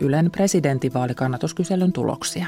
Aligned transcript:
Ylen 0.00 0.30
presidentinvaalikannatuskyselyn 0.30 1.92
tuloksia. 1.92 2.46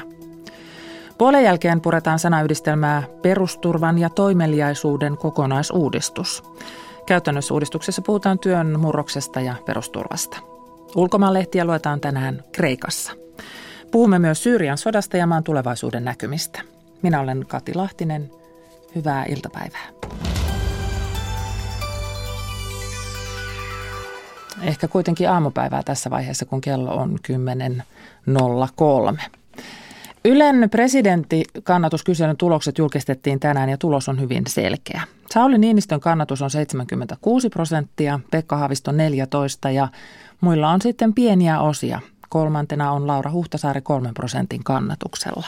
Puolen 1.17 1.43
jälkeen 1.43 1.81
puretaan 1.81 2.19
sanayhdistelmää 2.19 3.03
perusturvan 3.21 3.97
ja 3.97 4.09
toimeliaisuuden 4.09 5.17
kokonaisuudistus. 5.17 6.43
Käytännössä 7.05 7.53
uudistuksessa 7.53 8.01
puhutaan 8.01 8.39
työn 8.39 8.79
murroksesta 8.79 9.41
ja 9.41 9.55
perusturvasta. 9.65 10.37
Ulkomaanlehtiä 10.95 11.65
luetaan 11.65 11.99
tänään 12.01 12.43
Kreikassa. 12.51 13.11
Puhumme 13.91 14.19
myös 14.19 14.43
Syyrian 14.43 14.77
sodasta 14.77 15.17
ja 15.17 15.27
maan 15.27 15.43
tulevaisuuden 15.43 16.05
näkymistä. 16.05 16.61
Minä 17.01 17.19
olen 17.19 17.45
Kati 17.47 17.73
Lahtinen. 17.73 18.31
Hyvää 18.95 19.25
iltapäivää. 19.25 19.87
Ehkä 24.61 24.87
kuitenkin 24.87 25.29
aamupäivää 25.29 25.83
tässä 25.83 26.09
vaiheessa, 26.09 26.45
kun 26.45 26.61
kello 26.61 26.95
on 26.95 27.17
10.03. 29.11 29.19
Ylen 30.25 30.69
presidenttikannatuskyselyn 30.69 32.37
tulokset 32.37 32.77
julkistettiin 32.77 33.39
tänään 33.39 33.69
ja 33.69 33.77
tulos 33.77 34.09
on 34.09 34.21
hyvin 34.21 34.43
selkeä. 34.47 35.01
Sauli 35.29 35.57
Niinistön 35.57 35.99
kannatus 35.99 36.41
on 36.41 36.49
76 36.49 37.49
prosenttia, 37.49 38.19
Pekka 38.31 38.57
Haavisto 38.57 38.91
14 38.91 39.71
ja 39.71 39.87
muilla 40.41 40.69
on 40.69 40.81
sitten 40.81 41.13
pieniä 41.13 41.59
osia. 41.59 41.99
Kolmantena 42.29 42.91
on 42.91 43.07
Laura 43.07 43.31
Huhtasaari 43.31 43.81
3 43.81 44.11
prosentin 44.13 44.63
kannatuksella. 44.63 45.47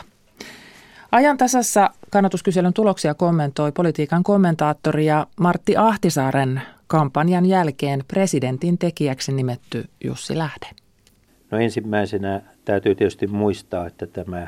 Ajan 1.12 1.38
tasassa 1.38 1.90
kannatuskyselyn 2.10 2.74
tuloksia 2.74 3.14
kommentoi 3.14 3.72
politiikan 3.72 4.24
kommentaattori 4.24 5.06
ja 5.06 5.28
Martti 5.40 5.78
Ahtisaaren 5.78 6.62
kampanjan 6.90 7.46
jälkeen 7.46 8.04
presidentin 8.08 8.78
tekijäksi 8.78 9.32
nimetty 9.32 9.86
Jussi 10.04 10.38
Lähde. 10.38 10.68
No 11.52 11.58
ensimmäisenä 11.58 12.42
täytyy 12.66 12.96
tietysti 12.96 13.28
muistaa, 13.28 13.88
että 13.88 14.08
tämä 14.08 14.48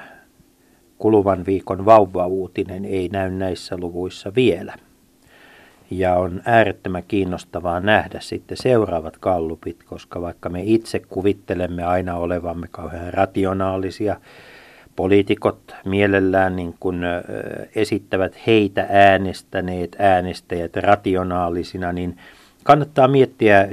kuluvan 0.97 1.45
viikon 1.45 1.85
vauva-uutinen 1.85 2.85
ei 2.85 3.09
näy 3.09 3.29
näissä 3.29 3.77
luvuissa 3.77 4.35
vielä. 4.35 4.75
Ja 5.91 6.15
on 6.15 6.41
äärettömän 6.45 7.03
kiinnostavaa 7.07 7.79
nähdä 7.79 8.19
sitten 8.19 8.57
seuraavat 8.57 9.17
kallupit, 9.17 9.83
koska 9.83 10.21
vaikka 10.21 10.49
me 10.49 10.61
itse 10.63 10.99
kuvittelemme 10.99 11.83
aina 11.83 12.15
olevamme 12.15 12.67
kauhean 12.71 13.13
rationaalisia, 13.13 14.19
poliitikot 14.95 15.75
mielellään 15.85 16.55
niin 16.55 16.75
kuin 16.79 17.01
esittävät 17.75 18.33
heitä 18.47 18.87
äänestäneet 18.89 19.95
äänestäjät 19.99 20.75
rationaalisina, 20.75 21.91
niin 21.91 22.17
kannattaa 22.63 23.07
miettiä, 23.07 23.67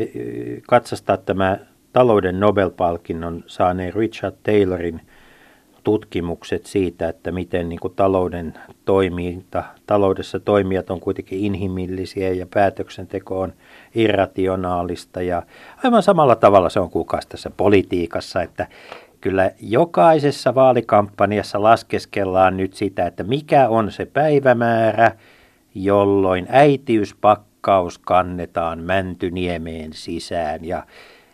katsastaa 0.69 1.17
tämä 1.17 1.59
talouden 1.93 2.41
Nobel-palkinnon 2.41 3.45
saaneen 3.47 3.95
Richard 3.95 4.35
Taylorin 4.43 5.01
tutkimukset 5.85 6.67
siitä, 6.67 7.09
että 7.09 7.33
miten 7.33 7.69
niin 7.69 7.81
kuin 7.81 7.95
talouden 7.97 8.55
toiminta, 8.85 9.65
taloudessa 9.87 10.41
toimijat 10.41 10.91
on 10.91 11.01
kuitenkin 11.01 11.39
inhimillisiä 11.39 12.33
ja 12.33 12.47
päätöksenteko 12.55 13.41
on 13.41 13.53
irrationaalista. 13.95 15.23
Ja 15.23 15.43
aivan 15.85 16.03
samalla 16.03 16.37
tavalla 16.37 16.69
se 16.69 16.81
on 16.81 16.91
kukaan 16.91 17.23
tässä 17.29 17.51
politiikassa, 17.57 18.43
että 18.43 18.67
kyllä 19.21 19.51
jokaisessa 19.61 20.55
vaalikampanjassa 20.55 21.63
laskeskellaan 21.63 22.57
nyt 22.57 22.75
sitä, 22.75 23.07
että 23.07 23.25
mikä 23.25 23.69
on 23.69 23.93
se 23.93 24.07
päivämäärä, 24.07 25.13
jolloin 25.75 26.47
äitiyspakkaus 26.49 27.99
kannetaan 27.99 28.83
Mäntyniemeen 28.83 29.93
sisään 29.93 30.65
ja, 30.65 30.87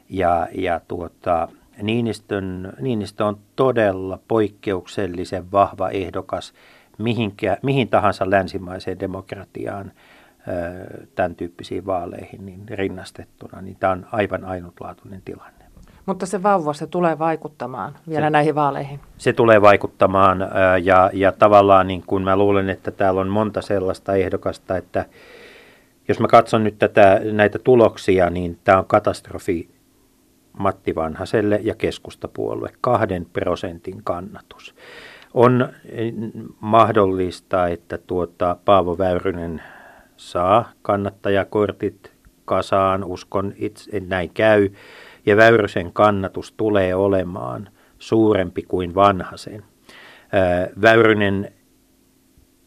ja, 0.08 0.48
ja 0.54 0.80
tuota, 0.88 1.48
Niinistön, 1.82 2.72
Niinistö 2.80 3.24
on 3.24 3.38
todella 3.56 4.18
poikkeuksellisen 4.28 5.52
vahva 5.52 5.88
ehdokas 5.88 6.52
mihinkä, 6.98 7.56
mihin 7.62 7.88
tahansa 7.88 8.30
länsimaiseen 8.30 9.00
demokratiaan 9.00 9.92
tämän 11.14 11.34
tyyppisiin 11.34 11.86
vaaleihin 11.86 12.46
niin 12.46 12.68
rinnastettuna, 12.68 13.60
niin 13.60 13.76
tämä 13.80 13.92
on 13.92 14.06
aivan 14.12 14.44
ainutlaatuinen 14.44 15.22
tilanne. 15.24 15.63
Mutta 16.06 16.26
se 16.26 16.42
vauva, 16.42 16.72
se 16.72 16.86
tulee 16.86 17.18
vaikuttamaan 17.18 17.94
vielä 18.08 18.26
se, 18.26 18.30
näihin 18.30 18.54
vaaleihin. 18.54 19.00
Se 19.18 19.32
tulee 19.32 19.62
vaikuttamaan 19.62 20.38
ja, 20.82 21.10
ja 21.12 21.32
tavallaan 21.32 21.86
niin 21.86 22.02
kuin 22.06 22.22
mä 22.22 22.36
luulen, 22.36 22.70
että 22.70 22.90
täällä 22.90 23.20
on 23.20 23.28
monta 23.28 23.62
sellaista 23.62 24.14
ehdokasta, 24.14 24.76
että 24.76 25.04
jos 26.08 26.20
mä 26.20 26.28
katson 26.28 26.64
nyt 26.64 26.78
tätä, 26.78 27.20
näitä 27.32 27.58
tuloksia, 27.58 28.30
niin 28.30 28.58
tämä 28.64 28.78
on 28.78 28.86
katastrofi 28.86 29.68
Matti 30.58 30.94
Vanhaselle 30.94 31.60
ja 31.62 31.74
keskustapuolue, 31.74 32.68
kahden 32.80 33.26
prosentin 33.32 34.04
kannatus. 34.04 34.74
On 35.34 35.68
mahdollista, 36.60 37.68
että 37.68 37.98
tuota 37.98 38.56
Paavo 38.64 38.98
Väyrynen 38.98 39.62
saa 40.16 40.70
kannattajakortit 40.82 42.12
kasaan, 42.44 43.04
uskon 43.04 43.52
itse, 43.56 43.96
että 43.96 44.08
näin 44.08 44.30
käy, 44.30 44.68
ja 45.26 45.36
Väyrysen 45.36 45.92
kannatus 45.92 46.52
tulee 46.56 46.94
olemaan 46.94 47.68
suurempi 47.98 48.62
kuin 48.62 48.94
Vanhasen. 48.94 49.64
Väyrynen 50.82 51.52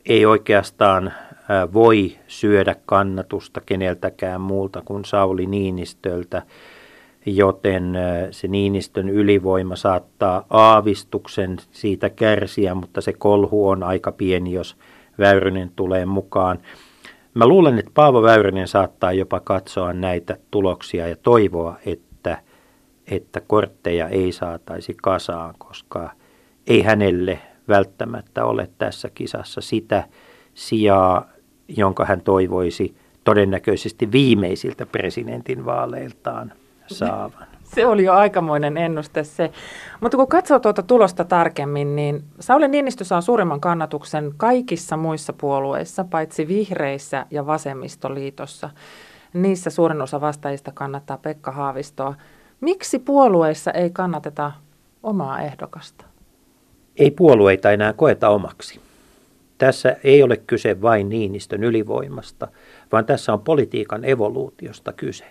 ei 0.05 0.25
oikeastaan 0.25 1.13
voi 1.73 2.17
syödä 2.27 2.75
kannatusta 2.85 3.61
keneltäkään 3.65 4.41
muulta 4.41 4.81
kuin 4.85 5.05
Sauli 5.05 5.45
Niinistöltä, 5.45 6.41
joten 7.25 7.97
se 8.31 8.47
Niinistön 8.47 9.09
ylivoima 9.09 9.75
saattaa 9.75 10.45
aavistuksen 10.49 11.57
siitä 11.71 12.09
kärsiä, 12.09 12.75
mutta 12.75 13.01
se 13.01 13.13
kolhu 13.13 13.69
on 13.69 13.83
aika 13.83 14.11
pieni, 14.11 14.53
jos 14.53 14.77
Väyrynen 15.19 15.71
tulee 15.75 16.05
mukaan. 16.05 16.59
Mä 17.33 17.47
luulen, 17.47 17.79
että 17.79 17.91
Paavo 17.93 18.21
Väyrynen 18.21 18.67
saattaa 18.67 19.13
jopa 19.13 19.39
katsoa 19.39 19.93
näitä 19.93 20.37
tuloksia 20.51 21.07
ja 21.07 21.15
toivoa, 21.15 21.77
että, 21.85 22.06
että 23.11 23.41
kortteja 23.47 24.07
ei 24.07 24.31
saataisi 24.31 24.95
kasaan, 25.01 25.55
koska 25.57 26.09
ei 26.67 26.81
hänelle 26.81 27.39
välttämättä 27.67 28.45
ole 28.45 28.69
tässä 28.77 29.09
kisassa 29.09 29.61
sitä 29.61 30.03
sijaa, 30.53 31.27
jonka 31.67 32.05
hän 32.05 32.21
toivoisi 32.21 32.95
todennäköisesti 33.23 34.11
viimeisiltä 34.11 34.85
presidentin 34.85 35.65
vaaleiltaan 35.65 36.53
saavan. 36.87 37.47
Se 37.63 37.85
oli 37.85 38.03
jo 38.03 38.13
aikamoinen 38.13 38.77
ennuste 38.77 39.23
se. 39.23 39.51
Mutta 40.01 40.17
kun 40.17 40.27
katsoo 40.27 40.59
tuota 40.59 40.83
tulosta 40.83 41.25
tarkemmin, 41.25 41.95
niin 41.95 42.23
Sauli 42.39 42.67
Niinistö 42.67 43.03
saa 43.03 43.21
suurimman 43.21 43.61
kannatuksen 43.61 44.33
kaikissa 44.37 44.97
muissa 44.97 45.33
puolueissa, 45.33 46.03
paitsi 46.03 46.47
vihreissä 46.47 47.25
ja 47.31 47.45
vasemmistoliitossa. 47.45 48.69
Niissä 49.33 49.69
suurin 49.69 50.01
osa 50.01 50.21
vastaajista 50.21 50.71
kannattaa 50.71 51.17
Pekka 51.17 51.51
Haavistoa. 51.51 52.15
Miksi 52.61 52.99
puolueissa 52.99 53.71
ei 53.71 53.89
kannateta 53.89 54.51
omaa 55.03 55.41
ehdokasta? 55.41 56.05
Ei 56.97 57.11
puolueita 57.11 57.71
enää 57.71 57.93
koeta 57.93 58.29
omaksi. 58.29 58.79
Tässä 59.57 59.95
ei 60.03 60.23
ole 60.23 60.37
kyse 60.37 60.81
vain 60.81 61.09
Niinistön 61.09 61.63
ylivoimasta, 61.63 62.47
vaan 62.91 63.05
tässä 63.05 63.33
on 63.33 63.41
politiikan 63.41 64.05
evoluutiosta 64.05 64.93
kyse. 64.93 65.25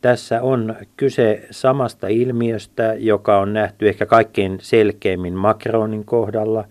Tässä 0.00 0.42
on 0.42 0.76
kyse 0.96 1.46
samasta 1.50 2.08
ilmiöstä, 2.08 2.94
joka 2.98 3.38
on 3.38 3.52
nähty 3.52 3.88
ehkä 3.88 4.06
kaikkein 4.06 4.58
selkeimmin 4.60 5.34
Macronin 5.34 6.04
kohdalla, 6.04 6.64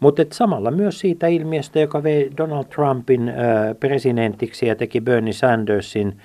mutta 0.00 0.22
samalla 0.32 0.70
myös 0.70 1.00
siitä 1.00 1.26
ilmiöstä, 1.26 1.80
joka 1.80 2.02
vei 2.02 2.30
Donald 2.36 2.64
Trumpin 2.64 3.28
äh, 3.28 3.36
presidentiksi 3.80 4.66
ja 4.66 4.76
teki 4.76 5.00
Bernie 5.00 5.32
Sandersin 5.32 6.16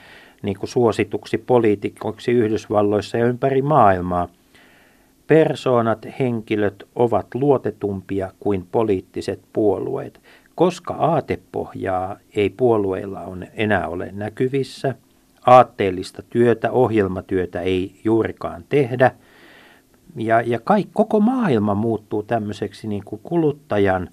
niin 0.45 0.59
kuin 0.59 0.69
suosituksi 0.69 1.37
poliitikoksi 1.37 2.31
Yhdysvalloissa 2.31 3.17
ja 3.17 3.25
ympäri 3.25 3.61
maailmaa. 3.61 4.27
Persoonat, 5.27 6.07
henkilöt 6.19 6.87
ovat 6.95 7.27
luotetumpia 7.33 8.31
kuin 8.39 8.67
poliittiset 8.71 9.39
puolueet, 9.53 10.21
koska 10.55 10.93
aatepohjaa 10.93 12.17
ei 12.35 12.49
puolueilla 12.49 13.21
on 13.21 13.45
enää 13.55 13.87
ole 13.87 14.09
näkyvissä– 14.11 14.95
aatteellista 15.45 16.21
työtä, 16.29 16.71
ohjelmatyötä 16.71 17.61
ei 17.61 17.99
juurikaan 18.03 18.63
tehdä. 18.69 19.11
Ja, 20.15 20.41
ja 20.41 20.59
kaikki, 20.59 20.91
koko 20.93 21.19
maailma 21.19 21.75
muuttuu 21.75 22.23
tämmöiseksi 22.23 22.87
niin 22.87 23.03
kuin 23.05 23.21
kuluttajan 23.23 24.09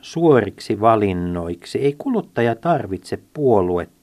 suoriksi 0.00 0.80
valinnoiksi. 0.80 1.78
Ei 1.78 1.94
kuluttaja 1.98 2.54
tarvitse 2.54 3.18
puoluetta 3.34 3.95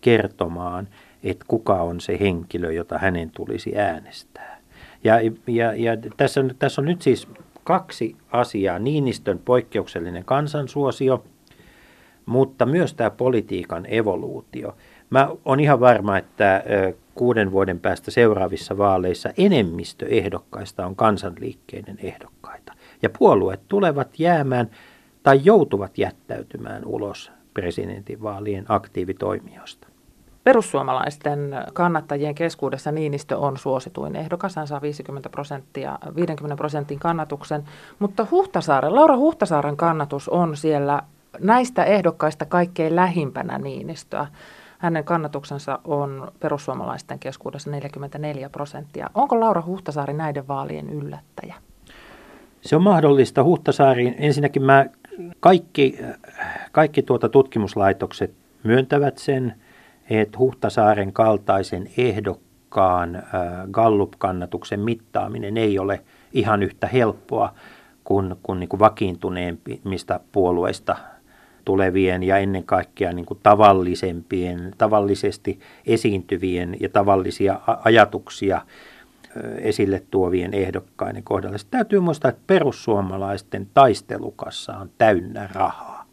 kertomaan, 0.00 0.88
että 1.22 1.44
kuka 1.48 1.82
on 1.82 2.00
se 2.00 2.18
henkilö, 2.20 2.72
jota 2.72 2.98
hänen 2.98 3.30
tulisi 3.30 3.78
äänestää. 3.78 4.58
Ja, 5.04 5.14
ja, 5.46 5.74
ja 5.74 5.92
tässä, 6.16 6.40
on, 6.40 6.50
tässä 6.58 6.80
on 6.80 6.86
nyt 6.86 7.02
siis 7.02 7.28
kaksi 7.64 8.16
asiaa. 8.32 8.78
Niinistön 8.78 9.38
poikkeuksellinen 9.38 10.24
kansansuosio, 10.24 11.24
mutta 12.26 12.66
myös 12.66 12.94
tämä 12.94 13.10
politiikan 13.10 13.86
evoluutio. 13.88 14.76
Mä 15.10 15.28
on 15.44 15.60
ihan 15.60 15.80
varma, 15.80 16.18
että 16.18 16.64
kuuden 17.14 17.52
vuoden 17.52 17.80
päästä 17.80 18.10
seuraavissa 18.10 18.78
vaaleissa 18.78 19.30
enemmistö 19.36 20.06
ehdokkaista 20.06 20.86
on 20.86 20.96
kansanliikkeiden 20.96 21.98
ehdokkaita. 22.02 22.72
Ja 23.02 23.10
puolueet 23.18 23.60
tulevat 23.68 24.18
jäämään 24.18 24.70
tai 25.22 25.40
joutuvat 25.44 25.98
jättäytymään 25.98 26.84
ulos 26.84 27.32
presidentinvaalien 27.54 28.64
aktiivitoimijoista. 28.68 29.87
Perussuomalaisten 30.48 31.54
kannattajien 31.72 32.34
keskuudessa 32.34 32.92
Niinistö 32.92 33.38
on 33.38 33.56
suosituin 33.56 34.16
ehdokas. 34.16 34.56
Hän 34.56 34.66
saa 34.66 34.82
50 34.82 35.28
prosenttia, 35.28 35.98
50 36.16 36.56
prosentin 36.56 36.98
kannatuksen, 36.98 37.64
mutta 37.98 38.26
Huhtasaaren, 38.30 38.94
Laura 38.94 39.16
Huhtasaaren 39.16 39.76
kannatus 39.76 40.28
on 40.28 40.56
siellä 40.56 41.02
näistä 41.38 41.84
ehdokkaista 41.84 42.44
kaikkein 42.44 42.96
lähimpänä 42.96 43.58
Niinistöä. 43.58 44.26
Hänen 44.78 45.04
kannatuksensa 45.04 45.78
on 45.84 46.32
perussuomalaisten 46.40 47.18
keskuudessa 47.18 47.70
44 47.70 48.48
prosenttia. 48.48 49.10
Onko 49.14 49.40
Laura 49.40 49.62
Huhtasaari 49.66 50.14
näiden 50.14 50.48
vaalien 50.48 50.90
yllättäjä? 50.90 51.54
Se 52.60 52.76
on 52.76 52.82
mahdollista. 52.82 53.44
Huhtasaariin 53.44 54.14
ensinnäkin 54.18 54.62
mä, 54.62 54.86
kaikki, 55.40 55.98
kaikki 56.72 57.02
tuota 57.02 57.28
tutkimuslaitokset 57.28 58.32
myöntävät 58.62 59.18
sen, 59.18 59.54
että 60.10 60.38
Huhtasaaren 60.38 61.12
kaltaisen 61.12 61.90
ehdokkaan 61.96 63.22
Gallup-kannatuksen 63.70 64.80
mittaaminen 64.80 65.56
ei 65.56 65.78
ole 65.78 66.04
ihan 66.32 66.62
yhtä 66.62 66.86
helppoa 66.86 67.54
kuin, 68.04 68.36
kuin, 68.42 68.60
niin 68.60 68.68
kuin 68.68 68.80
vakiintuneemmista 68.80 70.20
puolueista 70.32 70.96
tulevien 71.64 72.22
ja 72.22 72.38
ennen 72.38 72.64
kaikkea 72.64 73.12
niin 73.12 73.26
kuin 73.26 73.40
tavallisempien, 73.42 74.74
tavallisesti 74.78 75.60
esiintyvien 75.86 76.76
ja 76.80 76.88
tavallisia 76.88 77.60
ajatuksia 77.84 78.60
esille 79.58 80.02
tuovien 80.10 80.54
ehdokkaiden 80.54 81.22
kohdalla. 81.22 81.58
Sitten 81.58 81.78
täytyy 81.78 82.00
muistaa, 82.00 82.28
että 82.28 82.42
perussuomalaisten 82.46 83.68
taistelukassa 83.74 84.76
on 84.76 84.90
täynnä 84.98 85.48
rahaa. 85.52 86.04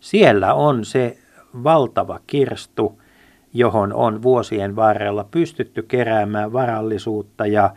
Siellä 0.00 0.54
on 0.54 0.84
se 0.84 1.18
valtava 1.64 2.20
kirstu, 2.26 3.02
johon 3.58 3.92
on 3.92 4.22
vuosien 4.22 4.76
varrella 4.76 5.24
pystytty 5.30 5.82
keräämään 5.82 6.52
varallisuutta 6.52 7.46
ja 7.46 7.70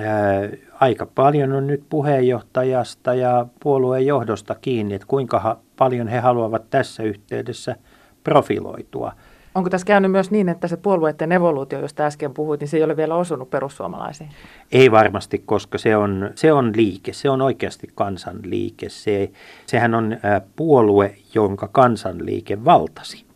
ää, 0.00 0.48
aika 0.80 1.06
paljon 1.06 1.52
on 1.52 1.66
nyt 1.66 1.82
puheenjohtajasta 1.88 3.14
ja 3.14 3.46
puolueen 3.62 4.06
johdosta 4.06 4.54
kiinni, 4.54 4.94
että 4.94 5.06
kuinka 5.06 5.38
ha- 5.38 5.58
paljon 5.76 6.08
he 6.08 6.18
haluavat 6.18 6.70
tässä 6.70 7.02
yhteydessä 7.02 7.76
profiloitua. 8.24 9.12
Onko 9.54 9.70
tässä 9.70 9.86
käynyt 9.86 10.10
myös 10.10 10.30
niin, 10.30 10.48
että 10.48 10.68
se 10.68 10.76
puolueiden 10.76 11.32
evoluutio, 11.32 11.80
josta 11.80 12.02
äsken 12.02 12.34
puhuit, 12.34 12.60
niin 12.60 12.68
se 12.68 12.76
ei 12.76 12.82
ole 12.82 12.96
vielä 12.96 13.14
osunut 13.14 13.50
perussuomalaisiin? 13.50 14.30
Ei 14.72 14.90
varmasti, 14.90 15.38
koska 15.38 15.78
se 15.78 15.96
on, 15.96 16.30
se 16.34 16.52
on 16.52 16.72
liike, 16.76 17.12
se 17.12 17.30
on 17.30 17.42
oikeasti 17.42 17.88
kansanliike. 17.94 18.88
Se, 18.88 19.30
sehän 19.66 19.94
on 19.94 20.16
puolue, 20.56 21.14
jonka 21.34 21.68
kansanliike 21.68 22.64
valtasi. 22.64 23.27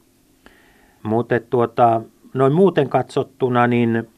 Mutta 1.02 1.40
tuota, 1.50 2.02
noin 2.34 2.52
muuten 2.52 2.88
katsottuna, 2.88 3.66
niin 3.66 4.08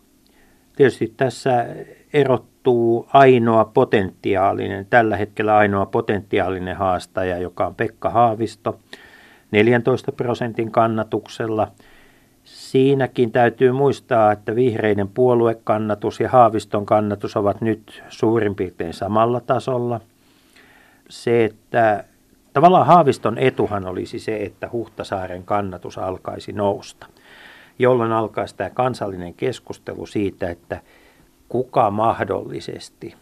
tietysti 0.76 1.14
tässä 1.16 1.66
erottuu 2.12 3.08
ainoa 3.12 3.64
potentiaalinen, 3.64 4.86
tällä 4.90 5.16
hetkellä 5.16 5.56
ainoa 5.56 5.86
potentiaalinen 5.86 6.76
haastaja, 6.76 7.38
joka 7.38 7.66
on 7.66 7.74
Pekka 7.74 8.10
Haavisto 8.10 8.78
14 9.50 10.12
prosentin 10.12 10.70
kannatuksella. 10.70 11.68
Siinäkin 12.44 13.32
täytyy 13.32 13.72
muistaa, 13.72 14.32
että 14.32 14.54
vihreiden 14.54 15.08
puoluekannatus 15.08 16.20
ja 16.20 16.28
Haaviston 16.28 16.86
kannatus 16.86 17.36
ovat 17.36 17.60
nyt 17.60 18.02
suurin 18.08 18.54
piirtein 18.54 18.92
samalla 18.92 19.40
tasolla. 19.40 20.00
Se, 21.08 21.44
että 21.44 22.04
Tavallaan 22.54 22.86
Haaviston 22.86 23.38
etuhan 23.38 23.86
olisi 23.86 24.18
se, 24.18 24.36
että 24.36 24.68
Huhtasaaren 24.72 25.44
kannatus 25.44 25.98
alkaisi 25.98 26.52
nousta, 26.52 27.06
jolloin 27.78 28.12
alkaisi 28.12 28.56
tämä 28.56 28.70
kansallinen 28.70 29.34
keskustelu 29.34 30.06
siitä, 30.06 30.50
että 30.50 30.80
kuka 31.48 31.90
mahdollisesti 31.90 33.14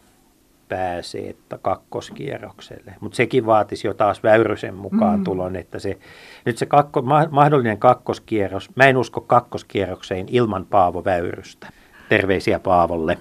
pääsee 0.68 1.36
kakkoskierrokselle. 1.62 2.94
Mutta 3.00 3.16
sekin 3.16 3.46
vaatisi 3.46 3.86
jo 3.86 3.94
taas 3.94 4.22
Väyrysen 4.22 4.74
mukaan 4.74 5.18
mm. 5.18 5.24
tulon, 5.24 5.56
että 5.56 5.78
se, 5.78 5.98
nyt 6.44 6.58
se 6.58 6.66
kakko, 6.66 7.02
mahdollinen 7.30 7.78
kakkoskierros, 7.78 8.70
mä 8.76 8.84
en 8.84 8.96
usko 8.96 9.20
kakkoskierrokseen 9.20 10.26
ilman 10.30 10.66
Paavo 10.66 11.04
Väyrystä. 11.04 11.66
Terveisiä 12.08 12.58
Paavolle. 12.58 13.18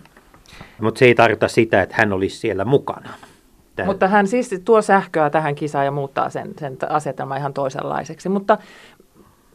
Mutta 0.82 1.00
se 1.00 1.06
ei 1.06 1.16
tarkoita 1.16 1.48
sitä, 1.48 1.82
että 1.82 1.96
hän 1.98 2.14
olisi 2.14 2.38
siellä 2.38 2.66
mukana. 2.66 3.10
Tämä. 3.76 3.88
Mutta 3.88 4.08
hän 4.08 4.28
siis 4.28 4.62
tuo 4.66 4.82
sähköä 4.82 5.30
tähän 5.30 5.56
kisaan 5.56 5.86
ja 5.86 5.92
muuttaa 5.92 6.30
sen, 6.30 6.54
sen 6.60 6.78
asetelman 6.90 7.38
ihan 7.38 7.54
toisenlaiseksi. 7.54 8.30
Mutta 8.30 8.58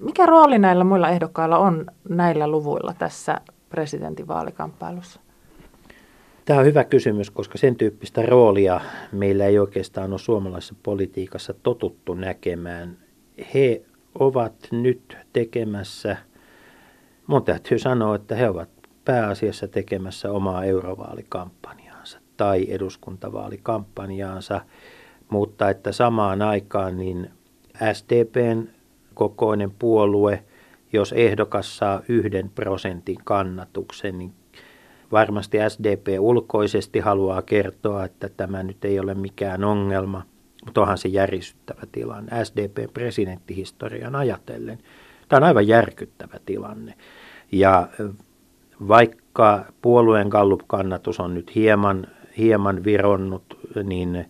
mikä 0.00 0.26
rooli 0.26 0.58
näillä 0.58 0.84
muilla 0.84 1.08
ehdokkailla 1.08 1.58
on 1.58 1.86
näillä 2.08 2.48
luvuilla 2.48 2.94
tässä 2.98 3.40
presidentinvaalikamppailussa? 3.68 5.20
Tämä 6.44 6.60
on 6.60 6.66
hyvä 6.66 6.84
kysymys, 6.84 7.30
koska 7.30 7.58
sen 7.58 7.76
tyyppistä 7.76 8.22
roolia 8.22 8.80
meillä 9.12 9.46
ei 9.46 9.58
oikeastaan 9.58 10.10
ole 10.10 10.18
suomalaisessa 10.18 10.74
politiikassa 10.82 11.54
totuttu 11.62 12.14
näkemään. 12.14 12.98
He 13.54 13.82
ovat 14.18 14.54
nyt 14.70 15.16
tekemässä, 15.32 16.16
mun 17.26 17.44
täytyy 17.44 17.78
sanoa, 17.78 18.16
että 18.16 18.34
he 18.34 18.48
ovat 18.48 18.68
pääasiassa 19.04 19.68
tekemässä 19.68 20.32
omaa 20.32 20.64
eurovaalikampanjaa 20.64 21.85
tai 22.36 22.66
eduskuntavaalikampanjaansa, 22.68 24.60
mutta 25.28 25.70
että 25.70 25.92
samaan 25.92 26.42
aikaan 26.42 26.98
niin 26.98 27.30
SDPn 27.92 28.68
kokoinen 29.14 29.70
puolue, 29.70 30.44
jos 30.92 31.12
ehdokas 31.12 31.76
saa 31.78 32.00
yhden 32.08 32.50
prosentin 32.54 33.18
kannatuksen, 33.24 34.18
niin 34.18 34.32
varmasti 35.12 35.58
SDP 35.68 36.06
ulkoisesti 36.18 36.98
haluaa 36.98 37.42
kertoa, 37.42 38.04
että 38.04 38.28
tämä 38.28 38.62
nyt 38.62 38.84
ei 38.84 39.00
ole 39.00 39.14
mikään 39.14 39.64
ongelma, 39.64 40.22
mutta 40.64 40.80
onhan 40.80 40.98
se 40.98 41.08
järisyttävä 41.08 41.82
tilanne 41.92 42.44
SDPn 42.44 42.88
presidenttihistorian 42.94 44.16
ajatellen. 44.16 44.78
Tämä 45.28 45.38
on 45.38 45.44
aivan 45.44 45.68
järkyttävä 45.68 46.40
tilanne. 46.46 46.94
Ja 47.52 47.88
vaikka 48.88 49.64
puolueen 49.82 50.28
Gallup-kannatus 50.28 51.20
on 51.20 51.34
nyt 51.34 51.54
hieman 51.54 52.06
hieman 52.38 52.84
vironnut, 52.84 53.58
niin 53.84 54.26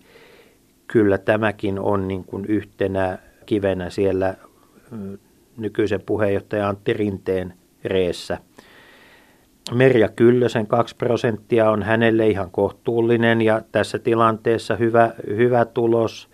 kyllä 0.86 1.18
tämäkin 1.18 1.78
on 1.78 2.08
niin 2.08 2.24
kuin 2.24 2.44
yhtenä 2.44 3.18
kivenä 3.46 3.90
siellä 3.90 4.34
nykyisen 5.56 6.02
puheenjohtaja 6.06 6.68
Antti 6.68 6.92
Rinteen 6.92 7.54
reessä. 7.84 8.38
Merja 9.74 10.08
Kyllösen 10.08 10.66
2 10.66 10.96
prosenttia 10.96 11.70
on 11.70 11.82
hänelle 11.82 12.28
ihan 12.28 12.50
kohtuullinen 12.50 13.42
ja 13.42 13.62
tässä 13.72 13.98
tilanteessa 13.98 14.76
hyvä, 14.76 15.12
hyvä 15.26 15.64
tulos. 15.64 16.28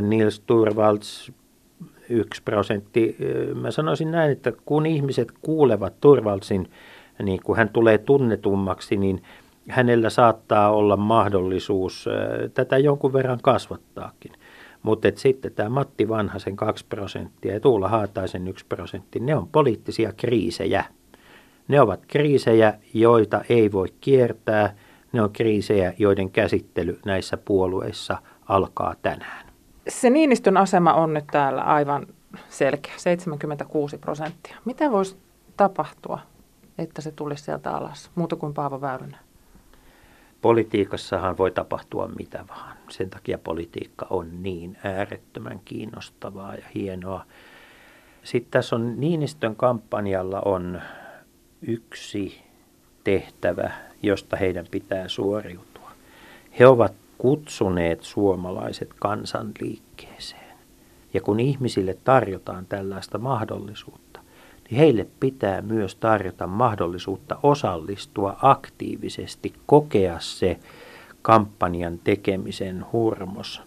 Nils 0.00 0.40
Turvalds 0.40 1.32
1 2.08 2.42
prosentti. 2.42 3.16
Mä 3.54 3.70
sanoisin 3.70 4.10
näin, 4.10 4.32
että 4.32 4.52
kun 4.66 4.86
ihmiset 4.86 5.32
kuulevat 5.42 6.00
Turvaldsin, 6.00 6.70
niin 7.22 7.40
kun 7.44 7.56
hän 7.56 7.68
tulee 7.68 7.98
tunnetummaksi, 7.98 8.96
niin– 8.96 9.22
hänellä 9.68 10.10
saattaa 10.10 10.70
olla 10.70 10.96
mahdollisuus 10.96 12.08
tätä 12.54 12.78
jonkun 12.78 13.12
verran 13.12 13.38
kasvattaakin. 13.42 14.32
Mutta 14.82 15.08
sitten 15.14 15.52
tämä 15.52 15.68
Matti 15.68 16.08
Vanhasen 16.08 16.56
2 16.56 16.86
prosenttia 16.88 17.54
ja 17.54 17.60
Tuula 17.60 17.88
Haataisen 17.88 18.48
1 18.48 18.66
prosentti, 18.68 19.20
ne 19.20 19.36
on 19.36 19.48
poliittisia 19.48 20.12
kriisejä. 20.12 20.84
Ne 21.68 21.80
ovat 21.80 22.06
kriisejä, 22.06 22.74
joita 22.94 23.40
ei 23.48 23.72
voi 23.72 23.86
kiertää. 24.00 24.74
Ne 25.12 25.22
on 25.22 25.32
kriisejä, 25.32 25.94
joiden 25.98 26.30
käsittely 26.30 26.98
näissä 27.04 27.36
puolueissa 27.36 28.18
alkaa 28.46 28.94
tänään. 29.02 29.46
Se 29.88 30.10
Niinistön 30.10 30.56
asema 30.56 30.94
on 30.94 31.14
nyt 31.14 31.26
täällä 31.26 31.62
aivan 31.62 32.06
selkeä, 32.48 32.92
76 32.96 33.98
prosenttia. 33.98 34.56
Mitä 34.64 34.90
voisi 34.90 35.16
tapahtua, 35.56 36.18
että 36.78 37.02
se 37.02 37.12
tulisi 37.12 37.44
sieltä 37.44 37.70
alas, 37.70 38.10
muuta 38.14 38.36
kuin 38.36 38.54
Paavo 38.54 38.80
Väyrynen? 38.80 39.27
Politiikassahan 40.42 41.38
voi 41.38 41.50
tapahtua 41.50 42.08
mitä 42.18 42.44
vaan. 42.48 42.76
Sen 42.90 43.10
takia 43.10 43.38
politiikka 43.38 44.06
on 44.10 44.42
niin 44.42 44.78
äärettömän 44.84 45.60
kiinnostavaa 45.64 46.54
ja 46.54 46.64
hienoa. 46.74 47.24
Sitten 48.22 48.50
tässä 48.50 48.76
on 48.76 49.00
Niinistön 49.00 49.56
kampanjalla 49.56 50.42
on 50.44 50.80
yksi 51.62 52.42
tehtävä, 53.04 53.70
josta 54.02 54.36
heidän 54.36 54.66
pitää 54.70 55.08
suoriutua. 55.08 55.90
He 56.58 56.66
ovat 56.66 56.94
kutsuneet 57.18 58.02
suomalaiset 58.02 58.90
kansanliikkeeseen. 58.98 60.58
Ja 61.14 61.20
kun 61.20 61.40
ihmisille 61.40 61.96
tarjotaan 62.04 62.66
tällaista 62.66 63.18
mahdollisuutta, 63.18 64.07
niin 64.70 64.78
heille 64.78 65.06
pitää 65.20 65.62
myös 65.62 65.94
tarjota 65.94 66.46
mahdollisuutta 66.46 67.38
osallistua 67.42 68.36
aktiivisesti, 68.42 69.52
kokea 69.66 70.16
se 70.20 70.58
kampanjan 71.22 71.98
tekemisen 72.04 72.84
hurmos. 72.92 73.62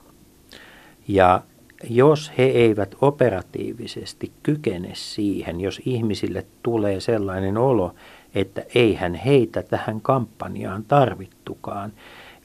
Ja 1.07 1.41
jos 1.89 2.31
he 2.37 2.43
eivät 2.43 2.95
operatiivisesti 3.01 4.31
kykene 4.43 4.89
siihen, 4.93 5.61
jos 5.61 5.81
ihmisille 5.85 6.45
tulee 6.63 6.99
sellainen 6.99 7.57
olo, 7.57 7.95
että 8.35 8.63
eihän 8.75 9.15
heitä 9.15 9.63
tähän 9.63 10.01
kampanjaan 10.01 10.83
tarvittukaan, 10.83 11.93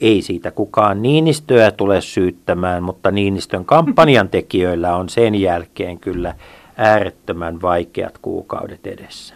ei 0.01 0.23
siitä 0.23 0.51
kukaan 0.51 1.03
Niinistöä 1.03 1.71
tule 1.71 2.01
syyttämään, 2.01 2.83
mutta 2.83 3.11
Niinistön 3.11 3.65
kampanjan 3.65 4.29
tekijöillä 4.29 4.97
on 4.97 5.09
sen 5.09 5.35
jälkeen 5.35 5.99
kyllä 5.99 6.35
äärettömän 6.77 7.63
vaikeat 7.63 8.19
kuukaudet 8.23 8.87
edessä. 8.87 9.35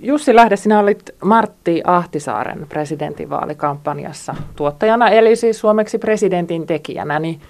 Jussi 0.00 0.34
Lähde, 0.34 0.56
sinä 0.56 0.78
olit 0.78 1.10
Martti 1.24 1.82
Ahtisaaren 1.84 2.66
presidentinvaalikampanjassa 2.68 4.34
tuottajana, 4.56 5.08
eli 5.08 5.36
siis 5.36 5.60
suomeksi 5.60 5.98
presidentin 5.98 6.66
tekijänä, 6.66 7.18
niin 7.18 7.40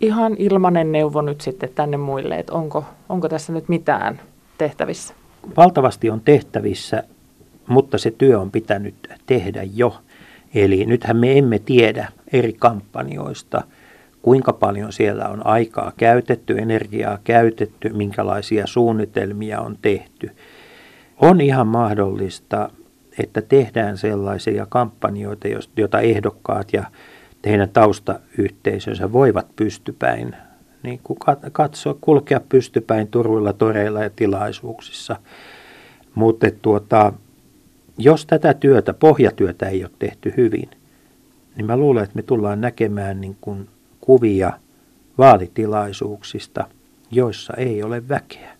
ihan 0.00 0.36
ilmanen 0.38 0.92
neuvo 0.92 1.22
nyt 1.22 1.40
sitten 1.40 1.70
tänne 1.74 1.96
muille, 1.96 2.38
että 2.38 2.52
onko, 2.52 2.84
onko 3.08 3.28
tässä 3.28 3.52
nyt 3.52 3.68
mitään 3.68 4.20
tehtävissä? 4.58 5.14
Valtavasti 5.56 6.10
on 6.10 6.20
tehtävissä, 6.20 7.02
mutta 7.66 7.98
se 7.98 8.10
työ 8.10 8.40
on 8.40 8.50
pitänyt 8.50 8.94
tehdä 9.26 9.62
jo. 9.74 9.96
Eli 10.54 10.86
nythän 10.86 11.16
me 11.16 11.38
emme 11.38 11.58
tiedä 11.58 12.08
eri 12.32 12.52
kampanjoista, 12.52 13.62
kuinka 14.26 14.52
paljon 14.52 14.92
siellä 14.92 15.28
on 15.28 15.46
aikaa 15.46 15.92
käytetty, 15.96 16.58
energiaa 16.58 17.18
käytetty, 17.24 17.88
minkälaisia 17.88 18.66
suunnitelmia 18.66 19.60
on 19.60 19.78
tehty. 19.82 20.30
On 21.20 21.40
ihan 21.40 21.66
mahdollista, 21.66 22.70
että 23.18 23.42
tehdään 23.42 23.98
sellaisia 23.98 24.66
kampanjoita, 24.68 25.48
joita 25.76 26.00
ehdokkaat 26.00 26.72
ja 26.72 26.84
heidän 27.46 27.68
taustayhteisönsä 27.68 29.12
voivat 29.12 29.46
pystypäin 29.56 30.36
niin 30.82 31.00
kuin 31.04 31.18
katsoa, 31.52 31.96
kulkea 32.00 32.40
pystypäin 32.48 33.08
turuilla, 33.08 33.52
toreilla 33.52 34.02
ja 34.02 34.10
tilaisuuksissa. 34.10 35.16
Mutta 36.14 36.46
tuota, 36.62 37.12
jos 37.98 38.26
tätä 38.26 38.54
työtä, 38.54 38.94
pohjatyötä 38.94 39.68
ei 39.68 39.84
ole 39.84 39.92
tehty 39.98 40.34
hyvin, 40.36 40.70
niin 41.56 41.66
mä 41.66 41.76
luulen, 41.76 42.04
että 42.04 42.16
me 42.16 42.22
tullaan 42.22 42.60
näkemään 42.60 43.20
niin 43.20 43.36
kuin 43.40 43.68
kuvia 44.06 44.52
vaalitilaisuuksista, 45.18 46.64
joissa 47.10 47.54
ei 47.56 47.82
ole 47.82 48.08
väkeä. 48.08 48.52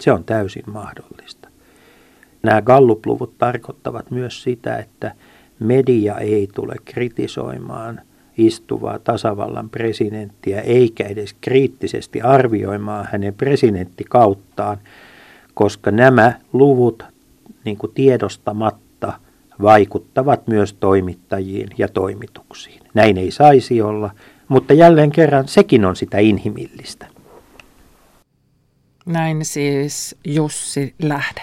Se 0.00 0.12
on 0.12 0.24
täysin 0.24 0.64
mahdollista. 0.66 1.48
Nämä 2.42 2.62
gallupluvut 2.62 3.38
tarkoittavat 3.38 4.10
myös 4.10 4.42
sitä, 4.42 4.76
että 4.76 5.14
media 5.60 6.18
ei 6.18 6.48
tule 6.54 6.74
kritisoimaan 6.84 8.00
istuvaa 8.38 8.98
tasavallan 8.98 9.70
presidenttiä 9.70 10.60
eikä 10.60 11.04
edes 11.04 11.36
kriittisesti 11.40 12.20
arvioimaan 12.20 13.08
hänen 13.12 13.34
presidenttikauttaan, 13.34 14.78
koska 15.54 15.90
nämä 15.90 16.32
luvut 16.52 17.02
niin 17.64 17.76
kuin 17.76 17.92
tiedostamatta 17.94 19.12
vaikuttavat 19.62 20.46
myös 20.48 20.72
toimittajiin 20.72 21.68
ja 21.78 21.88
toimituksiin. 21.88 22.82
Näin 22.94 23.18
ei 23.18 23.30
saisi 23.30 23.82
olla, 23.82 24.10
mutta 24.54 24.74
jälleen 24.74 25.12
kerran 25.12 25.48
sekin 25.48 25.84
on 25.84 25.96
sitä 25.96 26.18
inhimillistä. 26.18 27.06
Näin 29.06 29.44
siis 29.44 30.16
Jussi 30.24 30.94
Lähde. 31.02 31.40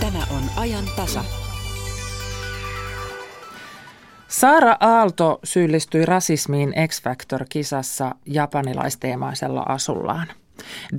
Tämä 0.00 0.18
on 0.18 0.42
ajan 0.56 0.84
tasa. 0.96 1.24
Saara 4.28 4.76
Aalto 4.80 5.38
syyllistyi 5.44 6.06
rasismiin 6.06 6.74
X 6.88 7.02
Factor-kisassa 7.02 8.14
japanilaisteemaisella 8.26 9.62
asullaan. 9.68 10.26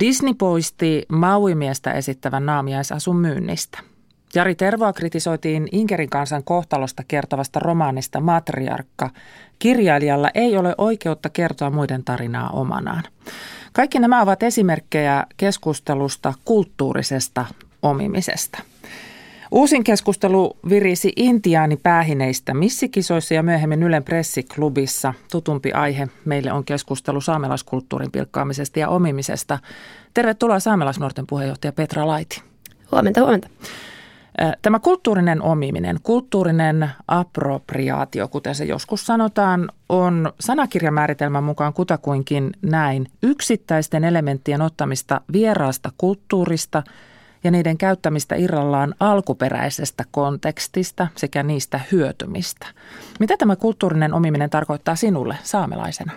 Disney 0.00 0.34
poisti 0.34 1.06
Maui-miestä 1.08 1.92
esittävän 1.92 2.46
naamiaisasun 2.46 3.16
myynnistä. 3.16 3.78
Jari 4.34 4.54
Tervoa 4.54 4.92
kritisoitiin 4.92 5.68
Inkerin 5.72 6.10
kansan 6.10 6.44
kohtalosta 6.44 7.02
kertovasta 7.08 7.60
romaanista 7.60 8.20
Matriarkka. 8.20 9.10
Kirjailijalla 9.58 10.30
ei 10.34 10.56
ole 10.56 10.74
oikeutta 10.78 11.28
kertoa 11.28 11.70
muiden 11.70 12.04
tarinaa 12.04 12.50
omanaan. 12.50 13.02
Kaikki 13.72 13.98
nämä 13.98 14.22
ovat 14.22 14.42
esimerkkejä 14.42 15.26
keskustelusta 15.36 16.34
kulttuurisesta 16.44 17.44
omimisesta. 17.82 18.58
Uusin 19.50 19.84
keskustelu 19.84 20.56
virisi 20.68 21.12
intiaani 21.16 21.76
päähineistä 21.76 22.54
missikisoissa 22.54 23.34
ja 23.34 23.42
myöhemmin 23.42 23.82
Ylen 23.82 24.04
pressiklubissa. 24.04 25.14
Tutumpi 25.30 25.72
aihe 25.72 26.08
meille 26.24 26.52
on 26.52 26.64
keskustelu 26.64 27.20
saamelaiskulttuurin 27.20 28.12
pilkkaamisesta 28.12 28.78
ja 28.78 28.88
omimisesta. 28.88 29.58
Tervetuloa 30.14 30.60
saamelaisnuorten 30.60 31.26
puheenjohtaja 31.26 31.72
Petra 31.72 32.06
Laiti. 32.06 32.42
Huomenta, 32.92 33.20
huomenta. 33.20 33.48
Tämä 34.62 34.78
kulttuurinen 34.78 35.42
omiminen, 35.42 35.98
kulttuurinen 36.02 36.90
appropriaatio, 37.08 38.28
kuten 38.28 38.54
se 38.54 38.64
joskus 38.64 39.06
sanotaan, 39.06 39.68
on 39.88 40.32
sanakirjamääritelmän 40.40 41.44
mukaan 41.44 41.72
kutakuinkin 41.72 42.52
näin 42.62 43.06
yksittäisten 43.22 44.04
elementtien 44.04 44.62
ottamista 44.62 45.20
vieraasta 45.32 45.90
kulttuurista 45.98 46.82
ja 47.44 47.50
niiden 47.50 47.78
käyttämistä 47.78 48.34
irrallaan 48.34 48.94
alkuperäisestä 49.00 50.04
kontekstista 50.10 51.06
sekä 51.16 51.42
niistä 51.42 51.80
hyötymistä. 51.92 52.66
Mitä 53.20 53.36
tämä 53.36 53.56
kulttuurinen 53.56 54.14
omiminen 54.14 54.50
tarkoittaa 54.50 54.96
sinulle 54.96 55.36
saamelaisena? 55.42 56.12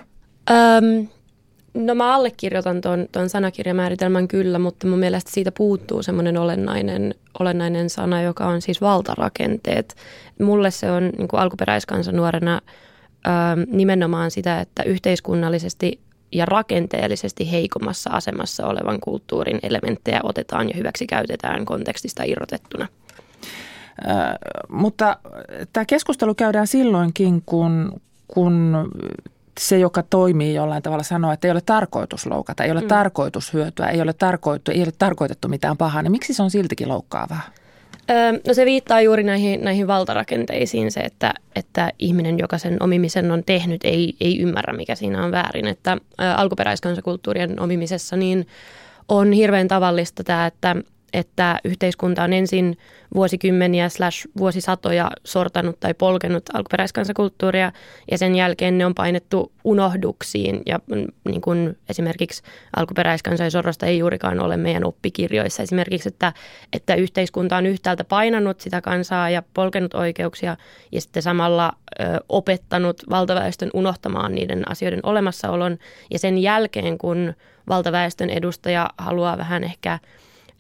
Öm, 0.52 1.08
No 1.74 1.96
mä 1.96 2.16
allekirjoitan 2.16 2.82
tuon, 2.82 3.08
ton 3.12 3.30
sanakirjamääritelmän 3.30 4.28
kyllä, 4.28 4.60
mutta 4.60 4.88
mun 4.88 5.00
mielestä 5.00 5.32
siitä 5.32 5.52
puuttuu 5.52 6.04
semmoinen 6.04 6.38
olennainen, 6.38 7.16
olennainen 7.40 7.90
sana, 7.90 8.22
joka 8.22 8.48
on 8.48 8.62
siis 8.62 8.82
valtarakenteet. 8.82 9.96
Mulle 10.42 10.72
se 10.72 10.92
on 10.92 11.04
niin 11.18 11.28
kuin 11.28 11.40
alkuperäiskansan 11.40 12.16
nuorena 12.16 12.62
ö, 13.28 13.30
nimenomaan 13.68 14.32
sitä, 14.32 14.60
että 14.60 14.84
yhteiskunnallisesti 14.84 16.00
ja 16.32 16.46
rakenteellisesti 16.46 17.52
heikommassa 17.52 18.10
asemassa 18.10 18.68
olevan 18.68 19.00
kulttuurin 19.00 19.60
elementtejä 19.64 20.20
otetaan 20.24 20.70
ja 20.70 20.76
hyväksi 20.78 21.08
käytetään 21.08 21.66
kontekstista 21.66 22.24
irrotettuna. 22.24 22.88
Ö, 24.06 24.08
mutta 24.70 25.18
tämä 25.74 25.86
keskustelu 25.86 26.36
käydään 26.36 26.68
silloinkin, 26.68 27.44
kun, 27.46 28.02
kun 28.28 28.76
se, 29.60 29.80
joka 29.80 30.04
toimii 30.04 30.54
jollain 30.54 30.84
tavalla, 30.84 31.04
sanoo, 31.04 31.32
että 31.32 31.48
ei 31.48 31.52
ole 31.52 31.62
tarkoitus 31.62 32.26
loukata, 32.26 32.64
ei 32.64 32.72
ole 32.72 32.82
mm. 32.82 32.88
tarkoitus 32.88 33.54
hyötyä, 33.54 33.88
ei 33.88 34.02
ole, 34.02 34.14
tarkoitettu, 34.14 34.72
ei 34.72 34.84
ole 34.84 34.94
tarkoitettu 35.00 35.48
mitään 35.48 35.78
pahaa, 35.78 36.02
niin 36.02 36.12
miksi 36.12 36.34
se 36.34 36.44
on 36.44 36.52
siltikin 36.52 36.90
loukkaavaa? 36.90 37.42
Öö, 38.10 38.32
no 38.48 38.54
se 38.54 38.66
viittaa 38.66 39.02
juuri 39.02 39.24
näihin, 39.24 39.64
näihin 39.64 39.88
valtarakenteisiin 39.88 40.92
se, 40.92 41.00
että, 41.00 41.34
että 41.56 41.92
ihminen, 42.00 42.40
joka 42.40 42.58
sen 42.58 42.78
omimisen 42.84 43.32
on 43.32 43.44
tehnyt, 43.44 43.82
ei, 43.84 44.16
ei 44.22 44.40
ymmärrä, 44.40 44.74
mikä 44.74 44.96
siinä 44.96 45.24
on 45.26 45.32
väärin. 45.32 45.68
Että 45.68 45.98
ä, 46.22 46.36
alkuperäiskansakulttuurien 46.36 47.60
omimisessa 47.60 48.16
niin 48.16 48.48
on 49.10 49.32
hirveän 49.32 49.68
tavallista 49.68 50.24
tämä, 50.24 50.46
että 50.46 50.76
että 51.14 51.60
yhteiskunta 51.64 52.24
on 52.24 52.34
ensin 52.34 52.78
vuosikymmeniä 53.16 53.90
slash 53.90 54.28
vuosisatoja 54.38 55.12
sortanut 55.26 55.80
tai 55.80 55.94
polkenut 55.94 56.44
alkuperäiskansakulttuuria 56.54 57.72
ja 58.12 58.18
sen 58.18 58.36
jälkeen 58.36 58.78
ne 58.78 58.86
on 58.86 58.96
painettu 58.96 59.52
unohduksiin. 59.64 60.62
Ja 60.66 60.80
mm, 60.88 61.08
niin 61.26 61.42
kuin 61.42 61.78
esimerkiksi 61.90 62.44
alkuperäiskansojen 62.76 63.52
sorrosta 63.52 63.86
ei 63.86 63.98
juurikaan 63.98 64.40
ole 64.40 64.58
meidän 64.58 64.86
oppikirjoissa. 64.86 65.64
Esimerkiksi, 65.64 66.10
että, 66.10 66.34
että 66.74 66.96
yhteiskunta 66.96 67.58
on 67.58 67.66
yhtäältä 67.66 68.04
painanut 68.04 68.62
sitä 68.62 68.82
kansaa 68.82 69.30
ja 69.30 69.44
polkenut 69.54 69.94
oikeuksia 69.94 70.58
ja 70.92 71.02
sitten 71.02 71.24
samalla 71.24 71.72
ö, 72.00 72.04
opettanut 72.30 73.04
valtaväestön 73.10 73.70
unohtamaan 73.74 74.36
niiden 74.36 74.72
asioiden 74.72 75.00
olemassaolon. 75.04 75.78
Ja 76.12 76.20
sen 76.20 76.38
jälkeen 76.38 76.98
kun 76.98 77.34
valtaväestön 77.70 78.30
edustaja 78.30 78.90
haluaa 78.98 79.38
vähän 79.38 79.64
ehkä 79.64 80.00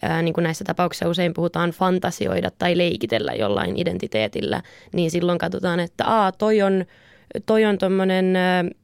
ää, 0.02 0.22
niin 0.22 0.34
kuin 0.34 0.44
näissä 0.44 0.64
tapauksissa 0.66 1.10
usein 1.10 1.34
puhutaan 1.34 1.70
fantasioida 1.72 2.52
tai 2.58 2.78
leikitellä 2.78 3.34
jollain 3.34 3.78
identiteetillä, 3.78 4.62
niin 4.94 5.12
silloin 5.12 5.38
katsotaan, 5.38 5.80
että 5.80 6.06
aa, 6.06 6.32
toi 6.32 6.62
on 6.62 6.86
toi 7.46 7.66
on 7.66 7.78
tommonen, 7.78 8.34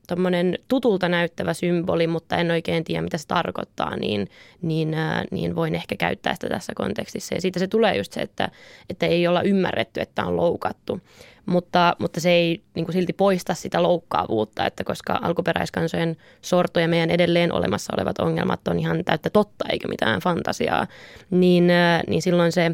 tommonen 0.08 0.60
tutulta 0.68 1.10
näyttävä 1.10 1.54
symboli, 1.54 2.08
mutta 2.08 2.38
en 2.38 2.52
oikein 2.52 2.84
tiedä, 2.84 3.02
mitä 3.02 3.18
se 3.18 3.28
tarkoittaa, 3.28 3.96
niin, 3.96 4.30
niin, 4.62 4.96
niin 5.32 5.56
voin 5.56 5.76
ehkä 5.76 5.96
käyttää 5.96 6.34
sitä 6.34 6.50
tässä 6.50 6.74
kontekstissa. 6.76 7.36
Ja 7.36 7.42
siitä 7.42 7.60
se 7.60 7.68
tulee 7.68 7.98
just 7.98 8.14
se, 8.14 8.22
että, 8.22 8.50
että 8.90 9.06
ei 9.06 9.28
olla 9.28 9.42
ymmärretty, 9.42 10.02
että 10.02 10.26
on 10.26 10.38
loukattu. 10.38 11.02
mutta, 11.46 11.96
mutta 12.00 12.20
se 12.20 12.32
ei 12.32 12.62
niin 12.76 12.86
kuin 12.86 12.94
silti 12.94 13.14
poista 13.14 13.54
sitä 13.54 13.84
loukkaavuutta, 13.84 14.66
että 14.66 14.84
koska 14.84 15.20
alkuperäiskansojen 15.22 16.18
sorto 16.42 16.80
ja 16.80 16.88
meidän 16.88 17.10
edelleen 17.10 17.54
olemassa 17.54 17.94
olevat 17.98 18.20
ongelmat 18.20 18.68
on 18.68 18.80
ihan 18.80 19.06
täyttä 19.06 19.30
totta 19.30 19.66
eikä 19.72 19.88
mitään 19.88 20.20
fantasiaa, 20.20 20.88
niin, 21.30 21.68
niin 22.08 22.22
silloin 22.22 22.52
se 22.52 22.72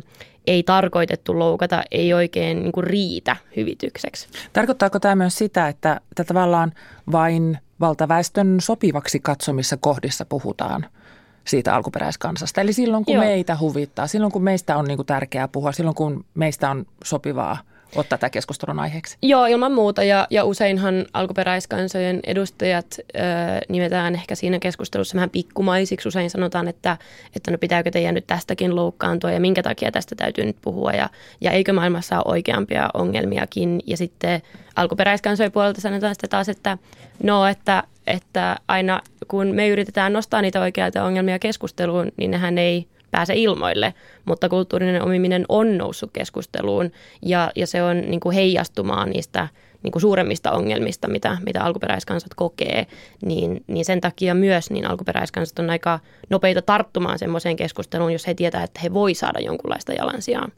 ei 0.47 0.63
tarkoitettu 0.63 1.39
loukata 1.39 1.83
ei 1.91 2.13
oikein 2.13 2.61
niin 2.61 2.71
kuin 2.71 2.83
riitä 2.83 3.35
hyvitykseksi. 3.55 4.27
Tarkoittaako 4.53 4.99
tämä 4.99 5.15
myös 5.15 5.37
sitä, 5.37 5.67
että, 5.67 6.01
että 6.11 6.23
tavallaan 6.23 6.71
vain 7.11 7.57
valtaväestön 7.79 8.57
sopivaksi 8.61 9.19
katsomissa 9.19 9.77
kohdissa 9.77 10.25
puhutaan 10.25 10.85
siitä 11.45 11.75
alkuperäiskansasta? 11.75 12.61
Eli 12.61 12.73
silloin 12.73 13.05
kun 13.05 13.15
Joo. 13.15 13.23
meitä 13.23 13.57
huvittaa, 13.59 14.07
silloin 14.07 14.31
kun 14.31 14.43
meistä 14.43 14.77
on 14.77 14.85
niin 14.85 14.97
kuin 14.97 15.05
tärkeää 15.05 15.47
puhua, 15.47 15.71
silloin 15.71 15.95
kun 15.95 16.25
meistä 16.33 16.69
on 16.69 16.85
sopivaa– 17.03 17.57
ottaa 17.95 18.17
tämä 18.17 18.29
keskustelun 18.29 18.79
aiheeksi? 18.79 19.17
Joo, 19.21 19.45
ilman 19.45 19.71
muuta. 19.71 20.03
Ja, 20.03 20.27
ja 20.29 20.43
useinhan 20.43 21.05
alkuperäiskansojen 21.13 22.19
edustajat 22.23 22.85
ö, 22.99 23.19
nimetään 23.69 24.15
ehkä 24.15 24.35
siinä 24.35 24.59
keskustelussa 24.59 25.15
vähän 25.15 25.29
pikkumaisiksi. 25.29 26.07
Usein 26.07 26.29
sanotaan, 26.29 26.67
että, 26.67 26.97
että 27.35 27.51
no 27.51 27.57
pitääkö 27.57 27.91
teidän 27.91 28.15
nyt 28.15 28.27
tästäkin 28.27 28.75
loukkaantua 28.75 29.31
ja 29.31 29.39
minkä 29.39 29.63
takia 29.63 29.91
tästä 29.91 30.15
täytyy 30.15 30.45
nyt 30.45 30.57
puhua. 30.61 30.91
Ja, 30.91 31.09
ja 31.41 31.51
eikö 31.51 31.73
maailmassa 31.73 32.15
ole 32.15 32.23
oikeampia 32.25 32.89
ongelmiakin. 32.93 33.79
Ja 33.87 33.97
sitten 33.97 34.41
alkuperäiskansojen 34.75 35.51
puolelta 35.51 35.81
sanotaan 35.81 36.15
sitten 36.15 36.29
taas, 36.29 36.49
että 36.49 36.77
no, 37.23 37.47
että, 37.47 37.83
että 38.07 38.55
aina 38.67 39.01
kun 39.27 39.47
me 39.47 39.69
yritetään 39.69 40.13
nostaa 40.13 40.41
niitä 40.41 40.61
oikeita 40.61 41.03
ongelmia 41.03 41.39
keskusteluun, 41.39 42.11
niin 42.17 42.31
nehän 42.31 42.57
ei– 42.57 42.85
pääse 43.11 43.33
ilmoille, 43.35 43.93
mutta 44.25 44.49
kulttuurinen 44.49 45.01
omiminen 45.01 45.45
on 45.49 45.77
noussut 45.77 46.09
keskusteluun 46.13 46.91
ja, 47.21 47.51
ja 47.55 47.67
se 47.67 47.83
on 47.83 48.01
niin 48.01 48.19
kuin 48.19 48.35
heijastumaan 48.35 49.09
niistä 49.09 49.47
niin 49.83 49.91
kuin 49.91 50.01
suuremmista 50.01 50.51
ongelmista, 50.51 51.07
mitä, 51.07 51.37
mitä 51.45 51.63
alkuperäiskansat 51.63 52.33
kokee, 52.35 52.87
niin, 53.25 53.63
niin 53.67 53.85
sen 53.85 54.01
takia 54.01 54.33
myös 54.35 54.71
niin 54.71 54.89
alkuperäiskansat 54.89 55.59
on 55.59 55.69
aika 55.69 55.99
nopeita 56.29 56.61
tarttumaan 56.61 57.19
semmoiseen 57.19 57.55
keskusteluun, 57.55 58.13
jos 58.13 58.27
he 58.27 58.33
tietää, 58.33 58.63
että 58.63 58.79
he 58.83 58.93
voi 58.93 59.13
saada 59.13 59.39
jonkunlaista 59.39 59.93
jalansijaa. 59.93 60.49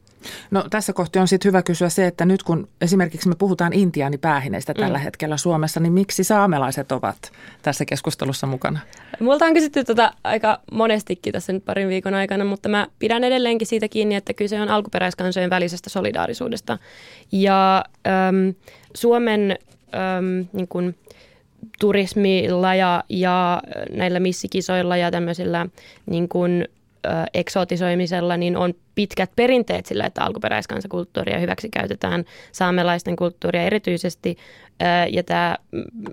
No 0.50 0.64
tässä 0.70 0.92
kohti 0.92 1.18
on 1.18 1.28
sitten 1.28 1.48
hyvä 1.48 1.62
kysyä 1.62 1.88
se, 1.88 2.06
että 2.06 2.24
nyt 2.24 2.42
kun 2.42 2.68
esimerkiksi 2.80 3.28
me 3.28 3.34
puhutaan 3.38 3.72
intiaanipäähineistä 3.72 4.74
tällä 4.74 4.98
mm. 4.98 5.04
hetkellä 5.04 5.36
Suomessa, 5.36 5.80
niin 5.80 5.92
miksi 5.92 6.24
saamelaiset 6.24 6.92
ovat 6.92 7.32
tässä 7.62 7.84
keskustelussa 7.84 8.46
mukana? 8.46 8.78
Multa 9.20 9.44
on 9.44 9.54
kysytty 9.54 9.84
tätä 9.84 10.12
aika 10.24 10.60
monestikin 10.72 11.32
tässä 11.32 11.52
nyt 11.52 11.64
parin 11.64 11.88
viikon 11.88 12.14
aikana, 12.14 12.44
mutta 12.44 12.68
mä 12.68 12.86
pidän 12.98 13.24
edelleenkin 13.24 13.66
siitä 13.66 13.88
kiinni, 13.88 14.14
että 14.14 14.34
kyse 14.34 14.60
on 14.60 14.68
alkuperäiskansojen 14.68 15.50
välisestä 15.50 15.90
solidaarisuudesta. 15.90 16.78
Ja 17.32 17.84
äm, 18.06 18.54
Suomen 18.94 19.50
äm, 19.94 20.46
niin 20.52 20.68
kun, 20.68 20.94
turismilla 21.80 22.74
ja, 22.74 23.04
ja 23.08 23.62
näillä 23.90 24.20
missikisoilla 24.20 24.96
ja 24.96 25.10
tämmöisillä 25.10 25.66
niin 26.06 26.28
kun, 26.28 26.64
eksotisoimisella 27.34 28.36
niin 28.36 28.56
on 28.56 28.74
pitkät 28.94 29.30
perinteet 29.36 29.86
sillä, 29.86 30.06
että 30.06 30.24
alkuperäiskansakulttuuria 30.24 31.38
hyväksi 31.38 31.68
käytetään 31.68 32.24
saamelaisten 32.52 33.16
kulttuuria 33.16 33.62
erityisesti. 33.62 34.36
Ja 35.10 35.22
tämä 35.22 35.56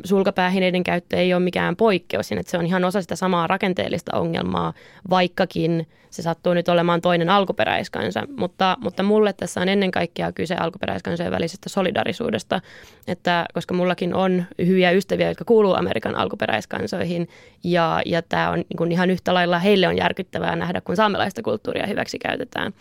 sulkapäähineiden 0.04 0.84
käyttö 0.84 1.18
ei 1.18 1.34
ole 1.34 1.44
mikään 1.44 1.76
poikkeus, 1.76 2.32
että 2.32 2.52
se 2.52 2.58
on 2.58 2.66
ihan 2.66 2.84
osa 2.84 3.02
sitä 3.02 3.16
samaa 3.16 3.48
rakenteellista 3.48 4.18
ongelmaa, 4.18 4.74
vaikkakin 5.10 5.88
se 6.10 6.22
sattuu 6.22 6.54
nyt 6.54 6.70
olemaan 6.70 7.02
toinen 7.02 7.30
alkuperäiskansa. 7.30 8.24
Mutta, 8.38 8.78
mutta 8.82 9.04
mulle 9.04 9.34
tässä 9.34 9.62
on 9.62 9.70
ennen 9.70 9.92
kaikkea 9.92 10.32
kyse 10.32 10.56
alkuperäiskansojen 10.56 11.32
välisestä 11.32 11.70
solidarisuudesta, 11.70 12.62
että 13.08 13.46
koska 13.54 13.74
mullakin 13.74 14.14
on 14.14 14.44
hyviä 14.66 14.92
ystäviä, 14.92 15.28
jotka 15.28 15.46
kuuluu 15.46 15.74
Amerikan 15.74 16.16
alkuperäiskansoihin, 16.16 17.28
ja, 17.64 18.02
ja 18.06 18.22
tämä 18.22 18.50
on 18.50 18.64
niin 18.80 18.92
ihan 18.92 19.10
yhtä 19.10 19.34
lailla 19.34 19.60
heille 19.60 19.88
on 19.88 19.98
järkyttävää 19.98 20.56
nähdä, 20.56 20.82
kun 20.82 20.96
saamelaista 20.96 21.42
kulttuuria 21.42 21.88
hyväksi 21.88 22.20
käytetään. 22.20 22.74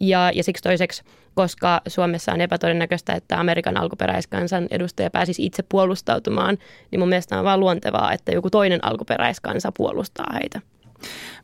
Ja, 0.00 0.30
ja 0.34 0.44
siksi 0.44 0.62
toiseksi, 0.62 1.02
koska 1.34 1.80
Suomessa 1.88 2.32
on 2.32 2.40
epätodennäköistä, 2.40 3.12
että 3.12 3.40
Amerikan 3.40 3.76
alkuperäiskansan 3.76 4.66
edustaja 4.70 5.10
pääsisi 5.10 5.46
itse 5.46 5.62
puolustautumaan, 5.62 6.58
niin 6.90 7.00
mun 7.00 7.08
mielestä 7.08 7.38
on 7.38 7.44
vaan 7.44 7.60
luontevaa, 7.60 8.12
että 8.12 8.32
joku 8.32 8.50
toinen 8.50 8.84
alkuperäiskansa 8.84 9.72
puolustaa 9.72 10.32
heitä. 10.34 10.60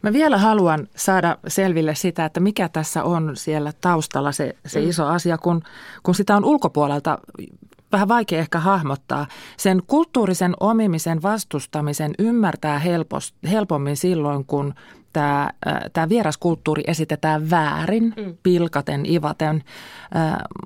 Mä 0.02 0.12
vielä 0.12 0.38
haluan 0.38 0.88
saada 0.96 1.38
selville 1.46 1.94
sitä, 1.94 2.24
että 2.24 2.40
mikä 2.40 2.68
tässä 2.68 3.04
on 3.04 3.36
siellä 3.36 3.72
taustalla 3.80 4.32
se, 4.32 4.54
se 4.66 4.80
mm. 4.80 4.88
iso 4.88 5.06
asia, 5.06 5.38
kun, 5.38 5.62
kun 6.02 6.14
sitä 6.14 6.36
on 6.36 6.44
ulkopuolelta 6.44 7.18
vähän 7.92 8.08
vaikea 8.08 8.38
ehkä 8.38 8.58
hahmottaa. 8.58 9.26
Sen 9.56 9.82
kulttuurisen 9.86 10.54
omimisen 10.60 11.22
vastustamisen 11.22 12.14
ymmärtää 12.18 12.78
helpost, 12.78 13.34
helpommin 13.50 13.96
silloin, 13.96 14.44
kun 14.44 14.74
tämä, 15.12 15.50
tämä 15.92 16.08
vieraskulttuuri 16.08 16.82
esitetään 16.86 17.50
väärin, 17.50 18.14
mm. 18.16 18.36
pilkaten, 18.42 19.06
ivaten. 19.06 19.64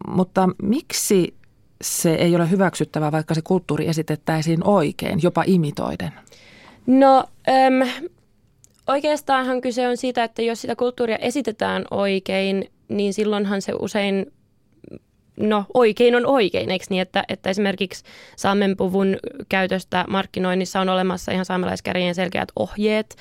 Mutta 0.08 0.48
miksi 0.62 1.34
se 1.82 2.14
ei 2.14 2.36
ole 2.36 2.50
hyväksyttävää, 2.50 3.12
vaikka 3.12 3.34
se 3.34 3.42
kulttuuri 3.42 3.88
esitettäisiin 3.88 4.66
oikein, 4.66 5.22
jopa 5.22 5.44
imitoiden? 5.46 6.12
No, 6.86 7.24
äm, 7.48 7.88
oikeastaanhan 8.86 9.60
kyse 9.60 9.88
on 9.88 9.96
siitä, 9.96 10.24
että 10.24 10.42
jos 10.42 10.60
sitä 10.60 10.76
kulttuuria 10.76 11.16
esitetään 11.16 11.84
oikein, 11.90 12.70
niin 12.88 13.14
silloinhan 13.14 13.62
se 13.62 13.72
usein 13.78 14.32
no 15.36 15.64
oikein 15.74 16.14
on 16.14 16.26
oikein, 16.26 16.70
eikö 16.70 16.84
niin, 16.90 17.02
että, 17.02 17.24
että 17.28 17.50
esimerkiksi 17.50 18.04
saamenpuvun 18.36 19.16
käytöstä 19.48 20.04
markkinoinnissa 20.08 20.80
on 20.80 20.88
olemassa 20.88 21.32
ihan 21.32 21.44
saamelaiskärjen 21.44 22.14
selkeät 22.14 22.48
ohjeet, 22.56 23.16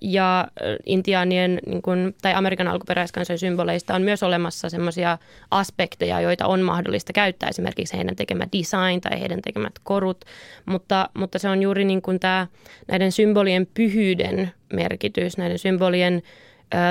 ja 0.00 0.48
intiaanien 0.86 1.58
niin 1.66 1.82
kuin, 1.82 2.14
tai 2.22 2.34
Amerikan 2.34 2.68
alkuperäiskansojen 2.68 3.38
symboleista 3.38 3.94
on 3.94 4.02
myös 4.02 4.22
olemassa 4.22 4.70
sellaisia 4.70 5.18
aspekteja, 5.50 6.20
joita 6.20 6.46
on 6.46 6.60
mahdollista 6.60 7.12
käyttää, 7.12 7.48
esimerkiksi 7.48 7.96
heidän 7.96 8.16
tekemä 8.16 8.44
design 8.52 9.00
tai 9.00 9.20
heidän 9.20 9.42
tekemät 9.42 9.72
korut, 9.82 10.24
mutta, 10.66 11.08
mutta 11.14 11.38
se 11.38 11.48
on 11.48 11.62
juuri 11.62 11.84
niin 11.84 12.02
kuin 12.02 12.20
tämä, 12.20 12.46
näiden 12.88 13.12
symbolien 13.12 13.66
pyhyyden 13.74 14.50
merkitys, 14.72 15.38
näiden 15.38 15.58
symbolien 15.58 16.22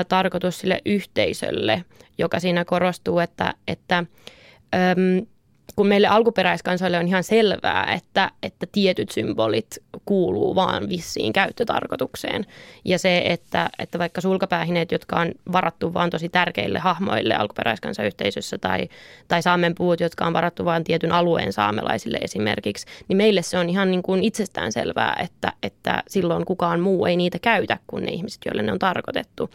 tarkoitus 0.08 0.58
sille 0.58 0.80
yhteisölle, 0.86 1.84
joka 2.18 2.40
siinä 2.40 2.64
korostuu, 2.64 3.18
että, 3.18 3.54
että 3.68 4.04
ö, 4.74 4.78
kun 5.76 5.86
meille 5.86 6.08
alkuperäiskansoille 6.08 6.98
on 6.98 7.08
ihan 7.08 7.24
selvää, 7.24 7.92
että, 7.94 8.30
että 8.42 8.66
tietyt 8.72 9.10
symbolit 9.10 9.78
kuuluu 10.04 10.54
vaan 10.54 10.88
vissiin 10.88 11.32
käyttötarkoitukseen. 11.32 12.46
Ja 12.84 12.98
se, 12.98 13.22
että, 13.24 13.70
että 13.78 13.98
vaikka 13.98 14.20
sulkapäähineet, 14.20 14.92
jotka 14.92 15.20
on 15.20 15.32
varattu 15.52 15.94
vaan 15.94 16.10
tosi 16.10 16.28
tärkeille 16.28 16.78
hahmoille 16.78 17.34
alkuperäiskansayhteisössä 17.34 18.58
tai, 18.58 18.88
tai 19.28 19.42
saamenpuut, 19.42 20.00
jotka 20.00 20.26
on 20.26 20.32
varattu 20.32 20.64
vain 20.64 20.84
tietyn 20.84 21.12
alueen 21.12 21.52
saamelaisille 21.52 22.18
esimerkiksi, 22.22 22.86
niin 23.08 23.16
meille 23.16 23.42
se 23.42 23.58
on 23.58 23.68
ihan 23.68 23.90
niin 23.90 24.02
kuin 24.02 24.22
itsestään 24.22 24.72
selvää, 24.72 25.16
että, 25.22 25.52
että 25.62 26.02
silloin 26.08 26.44
kukaan 26.44 26.80
muu 26.80 27.06
ei 27.06 27.16
niitä 27.16 27.38
käytä 27.38 27.78
kuin 27.86 28.04
ne 28.04 28.10
ihmiset, 28.10 28.40
joille 28.44 28.62
ne 28.62 28.72
on 28.72 28.78
tarkoitettu. 28.78 29.50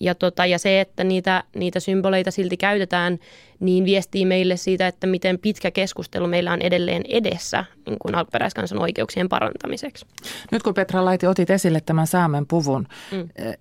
Ja, 0.00 0.14
tota, 0.14 0.46
ja 0.46 0.58
se, 0.58 0.80
että 0.80 1.04
niitä, 1.04 1.44
niitä 1.54 1.80
symboleita 1.80 2.30
silti 2.30 2.56
käytetään, 2.56 3.18
niin 3.60 3.84
viestii 3.84 4.26
meille 4.26 4.56
siitä, 4.56 4.86
että 4.86 5.06
miten 5.06 5.38
pitkä 5.38 5.70
keskustelu 5.70 6.26
meillä 6.26 6.52
on 6.52 6.62
edelleen 6.62 7.02
edessä 7.08 7.64
niin 7.86 7.98
kuin 7.98 8.14
alkuperäiskansan 8.14 8.78
oikeuksien 8.78 9.28
parantamiseksi. 9.28 10.06
Nyt 10.52 10.62
kun 10.62 10.74
Petra 10.74 11.04
Laiti 11.04 11.26
otit 11.26 11.50
esille 11.50 11.80
tämän 11.80 12.06
saamen 12.06 12.46
puvun, 12.46 12.86
mm. 13.12 13.28
Eh, 13.36 13.56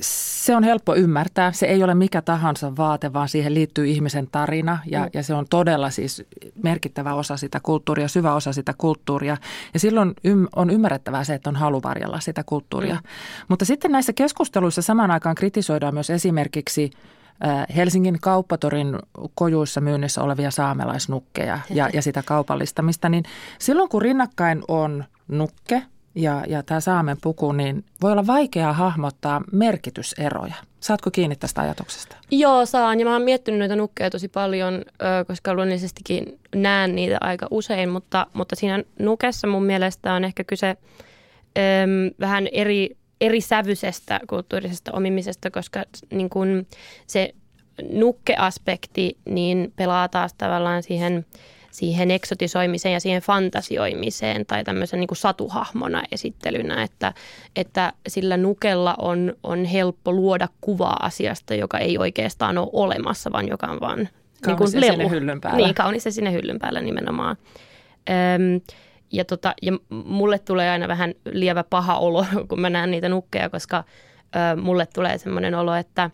se 0.00 0.56
on 0.56 0.64
helppo 0.64 0.94
ymmärtää. 0.94 1.52
Se 1.52 1.66
ei 1.66 1.82
ole 1.82 1.94
mikä 1.94 2.22
tahansa 2.22 2.76
vaate, 2.76 3.12
vaan 3.12 3.28
siihen 3.28 3.54
liittyy 3.54 3.86
ihmisen 3.86 4.28
tarina 4.32 4.78
ja, 4.86 5.00
mm. 5.00 5.10
ja 5.14 5.22
se 5.22 5.34
on 5.34 5.46
todella 5.50 5.90
siis 5.90 6.24
merkittävä 6.62 7.14
osa 7.14 7.36
sitä 7.36 7.60
kulttuuria, 7.62 8.08
syvä 8.08 8.34
osa 8.34 8.52
sitä 8.52 8.74
kulttuuria. 8.78 9.36
Ja 9.74 9.80
silloin 9.80 10.14
on 10.56 10.70
ymmärrettävää 10.70 11.24
se, 11.24 11.34
että 11.34 11.50
on 11.50 11.56
halu 11.56 11.82
varjella 11.82 12.20
sitä 12.20 12.44
kulttuuria. 12.44 12.94
Mm. 12.94 13.00
Mutta 13.48 13.64
sitten 13.64 13.92
näissä 13.92 14.12
keskusteluissa 14.12 14.82
samaan 14.82 15.10
aikaan 15.10 15.34
kritisoidaan 15.34 15.71
myös 15.92 16.10
esimerkiksi– 16.10 16.90
Helsingin 17.76 18.20
kauppatorin 18.20 18.98
kojuissa 19.34 19.80
myynnissä 19.80 20.22
olevia 20.22 20.50
saamelaisnukkeja 20.50 21.58
ja, 21.70 21.90
ja 21.92 22.02
sitä 22.02 22.22
kaupallistamista, 22.26 23.08
niin 23.08 23.24
silloin 23.58 23.88
kun 23.88 24.02
rinnakkain 24.02 24.62
on 24.68 25.04
nukke 25.28 25.82
ja, 26.14 26.44
ja 26.48 26.62
tämä 26.62 26.80
saamen 26.80 27.16
puku, 27.22 27.52
niin 27.52 27.84
voi 28.02 28.12
olla 28.12 28.26
vaikeaa 28.26 28.72
hahmottaa 28.72 29.42
merkityseroja. 29.52 30.54
Saatko 30.80 31.10
kiinni 31.10 31.36
tästä 31.36 31.60
ajatuksesta? 31.60 32.16
Joo, 32.30 32.66
saan. 32.66 33.00
Ja 33.00 33.06
mä 33.06 33.12
oon 33.12 33.22
miettinyt 33.22 33.58
noita 33.58 33.76
nukkeja 33.76 34.10
tosi 34.10 34.28
paljon, 34.28 34.82
koska 35.26 35.54
luonnollisestikin 35.54 36.38
näen 36.54 36.94
niitä 36.94 37.18
aika 37.20 37.46
usein, 37.50 37.88
mutta, 37.88 38.26
mutta 38.32 38.56
siinä 38.56 38.84
nukessa 38.98 39.46
mun 39.46 39.64
mielestä 39.64 40.12
on 40.12 40.24
ehkä 40.24 40.44
kyse 40.44 40.76
vähän 42.20 42.48
eri 42.52 42.96
eri 43.22 43.40
sävyisestä 43.40 44.20
kulttuurisesta 44.26 44.92
omimisesta, 44.92 45.50
koska 45.50 45.84
niin 46.10 46.30
kun 46.30 46.66
se 47.06 47.34
nukkeaspekti 47.92 49.16
niin 49.24 49.72
pelaa 49.76 50.08
taas 50.08 50.34
tavallaan 50.34 50.82
siihen, 50.82 51.26
siihen 51.70 52.10
eksotisoimiseen 52.10 52.92
ja 52.92 53.00
siihen 53.00 53.22
fantasioimiseen 53.22 54.46
tai 54.46 54.64
tämmöisen 54.64 55.00
niin 55.00 55.08
kuin 55.08 55.18
satuhahmona 55.18 56.02
esittelynä, 56.12 56.82
että, 56.82 57.12
että 57.56 57.92
sillä 58.08 58.36
nukella 58.36 58.94
on, 58.98 59.34
on 59.42 59.64
helppo 59.64 60.12
luoda 60.12 60.48
kuvaa 60.60 60.96
asiasta, 61.02 61.54
joka 61.54 61.78
ei 61.78 61.98
oikeastaan 61.98 62.58
ole 62.58 62.68
olemassa, 62.72 63.32
vaan 63.32 63.48
joka 63.48 63.66
on 63.66 63.80
vaan 63.80 64.08
kaunis 64.42 64.46
niin 64.46 64.56
kuin 64.56 64.70
sinne 64.70 65.10
hyllyn 65.10 65.40
päällä. 65.40 65.66
Niin, 65.66 65.74
kaunis 65.74 66.04
sinne 66.10 66.32
hyllyn 66.32 66.58
päällä 66.58 66.80
nimenomaan. 66.80 67.36
Öm, 68.10 68.60
ja, 69.12 69.24
tota, 69.24 69.54
ja 69.62 69.72
mulle 69.90 70.38
tulee 70.38 70.70
aina 70.70 70.88
vähän 70.88 71.14
lievä 71.32 71.64
paha 71.64 71.98
olo, 71.98 72.26
kun 72.48 72.60
mä 72.60 72.70
näen 72.70 72.90
niitä 72.90 73.08
nukkeja, 73.08 73.50
koska 73.50 73.84
ö, 74.36 74.60
mulle 74.60 74.86
tulee 74.86 75.18
semmoinen 75.18 75.54
olo, 75.54 75.74
että, 75.74 76.10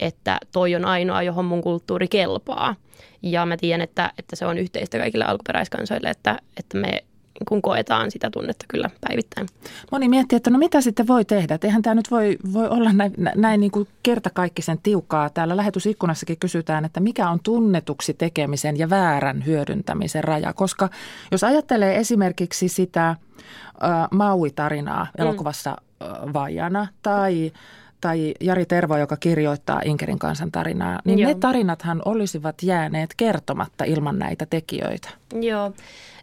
että 0.00 0.38
toi 0.52 0.74
on 0.74 0.84
ainoa, 0.84 1.22
johon 1.22 1.44
mun 1.44 1.62
kulttuuri 1.62 2.08
kelpaa. 2.08 2.76
Ja 3.22 3.46
mä 3.46 3.56
tiedän, 3.56 3.80
että, 3.80 4.12
että 4.18 4.36
se 4.36 4.46
on 4.46 4.58
yhteistä 4.58 4.98
kaikille 4.98 5.24
alkuperäiskansoille, 5.24 6.10
että, 6.10 6.38
että 6.56 6.78
me 6.78 7.04
kun 7.48 7.62
koetaan 7.62 8.10
sitä 8.10 8.30
tunnetta 8.30 8.64
kyllä 8.68 8.90
päivittäin. 9.08 9.46
Moni 9.92 10.08
miettii, 10.08 10.36
että 10.36 10.50
no 10.50 10.58
mitä 10.58 10.80
sitten 10.80 11.06
voi 11.06 11.24
tehdä? 11.24 11.54
Et 11.54 11.64
eihän 11.64 11.82
tämä 11.82 11.94
nyt 11.94 12.10
voi, 12.10 12.36
voi 12.52 12.68
olla 12.68 12.92
näin, 12.92 13.12
näin 13.34 13.60
niin 13.60 13.70
kuin 13.70 13.88
kertakaikkisen 14.02 14.78
tiukkaa. 14.82 15.30
Täällä 15.30 15.56
lähetysikkunassakin 15.56 16.38
kysytään, 16.38 16.84
että 16.84 17.00
mikä 17.00 17.30
on 17.30 17.40
tunnetuksi 17.42 18.14
tekemisen 18.14 18.78
ja 18.78 18.90
väärän 18.90 19.46
hyödyntämisen 19.46 20.24
raja. 20.24 20.52
Koska 20.52 20.88
jos 21.30 21.44
ajattelee 21.44 21.96
esimerkiksi 21.96 22.68
sitä 22.68 23.16
uh, 23.20 24.16
Maui-tarinaa 24.18 25.04
mm. 25.04 25.22
elokuvassa 25.22 25.76
uh, 26.00 26.32
Vajana 26.32 26.86
tai 27.02 27.52
tai 28.00 28.34
Jari 28.40 28.66
Tervo, 28.66 28.96
joka 28.96 29.16
kirjoittaa 29.16 29.80
Inkerin 29.84 30.18
kansan 30.18 30.52
tarinaa, 30.52 31.00
niin 31.04 31.18
Joo. 31.18 31.28
ne 31.28 31.34
tarinathan 31.34 32.02
olisivat 32.04 32.62
jääneet 32.62 33.14
kertomatta 33.16 33.84
ilman 33.84 34.18
näitä 34.18 34.46
tekijöitä. 34.50 35.08
Joo. 35.40 35.72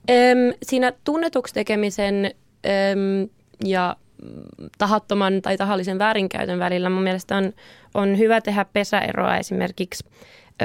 Öm, 0.09 0.53
siinä 0.63 0.93
tunnetuksi 1.03 1.53
tekemisen 1.53 2.31
öm, 2.65 3.29
ja 3.65 3.95
tahattoman 4.77 5.41
tai 5.41 5.57
tahallisen 5.57 5.99
väärinkäytön 5.99 6.59
välillä 6.59 6.89
mun 6.89 7.03
mielestä 7.03 7.37
on, 7.37 7.53
on 7.93 8.17
hyvä 8.17 8.41
tehdä 8.41 8.65
pesäeroa 8.73 9.37
esimerkiksi 9.37 10.05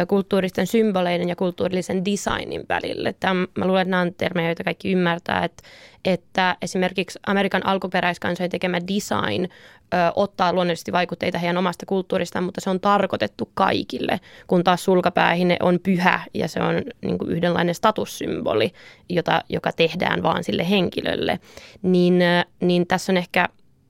kulttuuristen 0.08 0.66
symboleiden 0.66 1.28
ja 1.28 1.36
kulttuurillisen 1.36 2.04
designin 2.04 2.64
välille. 2.68 3.14
Tämä, 3.20 3.46
mä 3.58 3.66
luulen, 3.66 3.82
että 3.82 3.90
nämä 3.90 4.02
on 4.02 4.14
termejä, 4.14 4.48
joita 4.48 4.64
kaikki 4.64 4.92
ymmärtää, 4.92 5.44
että, 5.44 5.62
että 6.04 6.56
esimerkiksi 6.62 7.18
Amerikan 7.26 7.66
alkuperäiskansojen 7.66 8.50
tekemä 8.50 8.78
design 8.80 9.44
ö, 9.44 9.96
ottaa 10.16 10.52
luonnollisesti 10.52 10.92
vaikutteita 10.92 11.38
heidän 11.38 11.58
omasta 11.58 11.86
kulttuuristaan, 11.86 12.44
mutta 12.44 12.60
se 12.60 12.70
on 12.70 12.80
tarkoitettu 12.80 13.50
kaikille, 13.54 14.20
kun 14.46 14.64
taas 14.64 14.84
sulkapäähine 14.84 15.56
on 15.60 15.78
pyhä 15.82 16.20
ja 16.34 16.48
se 16.48 16.60
on 16.60 16.82
niin 17.00 17.18
kuin 17.18 17.30
yhdenlainen 17.30 17.74
statussymboli, 17.74 18.72
jota, 19.08 19.42
joka 19.48 19.72
tehdään 19.72 20.22
vaan 20.22 20.44
sille 20.44 20.70
henkilölle. 20.70 21.40
Niin, 21.82 22.18
niin 22.60 22.86
tässä 22.86 23.12
on 23.12 23.16
ehkä 23.16 23.48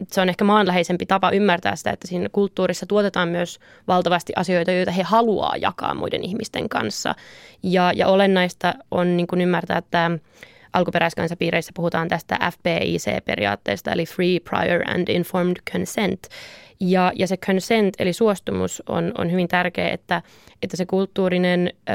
se 0.08 0.20
on 0.20 0.28
ehkä 0.28 0.44
maanläheisempi 0.44 1.06
tapa 1.06 1.30
ymmärtää 1.30 1.76
sitä, 1.76 1.90
että 1.90 2.08
siinä 2.08 2.28
kulttuurissa 2.32 2.86
tuotetaan 2.86 3.28
myös 3.28 3.60
valtavasti 3.88 4.32
asioita, 4.36 4.72
joita 4.72 4.90
he 4.90 5.02
haluaa 5.02 5.56
jakaa 5.56 5.94
muiden 5.94 6.24
ihmisten 6.24 6.68
kanssa. 6.68 7.14
Ja, 7.62 7.92
ja 7.96 8.08
olennaista 8.08 8.74
on 8.90 9.16
niin 9.16 9.26
kuin 9.26 9.40
ymmärtää, 9.40 9.78
että 9.78 10.10
alkuperäiskansapiireissä 10.72 11.72
puhutaan 11.74 12.08
tästä 12.08 12.38
FPIC-periaatteesta, 12.52 13.92
eli 13.92 14.06
Free, 14.06 14.40
Prior 14.40 14.90
and 14.90 15.08
Informed 15.08 15.56
Consent. 15.72 16.26
Ja, 16.80 17.12
ja 17.14 17.26
se 17.26 17.36
consent, 17.36 17.94
eli 17.98 18.12
suostumus, 18.12 18.82
on, 18.88 19.12
on 19.18 19.30
hyvin 19.30 19.48
tärkeä, 19.48 19.88
että, 19.88 20.22
että 20.62 20.76
se 20.76 20.86
kulttuurinen 20.86 21.72
ö, 21.88 21.92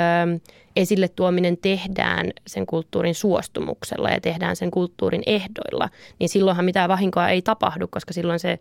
esille 0.76 1.08
tuominen 1.08 1.58
tehdään 1.58 2.32
sen 2.48 2.66
kulttuurin 2.66 3.16
suostumuksella 3.16 4.10
ja 4.10 4.22
tehdään 4.22 4.56
sen 4.56 4.72
kulttuurin 4.72 5.24
ehdoilla, 5.26 5.90
niin 6.20 6.30
silloinhan 6.30 6.66
mitään 6.66 6.90
vahinkoa 6.90 7.30
ei 7.30 7.42
tapahdu, 7.42 7.88
koska 7.88 8.14
silloin 8.14 8.40
se 8.40 8.60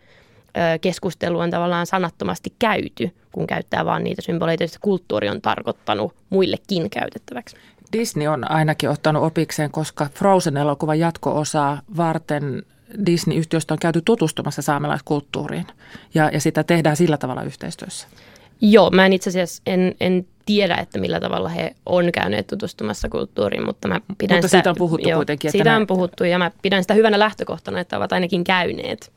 keskustelu 0.80 1.38
on 1.38 1.50
tavallaan 1.50 1.86
sanattomasti 1.86 2.52
käyty, 2.58 3.10
kun 3.32 3.46
käyttää 3.46 3.84
vain 3.84 4.04
niitä 4.04 4.22
symboleita, 4.22 4.62
joista 4.62 4.78
kulttuuri 4.82 5.28
on 5.28 5.40
tarkoittanut 5.40 6.14
muillekin 6.30 6.90
käytettäväksi. 6.90 7.56
Disney 7.92 8.26
on 8.26 8.50
ainakin 8.50 8.90
ottanut 8.90 9.22
opikseen, 9.22 9.70
koska 9.70 10.08
Frozen-elokuvan 10.14 10.98
jatko-osaa 10.98 11.80
varten 11.96 12.62
Disney-yhtiöstä 13.06 13.74
on 13.74 13.78
käyty 13.78 14.02
tutustumassa 14.04 14.62
saamelaiskulttuuriin 14.62 15.66
ja, 16.14 16.30
ja 16.32 16.40
sitä 16.40 16.64
tehdään 16.64 16.96
sillä 16.96 17.16
tavalla 17.16 17.42
yhteistyössä. 17.42 18.08
Joo, 18.60 18.90
mä 18.90 19.06
en 19.06 19.12
itse 19.12 19.30
asiassa 19.30 19.62
en, 19.66 19.94
en 20.00 20.26
tiedä, 20.46 20.74
että 20.74 21.00
millä 21.00 21.20
tavalla 21.20 21.48
he 21.48 21.74
on 21.86 22.12
käyneet 22.12 22.46
tutustumassa 22.46 23.08
kulttuuriin, 23.08 23.66
mutta 23.66 23.88
mä 23.88 24.00
pidän 24.18 24.36
mutta 24.36 24.48
sitä, 24.48 24.56
siitä 24.56 24.70
on 24.70 24.76
puhuttu 24.78 25.08
joo, 25.08 25.18
kuitenkin. 25.18 25.48
Että 25.48 25.52
siitä 25.58 25.70
nä- 25.70 25.76
on 25.76 25.86
puhuttu 25.86 26.24
ja 26.24 26.38
mä 26.38 26.50
pidän 26.62 26.84
sitä 26.84 26.94
hyvänä 26.94 27.18
lähtökohtana, 27.18 27.80
että 27.80 27.96
ovat 27.96 28.12
ainakin 28.12 28.44
käyneet. 28.44 29.12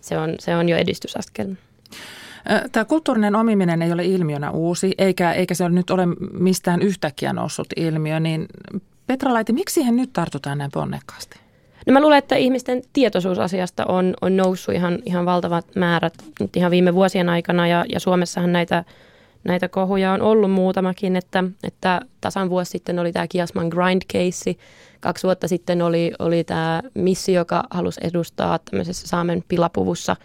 Se 0.00 0.18
on, 0.18 0.34
se 0.38 0.56
on 0.56 0.68
jo 0.68 0.76
edistysaskel. 0.76 1.54
Tämä 2.72 2.84
kulttuurinen 2.84 3.34
omiminen 3.34 3.82
ei 3.82 3.92
ole 3.92 4.04
ilmiönä 4.04 4.50
uusi, 4.50 4.94
eikä, 4.98 5.32
eikä 5.32 5.54
se 5.54 5.64
ole 5.64 5.72
nyt 5.72 5.90
ole 5.90 6.06
mistään 6.32 6.82
yhtäkkiä 6.82 7.32
noussut 7.32 7.66
ilmiö, 7.76 8.20
niin 8.20 8.46
Petra 9.06 9.32
Laiti, 9.32 9.52
miksi 9.52 9.74
siihen 9.74 9.96
nyt 9.96 10.12
tartutaan 10.12 10.58
näin 10.58 10.70
ponnekkaasti? 10.70 11.40
No 11.86 11.92
mä 11.92 12.00
luulen, 12.00 12.18
että 12.18 12.36
ihmisten 12.36 12.82
tietoisuus 12.92 13.38
asiasta 13.38 13.86
on, 13.86 14.14
on 14.20 14.36
noussut 14.36 14.74
ihan, 14.74 14.98
ihan 15.04 15.26
valtavat 15.26 15.66
määrät 15.76 16.14
nyt 16.40 16.56
ihan 16.56 16.70
viime 16.70 16.94
vuosien 16.94 17.28
aikana 17.28 17.68
ja, 17.68 17.84
ja 17.92 18.00
Suomessahan 18.00 18.52
näitä, 18.52 18.84
näitä 19.44 19.68
kohuja 19.68 20.12
on 20.12 20.22
ollut 20.22 20.50
muutamakin, 20.50 21.16
että, 21.16 21.44
että 21.62 22.00
tasan 22.20 22.50
vuosi 22.50 22.70
sitten 22.70 22.98
oli 22.98 23.12
tämä 23.12 23.26
Kiasman 23.28 23.68
Grind 23.68 24.02
case, 24.12 24.54
kaksi 25.00 25.24
vuotta 25.24 25.48
sitten 25.48 25.82
oli, 25.82 26.12
oli 26.18 26.44
tämä 26.44 26.82
missi, 26.94 27.32
joka 27.32 27.64
halusi 27.70 28.00
edustaa 28.04 28.58
tämmöisessä 28.58 29.08
Saamen 29.08 29.44
pilapuvussa 29.48 30.16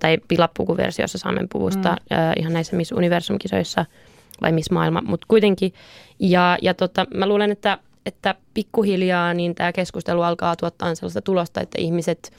tai 0.00 0.18
pilapukuversiossa 0.28 1.18
Saamen 1.18 1.48
puvusta 1.48 1.96
mm. 2.10 2.16
ihan 2.36 2.52
näissä 2.52 2.76
Miss 2.76 2.92
Universum-kisoissa 2.92 3.86
vai 4.42 4.52
Miss 4.52 4.70
Maailma, 4.70 5.02
mutta 5.06 5.26
kuitenkin. 5.28 5.74
Ja, 6.18 6.58
ja 6.62 6.74
tota, 6.74 7.06
mä 7.14 7.26
luulen, 7.26 7.50
että 7.50 7.78
että 8.06 8.34
pikkuhiljaa 8.54 9.34
niin 9.34 9.54
tämä 9.54 9.72
keskustelu 9.72 10.22
alkaa 10.22 10.56
tuottaa 10.56 10.94
sellaista 10.94 11.22
tulosta, 11.22 11.60
että 11.60 11.80
ihmiset 11.80 12.32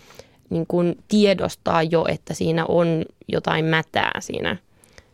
niin 0.49 0.67
kuin 0.67 0.97
tiedostaa 1.07 1.83
jo, 1.83 2.05
että 2.09 2.33
siinä 2.33 2.65
on 2.65 3.05
jotain 3.27 3.65
mätää 3.65 4.11
siinä, 4.19 4.57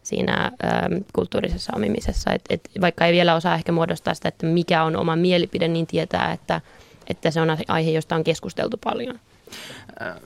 siinä 0.03 0.51
ähm, 0.65 0.93
kulttuurisessa 1.13 1.73
omimisessa. 1.75 2.33
Et, 2.33 2.41
et, 2.49 2.69
vaikka 2.81 3.05
ei 3.05 3.13
vielä 3.13 3.35
osaa 3.35 3.55
ehkä 3.55 3.71
muodostaa 3.71 4.13
sitä, 4.13 4.27
että 4.27 4.45
mikä 4.45 4.83
on 4.83 4.95
oma 4.95 5.15
mielipide, 5.15 5.67
niin 5.67 5.87
tietää, 5.87 6.31
että, 6.31 6.61
että 7.07 7.31
se 7.31 7.41
on 7.41 7.57
aihe, 7.67 7.91
josta 7.91 8.15
on 8.15 8.23
keskusteltu 8.23 8.77
paljon. 8.83 9.19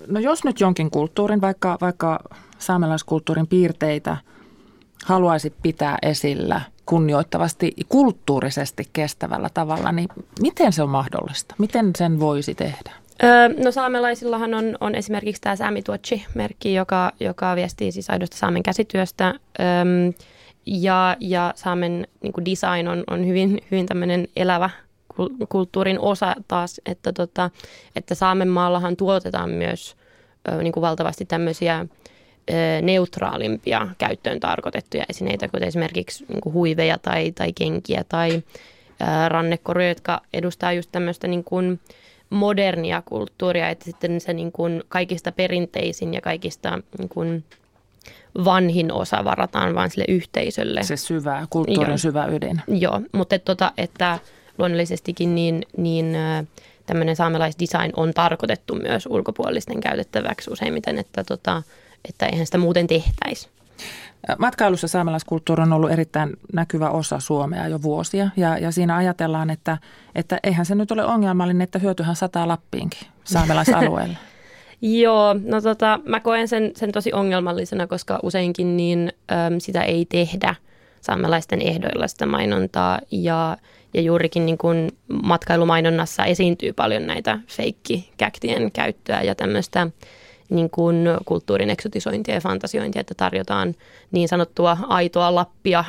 No 0.08 0.20
jos 0.20 0.44
nyt 0.44 0.60
jonkin 0.60 0.92
kulttuurin, 0.92 1.42
vaikka, 1.42 1.78
vaikka 1.82 2.20
saamelaiskulttuurin 2.60 3.48
piirteitä 3.48 4.18
haluaisi 5.06 5.54
pitää 5.62 5.98
esillä– 6.02 6.62
kunnioittavasti, 6.86 7.74
kulttuurisesti 7.90 8.90
kestävällä 8.94 9.50
tavalla, 9.54 9.92
niin 9.92 10.10
miten 10.42 10.74
se 10.74 10.84
on 10.84 10.90
mahdollista? 10.90 11.56
Miten 11.58 11.92
sen 11.98 12.20
voisi 12.20 12.56
tehdä? 12.56 12.92
Öö, 13.24 13.50
no 13.64 13.72
saamelaisillahan 13.72 14.54
on, 14.54 14.78
on 14.80 14.96
esimerkiksi 14.96 15.42
tämä 15.42 15.56
Saamituotsi-merkki, 15.56 16.74
joka, 16.74 17.12
joka 17.20 17.56
viestii 17.56 17.92
siis 17.92 18.10
aidosta 18.10 18.38
saamen 18.38 18.64
käsityöstä. 18.64 19.28
Öö, 19.60 19.66
ja, 20.66 21.18
ja 21.20 21.54
saamen 21.56 22.08
niin 22.22 22.46
design 22.46 22.88
on, 22.88 23.04
on 23.10 23.28
hyvin, 23.28 23.60
hyvin 23.72 23.86
tämmöinen 23.86 24.28
elävä 24.36 24.70
kulttuurin 25.50 26.00
osa 26.00 26.36
taas, 26.48 26.82
että, 26.86 27.14
tota, 27.14 27.50
että 27.96 28.16
Saamenmaallahan 28.16 28.96
tuotetaan 28.96 29.50
myös 29.50 29.96
ö, 30.50 30.64
niin 30.64 30.74
kuin 30.74 30.82
valtavasti 30.82 31.26
tämmöisiä 31.26 31.86
neutraalimpia 32.82 33.88
käyttöön 33.98 34.40
tarkoitettuja 34.40 35.06
esineitä, 35.10 35.48
kuten 35.48 35.68
esimerkiksi 35.68 36.26
niin 36.28 36.42
kuin 36.42 36.54
huiveja 36.54 36.98
tai, 36.98 37.32
tai 37.32 37.54
kenkiä 37.54 38.04
tai 38.10 38.44
rannekoruja, 39.28 39.90
jotka 39.90 40.22
edustaa 40.34 40.74
just 40.74 40.90
tämmöistä 40.92 41.28
niin 41.28 41.44
kuin 41.44 41.80
modernia 42.30 43.02
kulttuuria, 43.06 43.70
että 43.70 43.86
sitten 43.86 44.22
se 44.22 44.34
niin 44.34 44.52
kuin 44.52 44.84
kaikista 44.88 45.32
perinteisin 45.32 46.14
ja 46.14 46.22
kaikista 46.22 46.80
niin 46.98 47.10
kuin 47.10 47.44
vanhin 48.46 48.92
osa 48.92 49.24
varataan 49.24 49.76
vain 49.76 49.90
sille 49.90 50.06
yhteisölle. 50.08 50.84
Se 50.84 50.98
syvä, 50.98 51.48
kulttuurin 51.50 51.92
Joo. 51.92 51.98
syvä 51.98 52.26
ydin. 52.26 52.62
Joo, 52.68 53.02
mutta 53.12 53.36
että, 53.36 53.46
tota, 53.46 53.72
että 53.78 54.20
luonnollisestikin 54.58 55.36
niin, 55.36 55.62
niin 55.78 56.18
tämmöinen 56.86 57.16
saamelaisdesign 57.16 57.92
on 57.96 58.14
tarkoitettu 58.14 58.76
myös 58.76 59.06
ulkopuolisten 59.06 59.80
käytettäväksi 59.80 60.52
useimmiten, 60.52 60.98
että 60.98 61.24
tota, 61.24 61.64
että 62.10 62.26
eihän 62.26 62.46
sitä 62.46 62.58
muuten 62.58 62.88
tehtäisi. 62.88 63.50
Matkailussa 64.38 64.88
saamelaiskulttuuri 64.88 65.64
on 65.64 65.74
ollut 65.74 65.92
erittäin 65.92 66.34
näkyvä 66.54 66.90
osa 66.90 67.20
Suomea 67.20 67.68
jo 67.68 67.82
vuosia 67.82 68.30
ja, 68.38 68.58
ja 68.58 68.72
siinä 68.72 68.96
ajatellaan, 68.96 69.50
että, 69.50 69.78
että 70.16 70.40
eihän 70.44 70.66
se 70.66 70.76
nyt 70.76 70.92
ole 70.92 71.06
ongelmallinen, 71.06 71.62
että 71.62 71.80
hyötyhän 71.80 72.16
sataa 72.16 72.48
Lappiinkin 72.48 73.08
saamelaisalueelle. 73.24 74.18
Joo, 74.82 75.36
no 75.44 75.62
tota, 75.62 76.00
mä 76.06 76.20
koen 76.20 76.48
sen, 76.48 76.72
sen 76.76 76.92
tosi 76.92 77.14
ongelmallisena, 77.14 77.88
koska 77.88 78.20
useinkin 78.24 78.78
niin 78.78 79.12
äm, 79.32 79.60
sitä 79.60 79.82
ei 79.82 80.06
tehdä 80.06 80.56
saamelaisten 81.02 81.62
ehdoilla 81.62 82.08
sitä 82.08 82.26
mainontaa 82.26 83.00
ja, 83.12 83.58
ja 83.96 84.02
juurikin 84.02 84.46
niin 84.46 84.58
kuin 84.58 84.92
matkailumainonnassa 85.24 86.26
esiintyy 86.26 86.74
paljon 86.74 87.08
näitä 87.08 87.40
feikkikäktien 87.48 88.72
käyttöä 88.72 89.22
ja 89.22 89.36
tämmöistä 89.36 89.88
niin 90.50 90.70
kuin 90.70 91.08
kulttuurin 91.26 91.70
eksotisointia 91.70 92.36
ja 92.36 92.42
fantasiointia, 92.42 93.00
että 93.00 93.14
tarjotaan 93.18 93.76
niin 94.12 94.28
sanottua 94.28 94.78
aitoa 94.88 95.36
Lappia, 95.36 95.84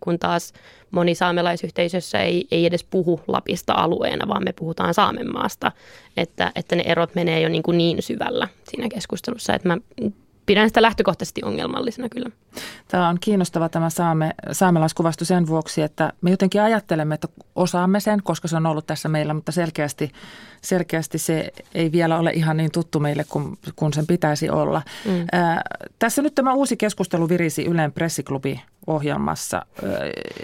kun, 0.00 0.18
taas 0.18 0.52
moni 0.90 1.14
saamelaisyhteisössä 1.14 2.18
ei, 2.18 2.46
ei 2.50 2.66
edes 2.66 2.84
puhu 2.84 3.20
Lapista 3.28 3.72
alueena, 3.72 4.28
vaan 4.28 4.44
me 4.44 4.52
puhutaan 4.52 4.94
Saamenmaasta, 4.94 5.72
että, 6.16 6.52
että 6.54 6.76
ne 6.76 6.82
erot 6.86 7.14
menee 7.14 7.40
jo 7.40 7.48
niin, 7.48 7.62
kuin 7.62 7.78
niin 7.78 8.02
syvällä 8.02 8.48
siinä 8.70 8.88
keskustelussa, 8.88 9.54
että 9.54 9.68
mä 9.68 9.78
pidän 10.48 10.68
sitä 10.68 10.82
lähtökohtaisesti 10.82 11.40
ongelmallisena 11.44 12.08
kyllä. 12.08 12.30
Tämä 12.88 13.08
on 13.08 13.16
kiinnostava 13.20 13.68
tämä 13.68 13.90
saame, 13.90 14.34
saamelaiskuvasto 14.52 15.24
sen 15.24 15.46
vuoksi, 15.46 15.82
että 15.82 16.12
me 16.20 16.30
jotenkin 16.30 16.62
ajattelemme, 16.62 17.14
että 17.14 17.28
osaamme 17.56 18.00
sen, 18.00 18.22
koska 18.22 18.48
se 18.48 18.56
on 18.56 18.66
ollut 18.66 18.86
tässä 18.86 19.08
meillä, 19.08 19.34
mutta 19.34 19.52
selkeästi, 19.52 20.12
selkeästi 20.62 21.18
se 21.18 21.52
ei 21.74 21.92
vielä 21.92 22.18
ole 22.18 22.30
ihan 22.30 22.56
niin 22.56 22.72
tuttu 22.72 23.00
meille 23.00 23.24
kuin, 23.28 23.58
kuin 23.76 23.92
sen 23.92 24.06
pitäisi 24.06 24.50
olla. 24.50 24.82
Mm. 25.04 25.26
Ää, 25.32 25.62
tässä 25.98 26.22
nyt 26.22 26.34
tämä 26.34 26.54
uusi 26.54 26.76
keskustelu 26.76 27.28
virisi 27.28 27.64
Ylen 27.64 27.92
pressiklubi 27.92 28.62
ohjelmassa. 28.86 29.66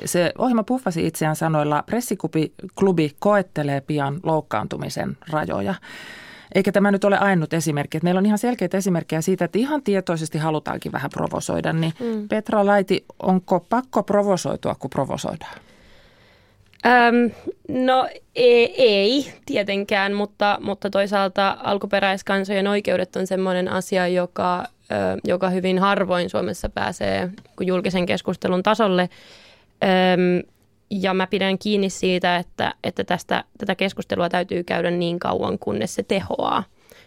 Se 0.05 0.33
ohjelma 0.38 0.62
puffasi 0.62 1.07
itseään 1.07 1.37
sanoilla, 1.37 1.83
pressiklubi 1.87 3.17
koettelee 3.19 3.81
pian 3.81 4.21
loukkaantumisen 4.23 5.17
rajoja. 5.31 5.75
Eikä 6.55 6.73
tämä 6.73 6.90
nyt 6.90 7.05
ole 7.05 7.19
ainut 7.19 7.53
esimerkki. 7.53 7.97
Että 7.97 8.05
meillä 8.05 8.19
on 8.19 8.27
ihan 8.27 8.38
selkeitä 8.38 8.77
esimerkkejä 8.77 9.21
siitä, 9.21 9.45
että 9.45 9.59
ihan 9.59 9.83
tietoisesti 9.83 10.38
halutaankin 10.38 10.93
vähän 10.93 11.11
provosoida. 11.11 11.73
Niin 11.73 11.93
mm. 12.01 12.29
Petra 12.29 12.67
Laiti, 12.67 13.05
onko 13.23 13.61
pakko 13.61 14.03
provosoitua, 14.03 14.75
kun 14.75 14.90
provosoidaan? 14.90 15.59
Öm, 16.87 17.31
no 17.69 18.09
ei, 18.35 18.75
ei 18.83 19.33
tietenkään, 19.47 20.12
mutta, 20.12 20.59
mutta 20.62 20.90
toisaalta 20.90 21.57
alkuperäiskansojen 21.62 22.67
oikeudet 22.67 23.17
on 23.17 23.27
sellainen 23.27 23.69
asia, 23.69 24.09
joka, 24.09 24.64
ö, 24.90 25.21
joka 25.25 25.51
hyvin 25.51 25.79
harvoin 25.79 26.31
Suomessa 26.31 26.69
pääsee 26.69 27.31
julkisen 27.61 28.07
keskustelun 28.07 28.62
tasolle. 28.62 29.09
Öm, 29.83 30.54
ja 30.90 31.14
mä 31.14 31.27
pidän 31.27 31.59
kiinni 31.59 31.90
siitä, 31.90 32.37
että, 32.37 32.75
että 32.85 33.05
tästä, 33.05 33.44
tätä 33.59 33.75
keskustelua 33.75 34.29
täytyy 34.29 34.64
käydä 34.64 34.90
niin 34.90 35.18
kauan, 35.18 35.59
kunnes 35.59 35.94
se 35.94 36.03
tehoaa, 36.03 36.64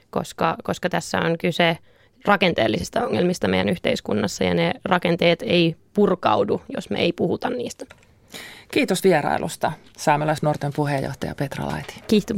koska, 0.10 0.56
koska 0.64 0.90
tässä 0.90 1.20
on 1.20 1.38
kyse 1.38 1.78
rakenteellisista 2.26 3.06
ongelmista 3.06 3.48
meidän 3.48 3.70
yhteiskunnassa 3.70 4.44
ja 4.44 4.54
ne 4.54 4.74
rakenteet 4.84 5.42
ei 5.42 5.76
purkaudu, 5.94 6.62
jos 6.76 6.90
me 6.90 7.00
ei 7.00 7.14
puhuta 7.14 7.50
niistä. 7.50 7.86
Kiitos 8.72 9.04
vierailusta, 9.04 9.72
saamelaisnuorten 9.98 10.74
puheenjohtaja 10.76 11.36
Petra 11.36 11.66
Laiti. 11.66 11.94
Kiitos. 12.08 12.38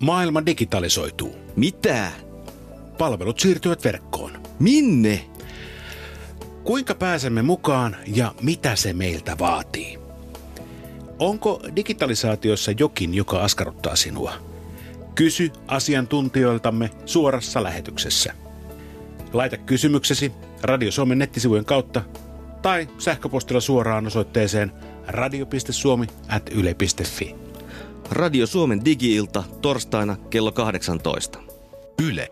Maailma 0.00 0.46
digitalisoituu. 0.46 1.36
Mitä? 1.56 2.08
Palvelut 2.98 3.40
siirtyvät 3.40 3.84
verkkoon. 3.84 4.42
Minne? 4.58 5.24
Kuinka 6.64 6.94
pääsemme 6.94 7.42
mukaan 7.42 7.96
ja 8.06 8.34
mitä 8.42 8.76
se 8.76 8.92
meiltä 8.92 9.36
vaatii? 9.38 10.07
Onko 11.18 11.60
digitalisaatiossa 11.76 12.72
jokin, 12.78 13.14
joka 13.14 13.40
askarruttaa 13.40 13.96
sinua? 13.96 14.32
Kysy 15.14 15.52
asiantuntijoiltamme 15.66 16.90
suorassa 17.06 17.62
lähetyksessä. 17.62 18.34
Laita 19.32 19.56
kysymyksesi 19.56 20.32
Radio 20.62 20.92
Suomen 20.92 21.18
nettisivujen 21.18 21.64
kautta 21.64 22.02
tai 22.62 22.88
sähköpostilla 22.98 23.60
suoraan 23.60 24.06
osoitteeseen 24.06 24.72
radio.suomi.yle.fi. 25.06 27.36
Radio 28.10 28.46
Suomen 28.46 28.84
digi-ilta 28.84 29.44
torstaina 29.60 30.16
kello 30.30 30.52
18. 30.52 31.38
Yle. 32.08 32.28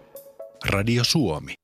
Radio 0.68 1.04
Suomi. 1.04 1.54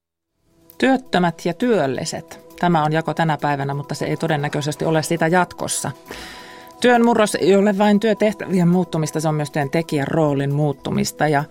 Työttömät 0.79 1.43
ja 1.45 1.55
työlliset. 1.55 2.41
Tämä 2.61 2.85
on 2.85 2.93
jako 2.93 3.15
tänä 3.15 3.39
päivänä, 3.41 3.75
mutta 3.75 3.95
se 3.95 4.05
ei 4.05 4.17
todennäköisesti 4.17 4.85
ole 4.85 5.03
sitä 5.03 5.27
jatkossa. 5.27 5.91
Työn 6.83 7.05
murros 7.05 7.35
ei 7.35 7.57
ole 7.57 7.79
vain 7.79 8.01
työtehtävien 8.01 8.69
muuttumista, 8.69 9.21
se 9.21 9.29
on 9.29 9.35
myös 9.35 9.51
työn 9.51 9.71
tekijän 9.71 10.09
roolin 10.09 10.55
muuttumista 10.55 11.29
ja 11.29 11.45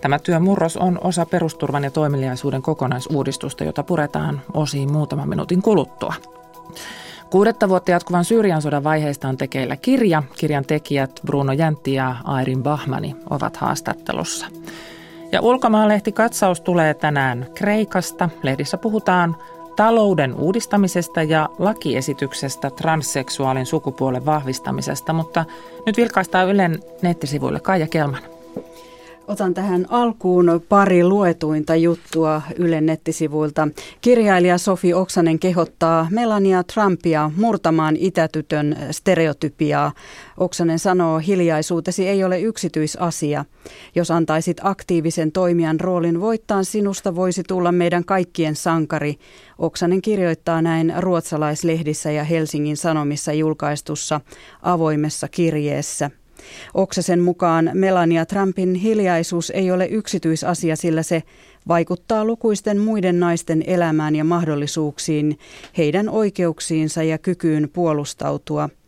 Tämä 0.00 0.18
työn 0.18 0.42
murros 0.42 0.76
on 0.76 0.98
osa 1.04 1.26
perusturvan 1.26 1.84
ja 1.84 1.90
toimeliaisuuden 1.90 2.62
kokonaisuudistusta, 2.62 3.64
jota 3.64 3.82
puretaan 3.82 4.40
osiin 4.54 4.92
muutaman 4.92 5.28
minuutin 5.28 5.62
kuluttua. 5.62 6.14
Kuudetta 7.30 7.68
vuotta 7.68 7.90
jatkuvan 7.90 8.24
Syyrian 8.24 8.62
sodan 8.62 8.84
vaiheista 8.84 9.28
on 9.28 9.36
tekeillä 9.36 9.76
kirja. 9.76 10.22
Kirjan 10.38 10.64
tekijät 10.64 11.20
Bruno 11.26 11.52
Jäntti 11.52 11.94
ja 11.94 12.16
Airin 12.24 12.62
Bahmani 12.62 13.16
ovat 13.30 13.56
haastattelussa. 13.56 14.46
Ja 15.32 15.40
ulkomaalehti 15.40 16.12
katsaus 16.12 16.60
tulee 16.60 16.94
tänään 16.94 17.46
Kreikasta. 17.54 18.28
Lehdissä 18.42 18.78
puhutaan 18.78 19.36
talouden 19.76 20.34
uudistamisesta 20.34 21.22
ja 21.22 21.48
lakiesityksestä 21.58 22.70
transseksuaalin 22.70 23.66
sukupuolen 23.66 24.26
vahvistamisesta, 24.26 25.12
mutta 25.12 25.44
nyt 25.86 25.96
vilkaistaan 25.96 26.48
Ylen 26.48 26.82
nettisivuille 27.02 27.60
Kaija 27.60 27.86
Kelman. 27.86 28.22
Otan 29.28 29.54
tähän 29.54 29.86
alkuun 29.88 30.60
pari 30.68 31.04
luetuinta 31.04 31.74
juttua 31.76 32.42
Ylen 32.56 32.86
nettisivuilta. 32.86 33.68
Kirjailija 34.00 34.58
Sofi 34.58 34.94
Oksanen 34.94 35.38
kehottaa 35.38 36.08
Melania 36.10 36.62
Trumpia 36.62 37.30
murtamaan 37.36 37.96
itätytön 37.98 38.76
stereotypiaa. 38.90 39.92
Oksanen 40.36 40.78
sanoo, 40.78 41.18
hiljaisuutesi 41.18 42.08
ei 42.08 42.24
ole 42.24 42.40
yksityisasia. 42.40 43.44
Jos 43.94 44.10
antaisit 44.10 44.56
aktiivisen 44.62 45.32
toimijan 45.32 45.80
roolin 45.80 46.20
voittaa 46.20 46.62
sinusta 46.62 47.14
voisi 47.14 47.42
tulla 47.48 47.72
meidän 47.72 48.04
kaikkien 48.04 48.56
sankari. 48.56 49.16
Oksanen 49.58 50.02
kirjoittaa 50.02 50.62
näin 50.62 50.92
ruotsalaislehdissä 50.98 52.10
ja 52.10 52.24
Helsingin 52.24 52.76
Sanomissa 52.76 53.32
julkaistussa 53.32 54.20
avoimessa 54.62 55.28
kirjeessä. 55.28 56.10
Oksasen 56.74 57.20
mukaan 57.20 57.70
Melania 57.74 58.26
Trumpin 58.26 58.74
hiljaisuus 58.74 59.50
ei 59.50 59.70
ole 59.70 59.86
yksityisasia, 59.86 60.76
sillä 60.76 61.02
se 61.02 61.22
vaikuttaa 61.68 62.24
lukuisten 62.24 62.78
muiden 62.78 63.20
naisten 63.20 63.64
elämään 63.66 64.16
ja 64.16 64.24
mahdollisuuksiin, 64.24 65.38
heidän 65.78 66.08
oikeuksiinsa 66.08 67.02
ja 67.02 67.18
kykyyn 67.18 67.68
puolustautua– 67.72 68.68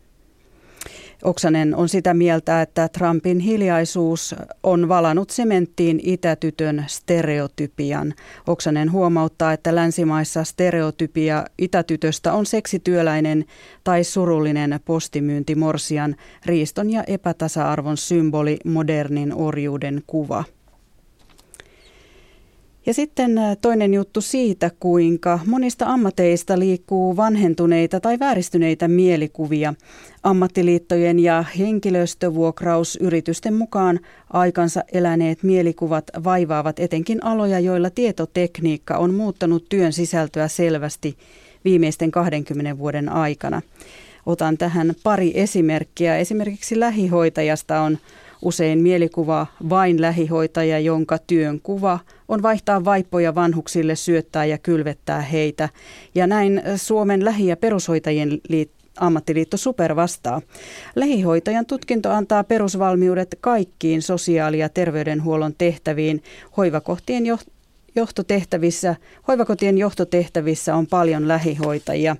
Oksanen 1.23 1.75
on 1.75 1.89
sitä 1.89 2.13
mieltä, 2.13 2.61
että 2.61 2.87
Trumpin 2.87 3.39
hiljaisuus 3.39 4.35
on 4.63 4.89
valannut 4.89 5.29
sementtiin 5.29 5.99
itätytön 6.03 6.85
stereotypian. 6.87 8.13
Oksanen 8.47 8.91
huomauttaa, 8.91 9.53
että 9.53 9.75
länsimaissa 9.75 10.43
stereotypia 10.43 11.45
itätytöstä 11.57 12.33
on 12.33 12.45
seksityöläinen 12.45 13.45
tai 13.83 14.03
surullinen 14.03 14.79
postimyyntimorsian, 14.85 16.15
riiston 16.45 16.89
ja 16.89 17.03
epätasa-arvon 17.07 17.97
symboli, 17.97 18.57
modernin 18.65 19.33
orjuuden 19.33 20.03
kuva. 20.07 20.43
Ja 22.85 22.93
sitten 22.93 23.37
äh, 23.37 23.57
toinen 23.61 23.93
juttu 23.93 24.21
siitä, 24.21 24.71
kuinka 24.79 25.39
monista 25.45 25.85
ammateista 25.85 26.59
liikkuu 26.59 27.17
vanhentuneita 27.17 27.99
tai 27.99 28.19
vääristyneitä 28.19 28.87
mielikuvia. 28.87 29.73
Ammattiliittojen 30.23 31.19
ja 31.19 31.45
henkilöstövuokrausyritysten 31.57 33.53
mukaan 33.53 33.99
aikansa 34.33 34.83
eläneet 34.93 35.43
mielikuvat 35.43 36.05
vaivaavat 36.23 36.79
etenkin 36.79 37.23
aloja, 37.23 37.59
joilla 37.59 37.89
tietotekniikka 37.89 38.97
on 38.97 39.13
muuttanut 39.13 39.65
työn 39.69 39.93
sisältöä 39.93 40.47
selvästi 40.47 41.17
viimeisten 41.65 42.11
20 42.11 42.77
vuoden 42.77 43.09
aikana. 43.09 43.61
Otan 44.25 44.57
tähän 44.57 44.93
pari 45.03 45.31
esimerkkiä. 45.35 46.17
Esimerkiksi 46.17 46.79
lähihoitajasta 46.79 47.81
on 47.81 47.97
Usein 48.41 48.79
mielikuva 48.79 49.47
vain 49.69 50.01
lähihoitaja, 50.01 50.79
jonka 50.79 51.17
työn 51.17 51.59
kuva 51.63 51.99
on 52.29 52.41
vaihtaa 52.41 52.85
vaippoja 52.85 53.35
vanhuksille, 53.35 53.95
syöttää 53.95 54.45
ja 54.45 54.57
kylvettää 54.57 55.21
heitä. 55.21 55.69
Ja 56.15 56.27
näin 56.27 56.61
Suomen 56.75 57.25
lähi- 57.25 57.47
ja 57.47 57.57
perushoitajien 57.57 58.41
liitto 58.49 58.79
ammattiliitto 58.99 59.57
Super 59.57 59.95
vastaa. 59.95 60.41
Lähihoitajan 60.95 61.65
tutkinto 61.65 62.11
antaa 62.11 62.43
perusvalmiudet 62.43 63.37
kaikkiin 63.41 64.01
sosiaali- 64.01 64.59
ja 64.59 64.69
terveydenhuollon 64.69 65.53
tehtäviin. 65.57 66.23
Hoivakohtien 66.57 67.23
johtotehtävissä, 67.95 68.95
hoivakotien 69.27 69.77
johtotehtävissä 69.77 70.75
on 70.75 70.87
paljon 70.87 71.27
lähihoitajia. 71.27 72.15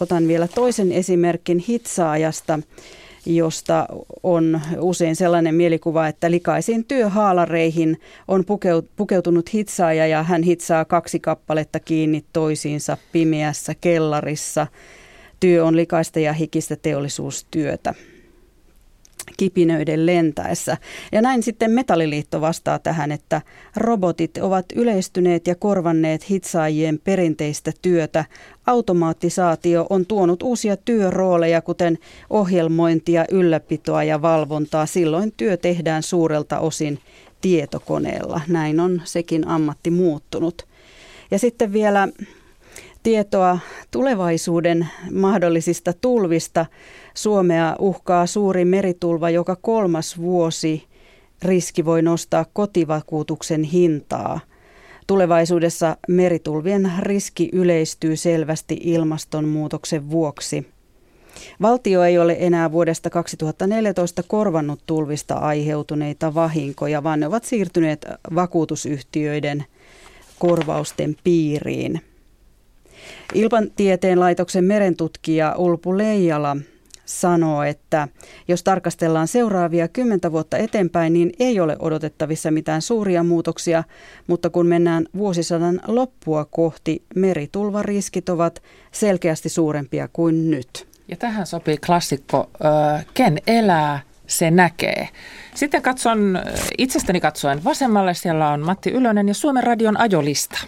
Otan 0.00 0.28
vielä 0.28 0.48
toisen 0.48 0.92
esimerkin 0.92 1.58
hitsaajasta 1.58 2.58
josta 3.26 3.86
on 4.22 4.60
usein 4.78 5.16
sellainen 5.16 5.54
mielikuva, 5.54 6.08
että 6.08 6.30
likaisiin 6.30 6.84
työhaalareihin 6.84 8.00
on 8.28 8.44
pukeutunut 8.96 9.54
hitsaaja 9.54 10.06
ja 10.06 10.22
hän 10.22 10.42
hitsaa 10.42 10.84
kaksi 10.84 11.20
kappaletta 11.20 11.80
kiinni 11.80 12.24
toisiinsa 12.32 12.96
pimeässä 13.12 13.74
kellarissa. 13.80 14.66
Työ 15.40 15.64
on 15.64 15.76
likaista 15.76 16.20
ja 16.20 16.32
hikistä 16.32 16.76
teollisuustyötä 16.76 17.94
kipinöiden 19.36 20.06
lentäessä. 20.06 20.76
Ja 21.12 21.22
näin 21.22 21.42
sitten 21.42 21.70
Metalliliitto 21.70 22.40
vastaa 22.40 22.78
tähän, 22.78 23.12
että 23.12 23.42
robotit 23.76 24.36
ovat 24.36 24.66
yleistyneet 24.74 25.46
ja 25.46 25.54
korvanneet 25.54 26.30
hitsaajien 26.30 27.00
perinteistä 27.04 27.72
työtä. 27.82 28.24
Automaattisaatio 28.66 29.86
on 29.90 30.06
tuonut 30.06 30.42
uusia 30.42 30.76
työrooleja, 30.76 31.62
kuten 31.62 31.98
ohjelmointia, 32.30 33.24
ylläpitoa 33.30 34.04
ja 34.04 34.22
valvontaa. 34.22 34.86
Silloin 34.86 35.32
työ 35.36 35.56
tehdään 35.56 36.02
suurelta 36.02 36.58
osin 36.58 36.98
tietokoneella. 37.40 38.40
Näin 38.48 38.80
on 38.80 39.02
sekin 39.04 39.48
ammatti 39.48 39.90
muuttunut. 39.90 40.66
Ja 41.30 41.38
sitten 41.38 41.72
vielä 41.72 42.08
tietoa 43.02 43.58
tulevaisuuden 43.90 44.88
mahdollisista 45.12 45.92
tulvista. 45.92 46.66
Suomea 47.14 47.76
uhkaa 47.78 48.26
suuri 48.26 48.64
meritulva 48.64 49.30
joka 49.30 49.56
kolmas 49.56 50.18
vuosi. 50.18 50.84
Riski 51.42 51.84
voi 51.84 52.02
nostaa 52.02 52.46
kotivakuutuksen 52.52 53.62
hintaa. 53.62 54.40
Tulevaisuudessa 55.06 55.96
meritulvien 56.08 56.92
riski 56.98 57.48
yleistyy 57.52 58.16
selvästi 58.16 58.80
ilmastonmuutoksen 58.82 60.10
vuoksi. 60.10 60.66
Valtio 61.62 62.02
ei 62.02 62.18
ole 62.18 62.36
enää 62.38 62.72
vuodesta 62.72 63.10
2014 63.10 64.22
korvannut 64.22 64.80
tulvista 64.86 65.34
aiheutuneita 65.34 66.34
vahinkoja, 66.34 67.02
vaan 67.02 67.20
ne 67.20 67.26
ovat 67.26 67.44
siirtyneet 67.44 68.06
vakuutusyhtiöiden 68.34 69.64
korvausten 70.38 71.16
piiriin. 71.24 72.00
Ilmantieteen 73.34 74.20
laitoksen 74.20 74.64
merentutkija 74.64 75.54
Ulpu 75.58 75.98
Leijala 75.98 76.56
sanoo, 77.04 77.62
että 77.62 78.08
jos 78.48 78.62
tarkastellaan 78.62 79.28
seuraavia 79.28 79.88
kymmentä 79.88 80.32
vuotta 80.32 80.58
eteenpäin, 80.58 81.12
niin 81.12 81.32
ei 81.38 81.60
ole 81.60 81.76
odotettavissa 81.78 82.50
mitään 82.50 82.82
suuria 82.82 83.22
muutoksia, 83.22 83.84
mutta 84.26 84.50
kun 84.50 84.66
mennään 84.66 85.06
vuosisadan 85.16 85.80
loppua 85.86 86.44
kohti, 86.44 87.02
meritulvariskit 87.14 88.28
ovat 88.28 88.62
selkeästi 88.92 89.48
suurempia 89.48 90.08
kuin 90.12 90.50
nyt. 90.50 90.88
Ja 91.08 91.16
tähän 91.16 91.46
sopii 91.46 91.76
klassikko, 91.86 92.50
ken 93.14 93.38
elää, 93.46 94.00
se 94.26 94.50
näkee. 94.50 95.08
Sitten 95.54 95.82
katson 95.82 96.38
itsestäni 96.78 97.20
katsoen 97.20 97.64
vasemmalle, 97.64 98.14
siellä 98.14 98.48
on 98.48 98.60
Matti 98.60 98.90
Ylönen 98.90 99.28
ja 99.28 99.34
Suomen 99.34 99.64
radion 99.64 100.00
ajolista 100.00 100.58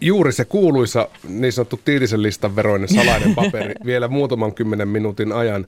juuri 0.00 0.32
se 0.32 0.44
kuuluisa 0.44 1.08
niin 1.28 1.52
sanottu 1.52 1.80
tiilisen 1.84 2.22
listan 2.22 2.56
veroinen 2.56 2.88
salainen 2.88 3.34
paperi 3.44 3.74
vielä 3.84 4.08
muutaman 4.08 4.54
kymmenen 4.54 4.88
minuutin 4.88 5.32
ajan. 5.32 5.66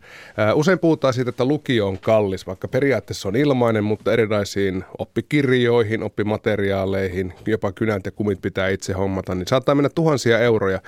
Usein 0.54 0.78
puhutaan 0.78 1.14
siitä, 1.14 1.28
että 1.28 1.44
lukio 1.44 1.88
on 1.88 1.98
kallis, 1.98 2.46
vaikka 2.46 2.68
periaatteessa 2.68 3.28
on 3.28 3.36
ilmainen, 3.36 3.84
mutta 3.84 4.12
erilaisiin 4.12 4.84
oppikirjoihin, 4.98 6.02
oppimateriaaleihin, 6.02 7.32
jopa 7.46 7.72
kynät 7.72 8.06
ja 8.06 8.12
kumit 8.12 8.40
pitää 8.42 8.68
itse 8.68 8.92
hommata, 8.92 9.34
niin 9.34 9.46
saattaa 9.46 9.74
mennä 9.74 9.88
tuhansia 9.88 10.38
euroja. 10.38 10.80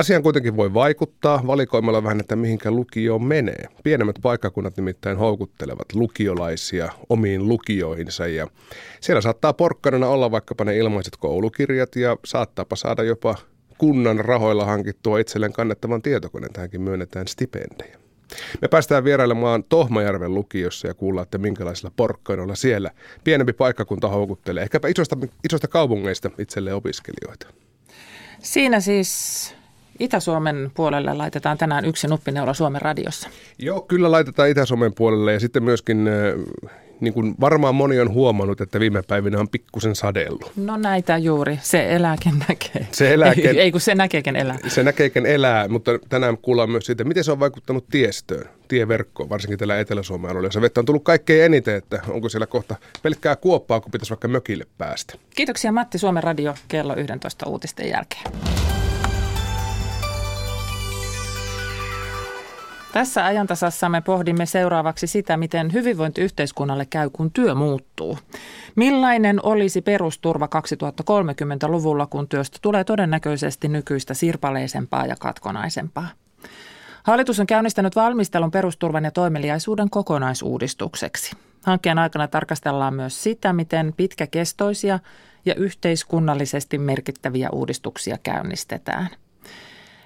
Asiaan 0.00 0.22
kuitenkin 0.22 0.56
voi 0.56 0.74
vaikuttaa 0.74 1.46
valikoimalla 1.46 2.02
vähän, 2.02 2.20
että 2.20 2.36
mihinkä 2.36 2.70
lukio 2.70 3.18
menee. 3.18 3.64
Pienemmät 3.82 4.16
paikkakunnat 4.22 4.76
nimittäin 4.76 5.18
houkuttelevat 5.18 5.94
lukiolaisia 5.94 6.92
omiin 7.08 7.48
lukioihinsa 7.48 8.26
ja 8.26 8.46
siellä 9.00 9.20
saattaa 9.20 9.52
porkkanana 9.52 10.08
olla 10.08 10.30
vaikkapa 10.30 10.64
ne 10.64 10.76
ilmaiset 10.76 11.16
koulukirjat 11.16 11.96
ja 11.96 12.16
saattaapa 12.24 12.76
saada 12.76 13.02
jopa 13.02 13.36
kunnan 13.78 14.18
rahoilla 14.20 14.64
hankittua 14.64 15.18
itselleen 15.18 15.52
kannettavan 15.52 16.02
tietokoneen. 16.02 16.52
Tähänkin 16.52 16.82
myönnetään 16.82 17.28
stipendejä. 17.28 17.98
Me 18.62 18.68
päästään 18.68 19.04
vierailemaan 19.04 19.64
Tohmajärven 19.64 20.34
lukiossa 20.34 20.88
ja 20.88 20.94
kuullaan, 20.94 21.22
että 21.22 21.38
minkälaisilla 21.38 21.92
porkkanoilla 21.96 22.54
siellä 22.54 22.90
pienempi 23.24 23.52
paikkakunta 23.52 24.08
houkuttelee. 24.08 24.62
Ehkäpä 24.62 24.88
isoista, 24.88 25.16
isoista 25.44 25.68
kaupungeista 25.68 26.30
itselleen 26.38 26.76
opiskelijoita. 26.76 27.46
Siinä 28.38 28.80
siis 28.80 29.59
Itä-Suomen 30.00 30.70
puolelle 30.74 31.14
laitetaan 31.14 31.58
tänään 31.58 31.84
yksi 31.84 32.08
nuppineula 32.08 32.54
Suomen 32.54 32.82
radiossa. 32.82 33.28
Joo, 33.58 33.80
kyllä 33.80 34.10
laitetaan 34.10 34.48
Itä-Suomen 34.48 34.94
puolelle 34.94 35.32
ja 35.32 35.40
sitten 35.40 35.62
myöskin 35.62 36.08
niin 37.00 37.14
kuin 37.14 37.34
varmaan 37.40 37.74
moni 37.74 38.00
on 38.00 38.12
huomannut, 38.12 38.60
että 38.60 38.80
viime 38.80 39.02
päivinä 39.02 39.38
on 39.40 39.48
pikkusen 39.48 39.96
sadellut. 39.96 40.52
No 40.56 40.76
näitä 40.76 41.18
juuri. 41.18 41.58
Se 41.62 41.94
elääkin 41.94 42.44
näkee. 42.48 42.86
Se 42.92 43.14
elääkin, 43.14 43.46
ei, 43.46 43.60
ei 43.60 43.72
kun 43.72 43.80
se 43.80 43.94
näkeekin 43.94 44.36
elää. 44.36 44.58
Se 44.68 44.82
näkeekin 44.82 45.26
elää, 45.26 45.68
mutta 45.68 45.98
tänään 46.08 46.38
kuullaan 46.38 46.70
myös 46.70 46.86
siitä, 46.86 47.04
miten 47.04 47.24
se 47.24 47.32
on 47.32 47.40
vaikuttanut 47.40 47.84
tiestöön, 47.90 48.48
tieverkkoon, 48.68 49.28
varsinkin 49.28 49.58
tällä 49.58 49.80
Etelä-Suomen 49.80 50.30
alueella, 50.30 50.46
jossa 50.46 50.60
vettä 50.60 50.80
on 50.80 50.86
tullut 50.86 51.04
kaikkein 51.04 51.44
eniten, 51.44 51.74
että 51.74 52.02
onko 52.08 52.28
siellä 52.28 52.46
kohta 52.46 52.76
pelkkää 53.02 53.36
kuoppaa, 53.36 53.80
kun 53.80 53.92
pitäisi 53.92 54.10
vaikka 54.10 54.28
mökille 54.28 54.66
päästä. 54.78 55.14
Kiitoksia 55.34 55.72
Matti 55.72 55.98
Suomen 55.98 56.22
radio 56.22 56.54
kello 56.68 56.96
11 56.96 57.48
uutisten 57.48 57.88
jälkeen. 57.88 58.24
Tässä 62.92 63.24
ajantasassa 63.24 63.88
me 63.88 64.00
pohdimme 64.00 64.46
seuraavaksi 64.46 65.06
sitä, 65.06 65.36
miten 65.36 65.72
hyvinvointiyhteiskunnalle 65.72 66.86
käy, 66.86 67.10
kun 67.12 67.30
työ 67.30 67.54
muuttuu. 67.54 68.18
Millainen 68.76 69.40
olisi 69.42 69.82
perusturva 69.82 70.48
2030-luvulla, 71.02 72.06
kun 72.06 72.28
työstä 72.28 72.58
tulee 72.62 72.84
todennäköisesti 72.84 73.68
nykyistä 73.68 74.14
sirpaleisempaa 74.14 75.06
ja 75.06 75.16
katkonaisempaa? 75.20 76.08
Hallitus 77.02 77.40
on 77.40 77.46
käynnistänyt 77.46 77.96
valmistelun 77.96 78.50
perusturvan 78.50 79.04
ja 79.04 79.10
toimeliaisuuden 79.10 79.90
kokonaisuudistukseksi. 79.90 81.36
Hankkeen 81.66 81.98
aikana 81.98 82.28
tarkastellaan 82.28 82.94
myös 82.94 83.22
sitä, 83.22 83.52
miten 83.52 83.94
pitkäkestoisia 83.96 84.98
ja 85.44 85.54
yhteiskunnallisesti 85.54 86.78
merkittäviä 86.78 87.50
uudistuksia 87.50 88.18
käynnistetään– 88.22 89.08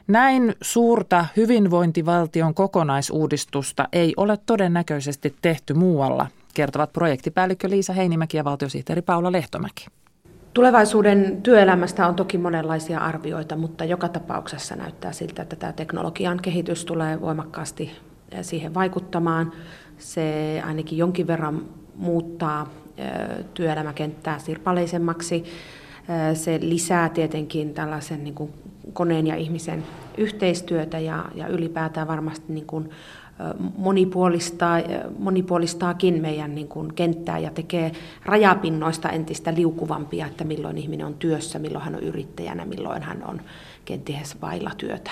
näin 0.06 0.54
suurta 0.60 1.26
hyvinvointivaltion 1.36 2.54
kokonaisuudistusta 2.54 3.88
ei 3.92 4.14
ole 4.16 4.38
todennäköisesti 4.46 5.34
tehty 5.42 5.74
muualla, 5.74 6.26
kertovat 6.54 6.92
projektipäällikkö 6.92 7.70
Liisa 7.70 7.92
Heinimäki 7.92 8.36
ja 8.36 8.44
valtiosihteeri 8.44 9.02
Paula 9.02 9.32
Lehtomäki. 9.32 9.86
Tulevaisuuden 10.54 11.42
työelämästä 11.42 12.06
on 12.06 12.14
toki 12.14 12.38
monenlaisia 12.38 12.98
arvioita, 12.98 13.56
mutta 13.56 13.84
joka 13.84 14.08
tapauksessa 14.08 14.76
näyttää 14.76 15.12
siltä, 15.12 15.42
että 15.42 15.56
tämä 15.56 15.72
teknologian 15.72 16.38
kehitys 16.42 16.84
tulee 16.84 17.20
voimakkaasti 17.20 17.90
siihen 18.42 18.74
vaikuttamaan. 18.74 19.52
Se 19.98 20.62
ainakin 20.66 20.98
jonkin 20.98 21.26
verran 21.26 21.64
muuttaa 21.94 22.70
työelämäkenttää 23.54 24.38
sirpaleisemmaksi. 24.38 25.44
Se 26.34 26.58
lisää 26.62 27.08
tietenkin 27.08 27.74
tällaisen 27.74 28.24
niin 28.24 28.34
kuin 28.34 28.52
koneen 28.92 29.26
ja 29.26 29.36
ihmisen 29.36 29.84
yhteistyötä 30.18 30.98
ja, 30.98 31.24
ja 31.34 31.46
ylipäätään 31.46 32.08
varmasti 32.08 32.52
niin 32.52 32.66
kuin 32.66 32.90
monipuolistaa, 33.76 34.78
monipuolistaakin 35.18 36.22
meidän 36.22 36.54
niin 36.54 36.68
kuin 36.68 36.94
kenttää 36.94 37.38
ja 37.38 37.50
tekee 37.50 37.92
rajapinnoista 38.24 39.08
entistä 39.08 39.54
liukuvampia, 39.54 40.26
että 40.26 40.44
milloin 40.44 40.78
ihminen 40.78 41.06
on 41.06 41.14
työssä, 41.14 41.58
milloin 41.58 41.84
hän 41.84 41.94
on 41.94 42.02
yrittäjänä, 42.02 42.64
milloin 42.64 43.02
hän 43.02 43.24
on 43.28 43.40
kenties 43.84 44.42
vailla 44.42 44.70
työtä. 44.76 45.10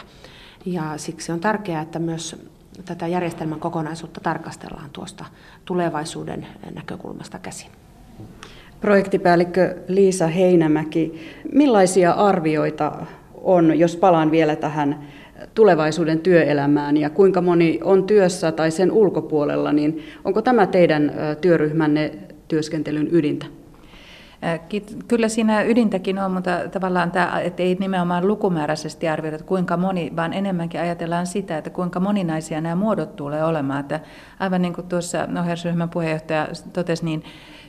Ja 0.67 0.93
siksi 0.97 1.33
on 1.33 1.41
tärkeää, 1.41 1.83
että 1.83 1.99
myös 1.99 2.37
tätä 2.85 3.07
järjestelmän 3.07 3.61
kokonaisuutta 3.61 4.21
tarkastellaan 4.21 4.91
tuosta 4.93 5.25
tulevaisuuden 5.65 6.47
näkökulmasta 6.75 7.39
käsin. 7.39 7.71
Projektipäällikkö 8.81 9.83
Liisa 9.89 10.27
Heinämäki, 10.27 11.33
millaisia 11.53 12.13
arvioita 12.13 12.93
on, 13.43 13.79
jos 13.79 13.97
palaan 13.97 14.31
vielä 14.31 14.57
tähän 14.57 14.99
tulevaisuuden 15.55 16.19
työelämään 16.19 16.97
ja 16.97 17.11
kuinka 17.11 17.41
moni 17.41 17.81
on 17.85 18.05
työssä 18.05 18.53
tai 18.53 18.71
sen 18.71 18.93
ulkopuolella, 18.93 19.73
niin 19.73 20.03
onko 20.25 20.43
tämä 20.43 20.67
teidän 20.67 21.13
työryhmänne 21.41 22.13
työskentelyn 22.49 23.09
ydintä? 23.13 23.47
Kyllä 25.09 25.29
siinä 25.29 25.63
ydintäkin 25.63 26.19
on, 26.19 26.33
mutta 26.33 26.51
tavallaan 26.71 27.11
tämä, 27.11 27.41
että 27.41 27.63
ei 27.63 27.77
nimenomaan 27.81 28.29
lukumääräisesti 28.29 29.09
arvioida, 29.09 29.37
että 29.37 29.49
kuinka 29.49 29.77
moni, 29.77 30.13
vaan 30.17 30.33
enemmänkin 30.33 30.81
ajatellaan 30.81 31.27
sitä, 31.27 31.59
että 31.59 31.71
kuinka 31.71 32.01
moninaisia 32.01 32.61
nämä 32.61 32.75
muodot 32.75 33.17
tulee 33.17 33.45
olemaan. 33.45 33.81
Että 33.81 34.01
aivan 34.39 34.63
niin 34.63 34.75
kuin 34.75 34.87
tuossa 34.87 35.29
ohjausryhmän 35.41 35.91
puheenjohtaja 35.91 36.49
totesi, 36.73 37.05
niin 37.05 37.23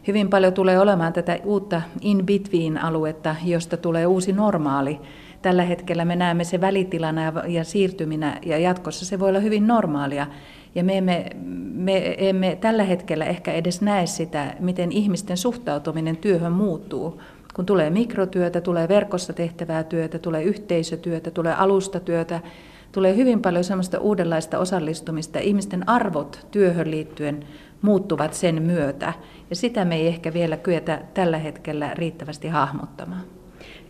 hyvin 0.07 0.29
paljon 0.29 0.53
tulee 0.53 0.79
olemaan 0.79 1.13
tätä 1.13 1.39
uutta 1.43 1.81
in-between-aluetta, 2.01 3.35
josta 3.45 3.77
tulee 3.77 4.07
uusi 4.07 4.33
normaali 4.33 4.99
tällä 5.43 5.63
hetkellä 5.63 6.05
me 6.05 6.15
näemme 6.15 6.43
se 6.43 6.61
välitilana 6.61 7.33
ja, 7.47 7.63
siirtyminä 7.63 8.39
ja 8.45 8.57
jatkossa 8.57 9.05
se 9.05 9.19
voi 9.19 9.29
olla 9.29 9.39
hyvin 9.39 9.67
normaalia. 9.67 10.27
Ja 10.75 10.83
me 10.83 10.97
emme, 10.97 11.29
me 11.73 12.15
emme 12.17 12.57
tällä 12.61 12.83
hetkellä 12.83 13.25
ehkä 13.25 13.53
edes 13.53 13.81
näe 13.81 14.05
sitä, 14.05 14.55
miten 14.59 14.91
ihmisten 14.91 15.37
suhtautuminen 15.37 16.17
työhön 16.17 16.51
muuttuu. 16.51 17.21
Kun 17.53 17.65
tulee 17.65 17.89
mikrotyötä, 17.89 18.61
tulee 18.61 18.87
verkossa 18.87 19.33
tehtävää 19.33 19.83
työtä, 19.83 20.19
tulee 20.19 20.43
yhteisötyötä, 20.43 21.31
tulee 21.31 21.53
alustatyötä, 21.53 22.39
tulee 22.91 23.15
hyvin 23.15 23.41
paljon 23.41 23.63
semmoista 23.63 23.99
uudenlaista 23.99 24.59
osallistumista. 24.59 25.39
Ihmisten 25.39 25.89
arvot 25.89 26.47
työhön 26.51 26.91
liittyen 26.91 27.43
muuttuvat 27.81 28.33
sen 28.33 28.61
myötä. 28.61 29.13
Ja 29.49 29.55
sitä 29.55 29.85
me 29.85 29.95
ei 29.95 30.07
ehkä 30.07 30.33
vielä 30.33 30.57
kyetä 30.57 31.01
tällä 31.13 31.37
hetkellä 31.37 31.91
riittävästi 31.93 32.47
hahmottamaan. 32.47 33.42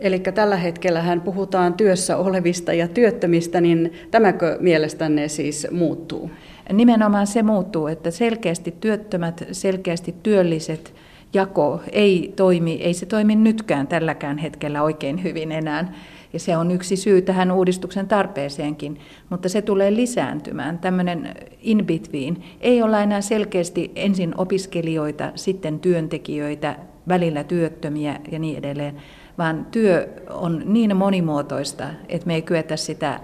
Eli 0.03 0.19
tällä 0.19 0.55
hetkellä 0.55 1.01
hän 1.01 1.21
puhutaan 1.21 1.73
työssä 1.73 2.17
olevista 2.17 2.73
ja 2.73 2.87
työttömistä, 2.87 3.61
niin 3.61 3.93
tämäkö 4.11 4.57
mielestänne 4.59 5.27
siis 5.27 5.67
muuttuu? 5.71 6.31
Nimenomaan 6.73 7.27
se 7.27 7.43
muuttuu, 7.43 7.87
että 7.87 8.11
selkeästi 8.11 8.73
työttömät, 8.79 9.43
selkeästi 9.51 10.15
työlliset 10.23 10.93
jako 11.33 11.81
ei 11.91 12.33
toimi, 12.35 12.73
ei 12.81 12.93
se 12.93 13.05
toimi 13.05 13.35
nytkään 13.35 13.87
tälläkään 13.87 14.37
hetkellä 14.37 14.83
oikein 14.83 15.23
hyvin 15.23 15.51
enää. 15.51 15.93
Ja 16.33 16.39
se 16.39 16.57
on 16.57 16.71
yksi 16.71 16.95
syy 16.95 17.21
tähän 17.21 17.51
uudistuksen 17.51 18.07
tarpeeseenkin, 18.07 18.99
mutta 19.29 19.49
se 19.49 19.61
tulee 19.61 19.95
lisääntymään. 19.95 20.79
Tämmöinen 20.79 21.35
in 21.61 21.85
between. 21.85 22.37
Ei 22.61 22.81
olla 22.81 23.01
enää 23.01 23.21
selkeästi 23.21 23.91
ensin 23.95 24.33
opiskelijoita, 24.37 25.31
sitten 25.35 25.79
työntekijöitä, 25.79 26.75
välillä 27.07 27.43
työttömiä 27.43 28.19
ja 28.31 28.39
niin 28.39 28.57
edelleen, 28.57 28.95
vaan 29.37 29.65
työ 29.71 30.09
on 30.29 30.61
niin 30.65 30.97
monimuotoista, 30.97 31.85
että 32.09 32.27
me 32.27 32.35
ei 32.35 32.41
kyetä 32.41 32.77
sitä 32.77 33.19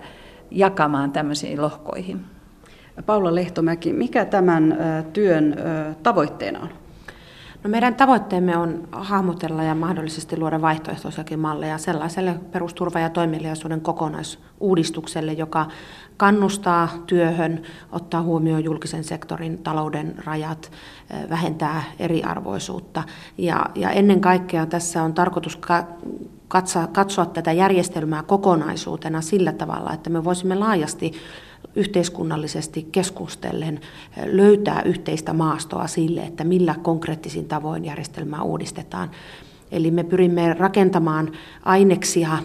jakamaan 0.52 1.12
tämmöisiin 1.12 1.62
lohkoihin. 1.62 2.26
Paula 3.06 3.36
Lehtomäki, 3.36 3.94
mikä 3.94 4.26
tämän 4.26 4.78
työn 5.14 5.56
tavoitteena 6.04 6.60
on? 6.60 6.70
No 7.64 7.70
meidän 7.70 7.96
tavoitteemme 7.96 8.58
on 8.58 8.88
hahmotella 8.92 9.64
ja 9.64 9.76
mahdollisesti 9.76 10.38
luoda 10.38 10.62
vaihtoehtoisiakin 10.62 11.40
malleja 11.40 11.78
sellaiselle 11.78 12.36
perusturva- 12.52 13.00
ja 13.00 13.10
toimeliaisuuden 13.10 13.82
kokonaisuudistukselle, 13.82 15.34
joka 15.34 15.68
kannustaa 16.18 16.90
työhön, 17.08 17.62
ottaa 17.92 18.22
huomioon 18.22 18.64
julkisen 18.64 19.04
sektorin 19.04 19.58
talouden 19.58 20.16
rajat, 20.26 20.72
vähentää 21.30 21.84
eriarvoisuutta. 22.00 23.04
Ja, 23.38 23.66
ja 23.76 23.90
ennen 23.90 24.22
kaikkea 24.22 24.66
tässä 24.66 25.04
on 25.04 25.14
tarkoitus 25.14 25.60
katsoa, 26.48 26.88
katsoa 26.88 27.26
tätä 27.26 27.52
järjestelmää 27.52 28.24
kokonaisuutena 28.24 29.22
sillä 29.22 29.52
tavalla, 29.52 29.94
että 29.94 30.10
me 30.10 30.24
voisimme 30.24 30.56
laajasti 30.56 31.14
yhteiskunnallisesti 31.76 32.88
keskustellen 32.92 33.80
löytää 34.26 34.82
yhteistä 34.82 35.34
maastoa 35.34 35.88
sille, 35.88 36.22
että 36.22 36.44
millä 36.44 36.76
konkreettisin 36.82 37.46
tavoin 37.46 37.86
järjestelmää 37.86 38.42
uudistetaan. 38.42 39.12
Eli 39.72 39.92
me 39.92 40.04
pyrimme 40.04 40.54
rakentamaan 40.54 41.32
aineksia 41.64 42.38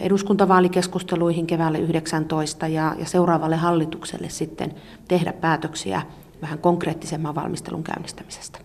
eduskuntavaalikeskusteluihin 0.00 1.46
keväälle 1.46 1.78
19 1.78 2.68
ja, 2.68 2.96
ja 2.98 3.06
seuraavalle 3.06 3.56
hallitukselle 3.56 4.28
sitten 4.28 4.74
tehdä 5.08 5.32
päätöksiä 5.32 6.02
vähän 6.42 6.58
konkreettisemman 6.58 7.34
valmistelun 7.34 7.84
käynnistämisestä. 7.84 8.58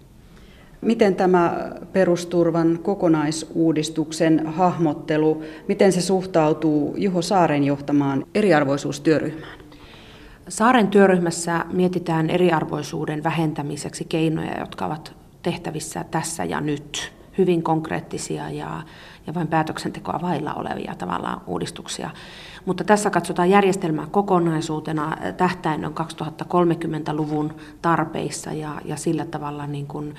Miten 0.82 1.16
tämä 1.16 1.72
perusturvan 1.94 2.80
kokonaisuudistuksen 2.84 4.48
hahmottelu, 4.48 5.44
miten 5.68 5.92
se 5.92 6.02
suhtautuu 6.02 6.96
Juho 6.98 7.22
Saaren 7.22 7.64
johtamaan 7.64 8.26
eriarvoisuustyöryhmään? 8.36 9.57
Saaren 10.50 10.88
työryhmässä 10.88 11.66
mietitään 11.72 12.30
eriarvoisuuden 12.30 13.24
vähentämiseksi 13.24 14.06
keinoja, 14.06 14.60
jotka 14.60 14.86
ovat 14.86 15.16
tehtävissä 15.42 16.06
tässä 16.12 16.44
ja 16.44 16.62
nyt. 16.62 17.14
Hyvin 17.38 17.64
konkreettisia 17.64 18.50
ja, 18.50 18.84
ja 19.28 19.34
vain 19.34 19.48
päätöksentekoa 19.48 20.20
vailla 20.22 20.54
olevia 20.54 20.96
tavallaan 20.96 21.42
uudistuksia. 21.48 22.10
Mutta 22.66 22.84
tässä 22.84 23.10
katsotaan 23.10 23.50
järjestelmää 23.50 24.08
kokonaisuutena. 24.12 25.18
Tähtäin 25.38 25.86
on 25.86 25.94
2030-luvun 25.94 27.56
tarpeissa 27.82 28.54
ja, 28.54 28.82
ja 28.86 28.96
sillä 28.96 29.26
tavalla 29.26 29.68
niin 29.68 29.88
kuin 29.88 30.16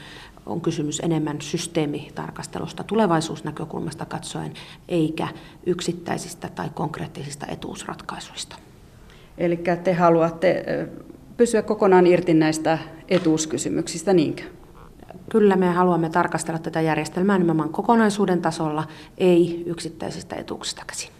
on 0.46 0.60
kysymys 0.60 1.00
enemmän 1.00 1.40
systeemitarkastelusta 1.40 2.84
tulevaisuusnäkökulmasta 2.84 4.04
katsoen, 4.04 4.54
eikä 4.88 5.28
yksittäisistä 5.66 6.48
tai 6.54 6.70
konkreettisista 6.74 7.46
etuusratkaisuista. 7.46 8.56
Eli 9.38 9.60
te 9.84 9.92
haluatte 9.92 10.64
pysyä 11.36 11.62
kokonaan 11.62 12.06
irti 12.06 12.34
näistä 12.34 12.78
etuuskysymyksistä, 13.08 14.12
niinkö? 14.12 14.42
Kyllä 15.30 15.56
me 15.56 15.66
haluamme 15.66 16.10
tarkastella 16.10 16.58
tätä 16.58 16.80
järjestelmää 16.80 17.38
nimenomaan 17.38 17.68
kokonaisuuden 17.68 18.42
tasolla, 18.42 18.84
ei 19.18 19.62
yksittäisistä 19.66 20.36
etuuksista 20.36 20.82
käsin. 20.86 21.10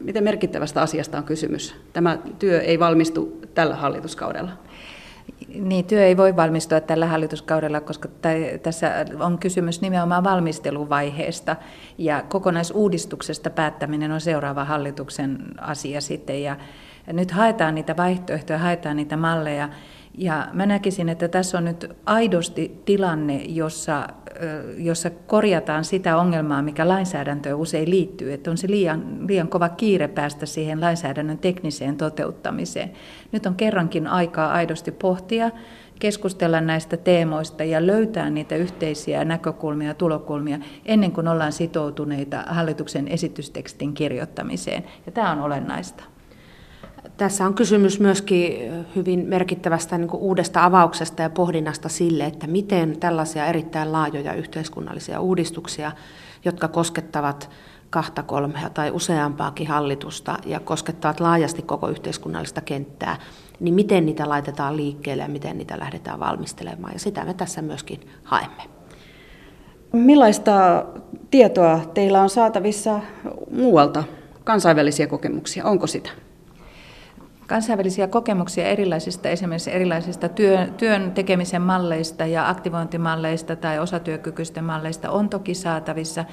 Miten 0.00 0.24
merkittävästä 0.24 0.82
asiasta 0.82 1.18
on 1.18 1.24
kysymys? 1.24 1.74
Tämä 1.92 2.18
työ 2.38 2.60
ei 2.60 2.78
valmistu 2.78 3.40
tällä 3.54 3.76
hallituskaudella. 3.76 4.50
Niin, 5.54 5.84
työ 5.84 6.06
ei 6.06 6.16
voi 6.16 6.36
valmistua 6.36 6.80
tällä 6.80 7.06
hallituskaudella, 7.06 7.80
koska 7.80 8.08
tässä 8.62 9.06
on 9.20 9.38
kysymys 9.38 9.80
nimenomaan 9.80 10.24
valmisteluvaiheesta 10.24 11.56
ja 11.98 12.22
kokonaisuudistuksesta 12.28 13.50
päättäminen 13.50 14.12
on 14.12 14.20
seuraava 14.20 14.64
hallituksen 14.64 15.38
asia 15.60 16.00
sitten. 16.00 16.42
Ja 16.42 16.56
nyt 17.06 17.30
haetaan 17.30 17.74
niitä 17.74 17.96
vaihtoehtoja, 17.96 18.58
haetaan 18.58 18.96
niitä 18.96 19.16
malleja. 19.16 19.68
Ja 20.18 20.48
mä 20.52 20.66
näkisin, 20.66 21.08
että 21.08 21.28
tässä 21.28 21.58
on 21.58 21.64
nyt 21.64 21.90
aidosti 22.06 22.82
tilanne, 22.84 23.36
jossa, 23.36 24.08
jossa 24.76 25.10
korjataan 25.10 25.84
sitä 25.84 26.16
ongelmaa, 26.16 26.62
mikä 26.62 26.88
lainsäädäntöön 26.88 27.58
usein 27.58 27.90
liittyy, 27.90 28.32
että 28.32 28.50
on 28.50 28.58
se 28.58 28.68
liian, 28.70 29.28
liian 29.28 29.48
kova 29.48 29.68
kiire 29.68 30.08
päästä 30.08 30.46
siihen 30.46 30.80
lainsäädännön 30.80 31.38
tekniseen 31.38 31.96
toteuttamiseen. 31.96 32.92
Nyt 33.32 33.46
on 33.46 33.54
kerrankin 33.54 34.06
aikaa 34.06 34.52
aidosti 34.52 34.90
pohtia, 34.90 35.50
keskustella 35.98 36.60
näistä 36.60 36.96
teemoista 36.96 37.64
ja 37.64 37.86
löytää 37.86 38.30
niitä 38.30 38.56
yhteisiä 38.56 39.24
näkökulmia 39.24 39.88
ja 39.88 39.94
tulokulmia 39.94 40.58
ennen 40.86 41.12
kuin 41.12 41.28
ollaan 41.28 41.52
sitoutuneita 41.52 42.44
hallituksen 42.46 43.08
esitystekstin 43.08 43.94
kirjoittamiseen. 43.94 44.84
Ja 45.06 45.12
tämä 45.12 45.32
on 45.32 45.40
olennaista. 45.40 46.11
Tässä 47.22 47.46
on 47.46 47.54
kysymys 47.54 48.00
myöskin 48.00 48.72
hyvin 48.96 49.26
merkittävästä 49.26 49.98
niin 49.98 50.10
uudesta 50.12 50.64
avauksesta 50.64 51.22
ja 51.22 51.30
pohdinnasta 51.30 51.88
sille, 51.88 52.24
että 52.24 52.46
miten 52.46 52.98
tällaisia 53.00 53.46
erittäin 53.46 53.92
laajoja 53.92 54.34
yhteiskunnallisia 54.34 55.20
uudistuksia, 55.20 55.92
jotka 56.44 56.68
koskettavat 56.68 57.50
kahta, 57.90 58.22
kolmea 58.22 58.70
tai 58.70 58.90
useampaakin 58.90 59.66
hallitusta 59.66 60.38
ja 60.46 60.60
koskettavat 60.60 61.20
laajasti 61.20 61.62
koko 61.62 61.88
yhteiskunnallista 61.88 62.60
kenttää, 62.60 63.16
niin 63.60 63.74
miten 63.74 64.06
niitä 64.06 64.28
laitetaan 64.28 64.76
liikkeelle 64.76 65.22
ja 65.22 65.28
miten 65.28 65.58
niitä 65.58 65.78
lähdetään 65.78 66.20
valmistelemaan. 66.20 66.92
Ja 66.92 66.98
sitä 66.98 67.24
me 67.24 67.34
tässä 67.34 67.62
myöskin 67.62 68.00
haemme. 68.24 68.62
Millaista 69.92 70.84
tietoa 71.30 71.80
teillä 71.94 72.22
on 72.22 72.30
saatavissa 72.30 73.00
muualta, 73.50 74.04
kansainvälisiä 74.44 75.06
kokemuksia, 75.06 75.64
onko 75.64 75.86
sitä? 75.86 76.10
Kansainvälisiä 77.52 78.06
kokemuksia 78.06 78.66
erilaisista, 78.66 79.28
esimerkiksi 79.28 79.72
erilaisista 79.72 80.28
työn, 80.28 80.74
työn 80.74 81.12
tekemisen 81.12 81.62
malleista 81.62 82.26
ja 82.26 82.48
aktivointimalleista 82.48 83.56
tai 83.56 83.78
osatyökykyisten 83.78 84.64
malleista 84.64 85.10
on 85.10 85.28
toki 85.28 85.54
saatavissa, 85.54 86.24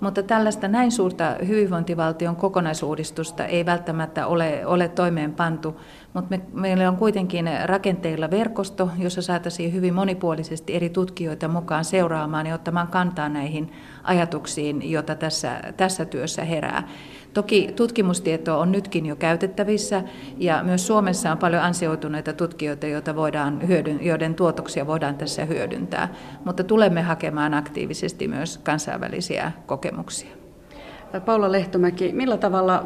mutta 0.00 0.22
tällaista 0.22 0.68
näin 0.68 0.92
suurta 0.92 1.36
hyvinvointivaltion 1.46 2.36
kokonaisuudistusta 2.36 3.44
ei 3.44 3.66
välttämättä 3.66 4.26
ole, 4.26 4.66
ole 4.66 4.88
toimeenpantu, 4.88 5.80
mutta 6.14 6.30
me, 6.30 6.40
meillä 6.52 6.88
on 6.88 6.96
kuitenkin 6.96 7.50
rakenteilla 7.64 8.30
verkosto, 8.30 8.90
jossa 8.98 9.22
saataisiin 9.22 9.72
hyvin 9.72 9.94
monipuolisesti 9.94 10.74
eri 10.74 10.90
tutkijoita 10.90 11.48
mukaan 11.48 11.84
seuraamaan 11.84 12.46
ja 12.46 12.54
ottamaan 12.54 12.88
kantaa 12.88 13.28
näihin 13.28 13.72
ajatuksiin, 14.02 14.90
joita 14.90 15.14
tässä, 15.14 15.60
tässä 15.76 16.04
työssä 16.04 16.44
herää. 16.44 16.88
Toki 17.34 17.72
tutkimustietoa 17.76 18.56
on 18.56 18.72
nytkin 18.72 19.06
jo 19.06 19.16
käytettävissä 19.16 20.02
ja 20.38 20.62
myös 20.62 20.86
Suomessa 20.86 21.32
on 21.32 21.38
paljon 21.38 21.62
ansioituneita 21.62 22.32
tutkijoita, 22.32 22.86
joita 22.86 23.16
voidaan 23.16 23.68
hyödyn, 23.68 24.04
joiden 24.04 24.34
tuotoksia 24.34 24.86
voidaan 24.86 25.16
tässä 25.16 25.44
hyödyntää, 25.44 26.14
mutta 26.44 26.64
tulemme 26.64 27.02
hakemaan 27.02 27.54
aktiivisesti 27.54 28.28
myös 28.28 28.58
kansainvälisiä 28.58 29.52
kokemuksia. 29.66 30.30
Paula 31.24 31.52
Lehtomäki, 31.52 32.12
millä 32.12 32.36
tavalla 32.36 32.84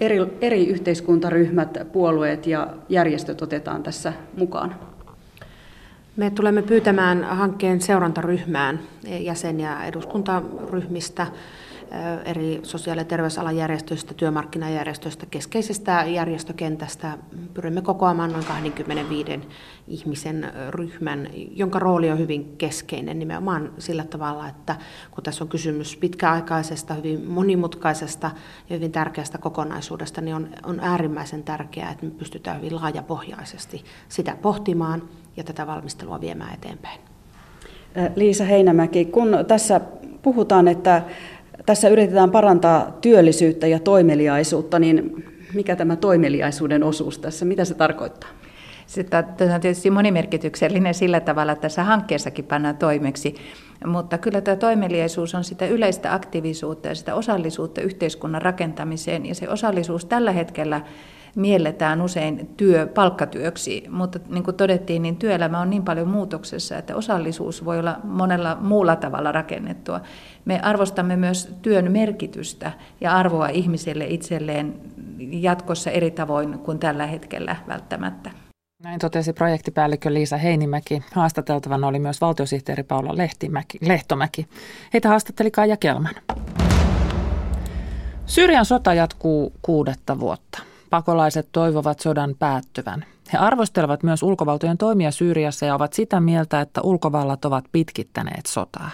eri, 0.00 0.18
eri 0.40 0.66
yhteiskuntaryhmät, 0.66 1.78
puolueet 1.92 2.46
ja 2.46 2.68
järjestöt 2.88 3.42
otetaan 3.42 3.82
tässä 3.82 4.12
mukaan? 4.36 4.74
Me 6.16 6.30
tulemme 6.30 6.62
pyytämään 6.62 7.24
hankkeen 7.24 7.80
seurantaryhmään 7.80 8.80
jäseniä 9.20 9.84
eduskuntaryhmistä 9.84 11.26
eri 12.24 12.60
sosiaali- 12.62 13.00
ja 13.00 13.04
terveysalan 13.04 13.56
järjestöistä, 13.56 14.14
työmarkkinajärjestöistä, 14.14 15.26
keskeisestä 15.26 16.04
järjestökentästä. 16.06 17.18
Pyrimme 17.54 17.82
kokoamaan 17.82 18.32
noin 18.32 18.44
25 18.44 19.40
ihmisen 19.88 20.52
ryhmän, 20.70 21.28
jonka 21.50 21.78
rooli 21.78 22.10
on 22.10 22.18
hyvin 22.18 22.56
keskeinen 22.58 23.18
nimenomaan 23.18 23.72
sillä 23.78 24.04
tavalla, 24.04 24.48
että 24.48 24.76
kun 25.10 25.24
tässä 25.24 25.44
on 25.44 25.48
kysymys 25.48 25.96
pitkäaikaisesta, 25.96 26.94
hyvin 26.94 27.30
monimutkaisesta 27.30 28.30
ja 28.70 28.76
hyvin 28.76 28.92
tärkeästä 28.92 29.38
kokonaisuudesta, 29.38 30.20
niin 30.20 30.36
on, 30.36 30.48
on 30.62 30.80
äärimmäisen 30.80 31.42
tärkeää, 31.42 31.90
että 31.90 32.06
me 32.06 32.10
pystytään 32.10 32.56
hyvin 32.56 32.74
laajapohjaisesti 32.74 33.84
sitä 34.08 34.36
pohtimaan 34.42 35.02
ja 35.36 35.44
tätä 35.44 35.66
valmistelua 35.66 36.20
viemään 36.20 36.54
eteenpäin. 36.54 37.00
Liisa 38.16 38.44
Heinämäki, 38.44 39.04
kun 39.04 39.28
tässä 39.46 39.80
puhutaan, 40.22 40.68
että 40.68 41.02
tässä 41.68 41.88
yritetään 41.88 42.30
parantaa 42.30 42.98
työllisyyttä 43.00 43.66
ja 43.66 43.78
toimeliaisuutta, 43.78 44.78
niin 44.78 45.24
mikä 45.54 45.76
tämä 45.76 45.96
toimeliaisuuden 45.96 46.82
osuus 46.82 47.18
tässä, 47.18 47.44
mitä 47.44 47.64
se 47.64 47.74
tarkoittaa? 47.74 48.30
Sitten 48.86 49.24
tämä 49.36 49.54
on 49.54 49.60
tietysti 49.60 49.90
monimerkityksellinen 49.90 50.94
sillä 50.94 51.20
tavalla, 51.20 51.52
että 51.52 51.62
tässä 51.62 51.84
hankkeessakin 51.84 52.44
pannaan 52.44 52.76
toimeksi, 52.76 53.34
mutta 53.86 54.18
kyllä 54.18 54.40
tämä 54.40 54.56
toimeliaisuus 54.56 55.34
on 55.34 55.44
sitä 55.44 55.66
yleistä 55.66 56.14
aktiivisuutta 56.14 56.88
ja 56.88 56.94
sitä 56.94 57.14
osallisuutta 57.14 57.80
yhteiskunnan 57.80 58.42
rakentamiseen, 58.42 59.26
ja 59.26 59.34
se 59.34 59.48
osallisuus 59.48 60.04
tällä 60.04 60.32
hetkellä 60.32 60.80
mielletään 61.38 62.02
usein 62.02 62.54
työ 62.56 62.86
palkkatyöksi, 62.86 63.84
mutta 63.90 64.18
niin 64.28 64.44
kuin 64.44 64.56
todettiin, 64.56 65.02
niin 65.02 65.16
työelämä 65.16 65.60
on 65.60 65.70
niin 65.70 65.84
paljon 65.84 66.08
muutoksessa, 66.08 66.78
että 66.78 66.96
osallisuus 66.96 67.64
voi 67.64 67.78
olla 67.78 67.96
monella 68.04 68.56
muulla 68.60 68.96
tavalla 68.96 69.32
rakennettua. 69.32 70.00
Me 70.44 70.60
arvostamme 70.60 71.16
myös 71.16 71.54
työn 71.62 71.92
merkitystä 71.92 72.72
ja 73.00 73.16
arvoa 73.16 73.48
ihmiselle 73.48 74.06
itselleen 74.06 74.74
jatkossa 75.18 75.90
eri 75.90 76.10
tavoin 76.10 76.58
kuin 76.58 76.78
tällä 76.78 77.06
hetkellä 77.06 77.56
välttämättä. 77.68 78.30
Näin 78.82 78.98
totesi 78.98 79.32
projektipäällikkö 79.32 80.14
Liisa 80.14 80.36
Heinimäki. 80.36 81.02
Haastateltavana 81.12 81.86
oli 81.86 81.98
myös 81.98 82.20
valtiosihteeri 82.20 82.82
Paula 82.82 83.16
Lehtimäki, 83.16 83.78
Lehtomäki. 83.80 84.46
Heitä 84.92 85.08
haastatteli 85.08 85.50
Kaija 85.50 85.76
Kelman. 85.76 86.14
Syyrian 88.26 88.64
sota 88.64 88.94
jatkuu 88.94 89.52
kuudetta 89.62 90.20
vuotta. 90.20 90.62
Pakolaiset 90.90 91.48
toivovat 91.52 92.00
sodan 92.00 92.34
päättyvän. 92.38 93.04
He 93.32 93.38
arvostelevat 93.38 94.02
myös 94.02 94.22
ulkovaltojen 94.22 94.78
toimia 94.78 95.10
Syyriassa 95.10 95.66
ja 95.66 95.74
ovat 95.74 95.92
sitä 95.92 96.20
mieltä, 96.20 96.60
että 96.60 96.80
ulkovallat 96.82 97.44
ovat 97.44 97.64
pitkittäneet 97.72 98.46
sotaa. 98.46 98.90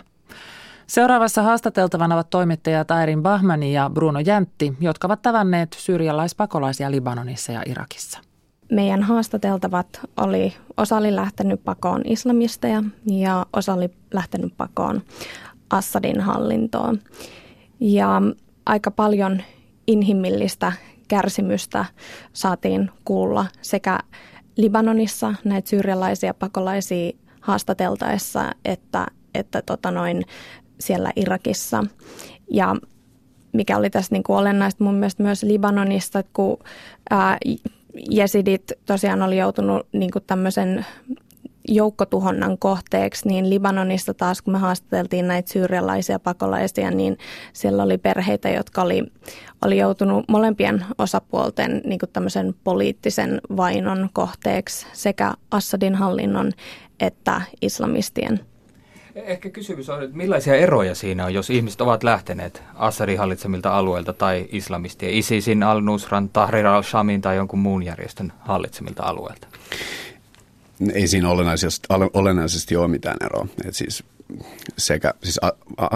Seuraavassa 0.87 1.43
haastateltavana 1.43 2.15
ovat 2.15 2.31
toimittajat 2.31 2.91
Airin 2.91 3.23
Bahmani 3.23 3.73
ja 3.73 3.91
Bruno 3.95 4.21
Jäntti, 4.21 4.75
jotka 4.81 5.07
ovat 5.07 5.23
tavanneet 5.23 5.77
syyrialaispakolaisia 5.79 6.91
Libanonissa 6.91 7.53
ja 7.53 7.63
Irakissa. 7.67 8.19
Meidän 8.73 9.03
haastateltavat 9.03 10.01
oli, 10.17 10.55
osa 10.77 10.97
oli 10.97 11.17
lähtenyt 11.17 11.65
pakoon 11.65 12.03
islamisteja 12.05 12.83
ja 13.07 13.47
osa 13.53 13.75
oli 13.75 13.91
lähtenyt 14.13 14.55
pakoon 14.57 15.03
Assadin 15.71 16.21
hallintoon. 16.21 16.99
Ja 17.81 18.23
aika 18.67 18.91
paljon 18.91 19.43
inhimillistä 19.87 20.73
kärsimystä 21.09 21.85
saatiin 22.33 22.91
kuulla 23.05 23.47
sekä 23.63 23.99
Libanonissa 24.57 25.35
näitä 25.45 25.69
syyrialaisia 25.69 26.35
pakolaisia 26.35 27.13
haastateltaessa, 27.41 28.51
että, 28.65 29.07
että 29.35 29.63
tota 29.63 29.91
noin 29.91 30.23
siellä 30.81 31.13
Irakissa. 31.17 31.85
Ja 32.51 32.77
mikä 33.53 33.77
oli 33.77 33.91
tässä 33.91 34.15
niin 34.15 34.23
kuin 34.23 34.37
olennaista 34.37 34.85
mun 34.85 34.95
mielestä 34.95 35.23
myös 35.23 35.43
Libanonista, 35.43 36.19
että 36.19 36.31
kun 36.33 36.59
ää, 37.11 37.39
jesidit 38.11 38.73
tosiaan 38.87 39.23
oli 39.23 39.39
joutunut 39.39 39.87
niin 39.93 40.11
kuin 40.11 40.25
tämmöisen 40.27 40.87
joukkotuhonnan 41.69 42.59
kohteeksi, 42.59 43.29
niin 43.29 43.51
Libanonista 43.51 44.15
taas, 44.15 44.43
kun 44.43 44.53
me 44.53 44.59
haastateltiin 44.59 45.29
näitä 45.29 45.53
syyrialaisia 45.53 46.19
pakolaisia, 46.19 46.91
niin 46.91 47.19
siellä 47.53 47.83
oli 47.83 47.99
perheitä, 47.99 48.51
jotka 48.51 48.83
oli, 48.83 49.03
oli 49.65 49.79
joutunut 49.79 50.25
molempien 50.29 50.85
osapuolten 50.99 51.83
niin 51.85 52.01
tämmöisen 52.13 52.55
poliittisen 52.65 53.41
vainon 53.57 54.09
kohteeksi 54.13 54.87
sekä 54.93 55.35
Assadin 55.51 55.95
hallinnon 55.95 56.53
että 57.01 57.41
islamistien. 57.63 58.41
Ehkä 59.15 59.51
kysymys 59.51 59.91
on, 59.91 60.03
että 60.03 60.17
millaisia 60.17 60.55
eroja 60.55 60.95
siinä 60.95 61.25
on, 61.25 61.35
jos 61.35 61.51
ihmiset 61.51 61.81
ovat 61.81 62.03
lähteneet 62.03 62.63
Assadin 62.75 63.19
hallitsemilta 63.19 63.79
alueilta 63.79 64.13
tai 64.13 64.47
islamistien, 64.53 65.13
ISISin, 65.13 65.63
al-Nusran, 65.63 66.29
Tahrir 66.29 66.67
al-Shamin 66.67 67.21
tai 67.21 67.37
jonkun 67.37 67.59
muun 67.59 67.83
järjestön 67.83 68.33
hallitsemilta 68.41 69.03
alueilta? 69.03 69.49
Ei 70.95 71.09
siinä 71.09 71.31
olennaisesti, 71.31 71.89
olennaisesti 72.13 72.77
ole 72.77 72.89
mitään 72.89 73.17
eroa. 73.25 73.47
Et 73.65 73.75
siis 73.75 74.05
sekä, 74.79 75.15
siis 75.23 75.41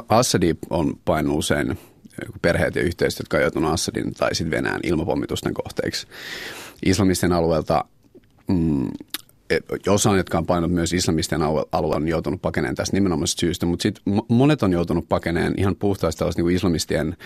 Assadi 0.08 0.54
on 0.70 0.98
painunut 1.04 1.38
usein 1.38 1.78
perheet 2.42 2.74
ja 2.74 2.82
yhteisöt, 2.82 3.18
jotka 3.18 3.36
on 3.36 3.42
joutunut 3.42 3.72
Assadin 3.72 4.14
tai 4.14 4.34
sitten 4.34 4.50
Venäjän 4.50 4.80
ilmapommitusten 4.82 5.54
kohteeksi. 5.54 6.06
Islamisten 6.86 7.32
alueelta 7.32 7.84
mm, 8.48 8.88
osa, 9.88 10.16
jotka 10.16 10.38
on 10.38 10.46
painanut 10.46 10.74
myös 10.74 10.92
islamisten 10.92 11.42
alueella, 11.42 11.96
on 11.96 12.08
joutunut 12.08 12.42
pakeneen 12.42 12.74
tästä 12.74 12.96
nimenomaisesta 12.96 13.40
syystä, 13.40 13.66
mutta 13.66 13.82
sitten 13.82 14.02
monet 14.28 14.62
on 14.62 14.72
joutunut 14.72 15.08
pakeneen 15.08 15.54
ihan 15.56 15.76
puhtaasti 15.76 16.18
tällaista 16.18 16.42
niin 16.42 16.56
islamistien 16.56 17.16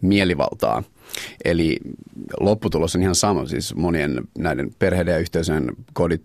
mielivaltaa. 0.00 0.82
Eli 1.44 1.76
lopputulos 2.40 2.96
on 2.96 3.02
ihan 3.02 3.14
sama, 3.14 3.46
siis 3.46 3.74
monien 3.74 4.28
näiden 4.38 4.70
perheiden 4.78 5.12
ja 5.12 5.18
yhteisöjen 5.18 5.72
kodit, 5.92 6.24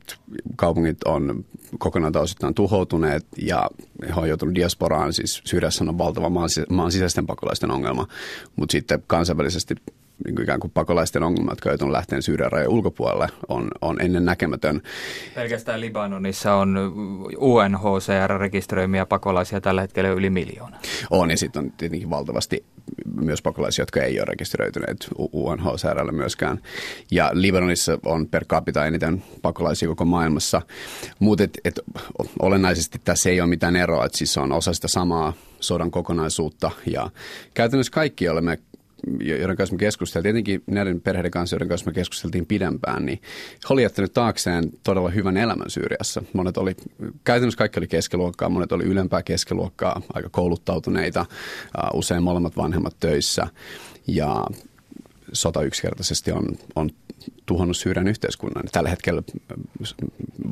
kaupungit 0.56 1.04
on 1.06 1.46
kokonaan 1.78 2.14
tai 2.14 2.22
osittain 2.22 2.54
tuhoutuneet 2.54 3.26
ja 3.42 3.70
he 4.08 4.14
on 4.16 4.30
joutunut 4.30 4.56
diasporaan, 4.56 5.14
siis 5.14 5.42
Syyriassa 5.46 5.84
on 5.84 5.98
valtava 5.98 6.30
maan, 6.30 6.50
maan 6.70 6.92
sisäisten 6.92 7.28
pakolaisten 7.28 7.72
ongelma, 7.72 8.08
mutta 8.56 8.72
sitten 8.72 9.04
kansainvälisesti 9.08 9.76
niin 10.26 10.36
kuin 10.36 10.44
ikään 10.44 10.60
kuin 10.60 10.72
pakolaisten 10.72 11.24
ongelmat, 11.24 11.52
jotka 11.52 11.70
joutunut 11.70 11.92
lähteen 11.92 12.22
Syyrian 12.22 12.52
rajan 12.52 12.70
ulkopuolelle, 12.70 13.28
on, 13.48 13.68
on 13.82 14.02
ennen 14.02 14.26
näkemätön. 14.26 14.82
Pelkästään 15.36 15.82
Libanonissa 15.82 16.54
on 16.54 16.94
UNHCR-rekisteröimiä 17.38 19.06
pakolaisia 19.06 19.62
tällä 19.62 19.82
hetkellä 19.82 20.10
yli 20.10 20.30
miljoona. 20.30 20.78
On, 21.10 21.32
ja 21.32 21.38
sitten 21.38 21.64
on 21.64 21.72
tietenkin 21.72 22.10
valtavasti 22.10 22.66
myös 23.22 23.42
pakolaisia, 23.42 23.82
jotka 23.84 24.02
ei 24.02 24.20
ole 24.20 24.26
rekisteröityneet 24.26 25.08
UNHCRlle 25.18 26.12
myöskään. 26.12 26.60
Ja 27.12 27.30
Libanonissa 27.34 28.00
on 28.06 28.28
per 28.28 28.46
capita 28.46 28.86
eniten 28.86 29.24
pakolaisia 29.42 29.88
koko 29.90 30.06
maailmassa. 30.06 30.62
Mutta 31.20 31.44
et, 31.44 31.58
et, 31.66 31.80
olennaisesti 32.40 33.02
tässä 33.04 33.30
ei 33.30 33.42
ole 33.42 33.50
mitään 33.50 33.76
eroa, 33.76 34.06
että 34.06 34.18
siis 34.18 34.38
on 34.38 34.52
osa 34.52 34.74
sitä 34.74 34.88
samaa 34.88 35.34
sodan 35.60 35.92
kokonaisuutta. 35.92 36.72
Ja 36.86 37.10
käytännössä 37.54 37.92
kaikki 37.92 38.30
olemme 38.30 38.58
joiden 39.20 39.56
kanssa 39.56 39.76
me 39.76 39.80
keskusteltiin, 39.80 40.24
tietenkin 40.24 40.64
näiden 40.68 41.02
perheiden 41.02 41.32
kanssa, 41.32 41.56
joiden 41.56 41.68
kanssa 41.68 41.86
me 41.86 41.94
keskusteltiin 41.94 42.46
pidempään, 42.46 43.06
niin 43.06 43.22
he 43.70 43.74
oli 43.74 43.84
jättänyt 43.84 44.14
taakseen 44.14 44.72
todella 44.84 45.10
hyvän 45.10 45.38
elämän 45.38 45.70
Syyriassa. 45.70 46.24
Monet 46.34 46.58
oli, 46.58 46.76
käytännössä 47.24 47.58
kaikki 47.58 47.80
oli 47.80 47.88
keskiluokkaa, 47.88 48.50
monet 48.50 48.72
oli 48.72 48.84
ylempää 48.84 49.24
keskiluokkaa, 49.24 50.02
aika 50.14 50.30
kouluttautuneita, 50.30 51.26
usein 51.94 52.24
molemmat 52.24 52.58
vanhemmat 52.58 52.96
töissä 53.00 53.48
ja 54.08 54.46
sota 55.34 55.62
yksinkertaisesti 55.62 56.32
on, 56.32 56.46
on 56.76 56.90
tuhonnut 57.46 57.78
Syyrian 57.78 58.08
yhteiskunnan. 58.08 58.64
Tällä 58.72 58.90
hetkellä 58.90 59.24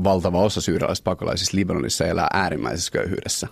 valtava 0.04 0.42
osa 0.42 0.62
syyrialaisista 0.62 1.10
pakolaisista 1.10 1.58
Libanonissa 1.58 2.06
elää 2.06 2.28
äärimmäisessä 2.34 2.92
köyhyydessä. 2.92 3.48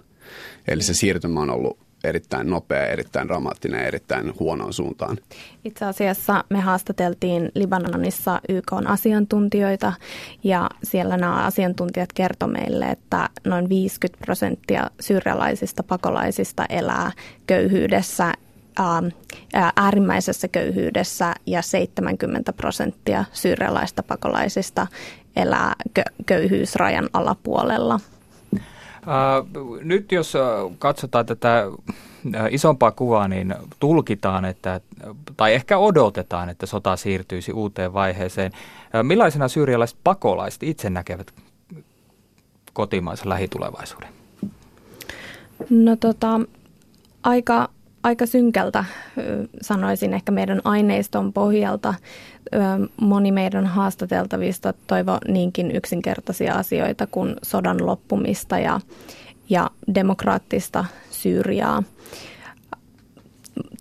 Eli 0.68 0.84
se 0.84 0.94
siirtymä 0.94 1.40
on 1.40 1.50
ollut 1.50 1.85
erittäin 2.08 2.50
nopea, 2.50 2.88
erittäin 2.88 3.28
dramaattinen 3.28 3.80
ja 3.80 3.88
erittäin 3.88 4.34
huonoon 4.40 4.74
suuntaan. 4.74 5.18
Itse 5.66 5.86
asiassa 5.86 6.44
me 6.50 6.60
haastateltiin 6.60 7.52
Libanonissa 7.56 8.42
YK 8.50 8.74
asiantuntijoita 8.86 9.94
ja 10.44 10.70
siellä 10.84 11.18
nämä 11.18 11.46
asiantuntijat 11.46 12.14
kertoivat 12.14 12.54
meille, 12.54 12.86
että 12.86 13.30
noin 13.44 13.70
50 13.70 14.26
prosenttia 14.26 14.92
syyrialaisista 15.00 15.84
pakolaisista 15.84 16.66
elää 16.70 17.12
köyhyydessä 17.48 18.34
äärimmäisessä 19.76 20.48
köyhyydessä 20.48 21.34
ja 21.46 21.62
70 21.62 22.54
prosenttia 22.54 23.26
syyrialaista 23.34 24.04
pakolaisista 24.04 24.88
elää 25.36 25.74
köyhyysrajan 26.26 27.10
alapuolella. 27.14 28.00
Nyt 29.84 30.12
jos 30.12 30.34
katsotaan 30.80 31.26
tätä 31.26 31.64
isompaa 32.50 32.92
kuvaa, 32.92 33.28
niin 33.28 33.56
tulkitaan, 33.80 34.46
että, 34.46 34.82
tai 35.38 35.54
ehkä 35.54 35.78
odotetaan, 35.78 36.50
että 36.50 36.66
sota 36.66 36.96
siirtyisi 36.96 37.52
uuteen 37.52 37.94
vaiheeseen. 37.94 38.52
Millaisena 39.04 39.48
syyrialaiset 39.48 39.98
pakolaiset 40.04 40.64
itse 40.64 40.90
näkevät 40.90 41.34
kotimaisen 42.74 43.30
lähitulevaisuuden? 43.30 44.10
No 45.70 45.96
tota, 45.96 46.42
aika, 47.24 47.70
aika 48.06 48.26
synkältä, 48.26 48.86
sanoisin 49.62 50.14
ehkä 50.14 50.32
meidän 50.32 50.62
aineiston 50.64 51.34
pohjalta. 51.34 51.94
Moni 53.02 53.32
meidän 53.32 53.66
haastateltavista 53.66 54.74
toivo 54.88 55.18
niinkin 55.28 55.76
yksinkertaisia 55.76 56.54
asioita 56.54 57.08
kuin 57.08 57.36
sodan 57.44 57.86
loppumista 57.86 58.60
ja, 58.60 58.80
ja 59.50 59.70
demokraattista 59.96 60.86
Syyriaa. 61.10 61.84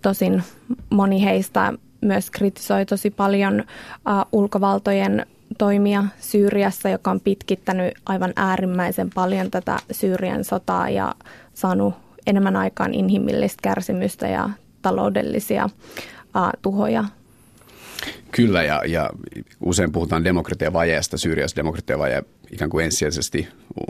Tosin 0.01 0.43
moni 0.89 1.23
heistä 1.23 1.73
myös 2.01 2.31
kritisoi 2.31 2.85
tosi 2.85 3.09
paljon 3.09 3.63
ulkovaltojen 4.31 5.25
toimia 5.57 6.03
Syyriassa, 6.19 6.89
joka 6.89 7.11
on 7.11 7.19
pitkittänyt 7.19 7.93
aivan 8.05 8.33
äärimmäisen 8.35 9.09
paljon 9.15 9.51
tätä 9.51 9.79
Syyrian 9.91 10.43
sotaa 10.43 10.89
ja 10.89 11.15
saanut 11.53 12.04
enemmän 12.27 12.55
aikaan 12.55 12.93
inhimillistä 12.93 13.59
kärsimystä 13.61 14.27
ja 14.27 14.49
taloudellisia 14.81 15.65
uh, 15.65 16.49
tuhoja. 16.61 17.03
Kyllä, 18.31 18.63
ja, 18.63 18.81
ja 18.87 19.09
usein 19.61 19.91
puhutaan 19.91 20.23
demokratiavajeesta. 20.23 21.17
Syyriassa 21.17 21.55
demokratiavaje 21.55 22.23
ikään 22.51 22.69
kuin 22.69 22.85
ensisijaisesti 22.85 23.47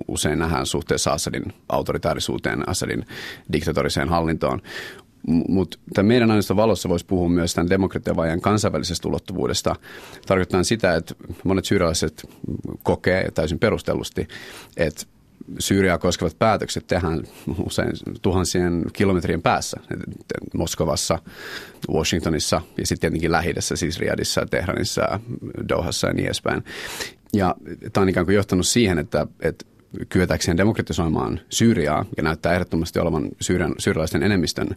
usein 0.08 0.40
nähdään 0.40 0.66
suhteessa 0.66 1.12
Assadin 1.12 1.44
autoritaarisuuteen, 1.70 2.70
Assadin 2.70 3.06
diktatoriseen 3.52 4.10
hallintoon. 4.10 4.62
Mutta 5.28 6.04
meidän 6.04 6.32
aineiston 6.32 6.58
valossa 6.58 6.90
voisi 6.90 7.06
puhua 7.06 7.30
myös 7.30 7.54
tämän 7.54 7.70
demokratiavajan 7.70 8.42
kansainvälisestä 8.42 9.08
ulottuvuudesta. 9.08 9.76
Tarkoittaa 10.28 10.64
sitä, 10.64 10.96
että 10.96 11.16
monet 11.44 11.66
syyrialaiset 11.66 12.30
kokee 12.84 13.32
täysin 13.34 13.60
perustellusti, 13.60 14.28
että 14.78 15.06
Syyriaa 15.60 15.98
koskevat 15.98 16.40
päätökset 16.40 16.88
tehdään 16.88 17.24
usein 17.66 17.92
tuhansien 18.22 18.84
kilometrien 18.94 19.42
päässä. 19.42 19.80
Moskovassa, 20.54 21.20
Washingtonissa 21.94 22.62
ja 22.78 22.88
sitten 22.88 23.02
tietenkin 23.02 23.32
lähi 23.32 23.54
siis 23.60 24.00
Riadissa, 24.00 24.46
Tehranissa, 24.46 25.20
Dohassa 25.70 26.08
ja 26.08 26.14
niin 26.14 26.26
edespäin. 26.26 26.64
Ja 27.34 27.56
tämä 27.94 28.02
on 28.02 28.10
ikään 28.10 28.26
kuin 28.26 28.36
johtanut 28.36 28.68
siihen, 28.68 29.00
että, 29.00 29.28
että 29.42 29.66
kyetäkseen 30.10 30.58
demokratisoimaan 30.58 31.40
Syyriaa 31.50 32.06
ja 32.18 32.24
näyttää 32.24 32.54
ehdottomasti 32.54 33.00
olevan 33.00 33.30
syyrian, 33.42 33.76
syyrialaisten 33.78 34.24
enemmistön 34.24 34.68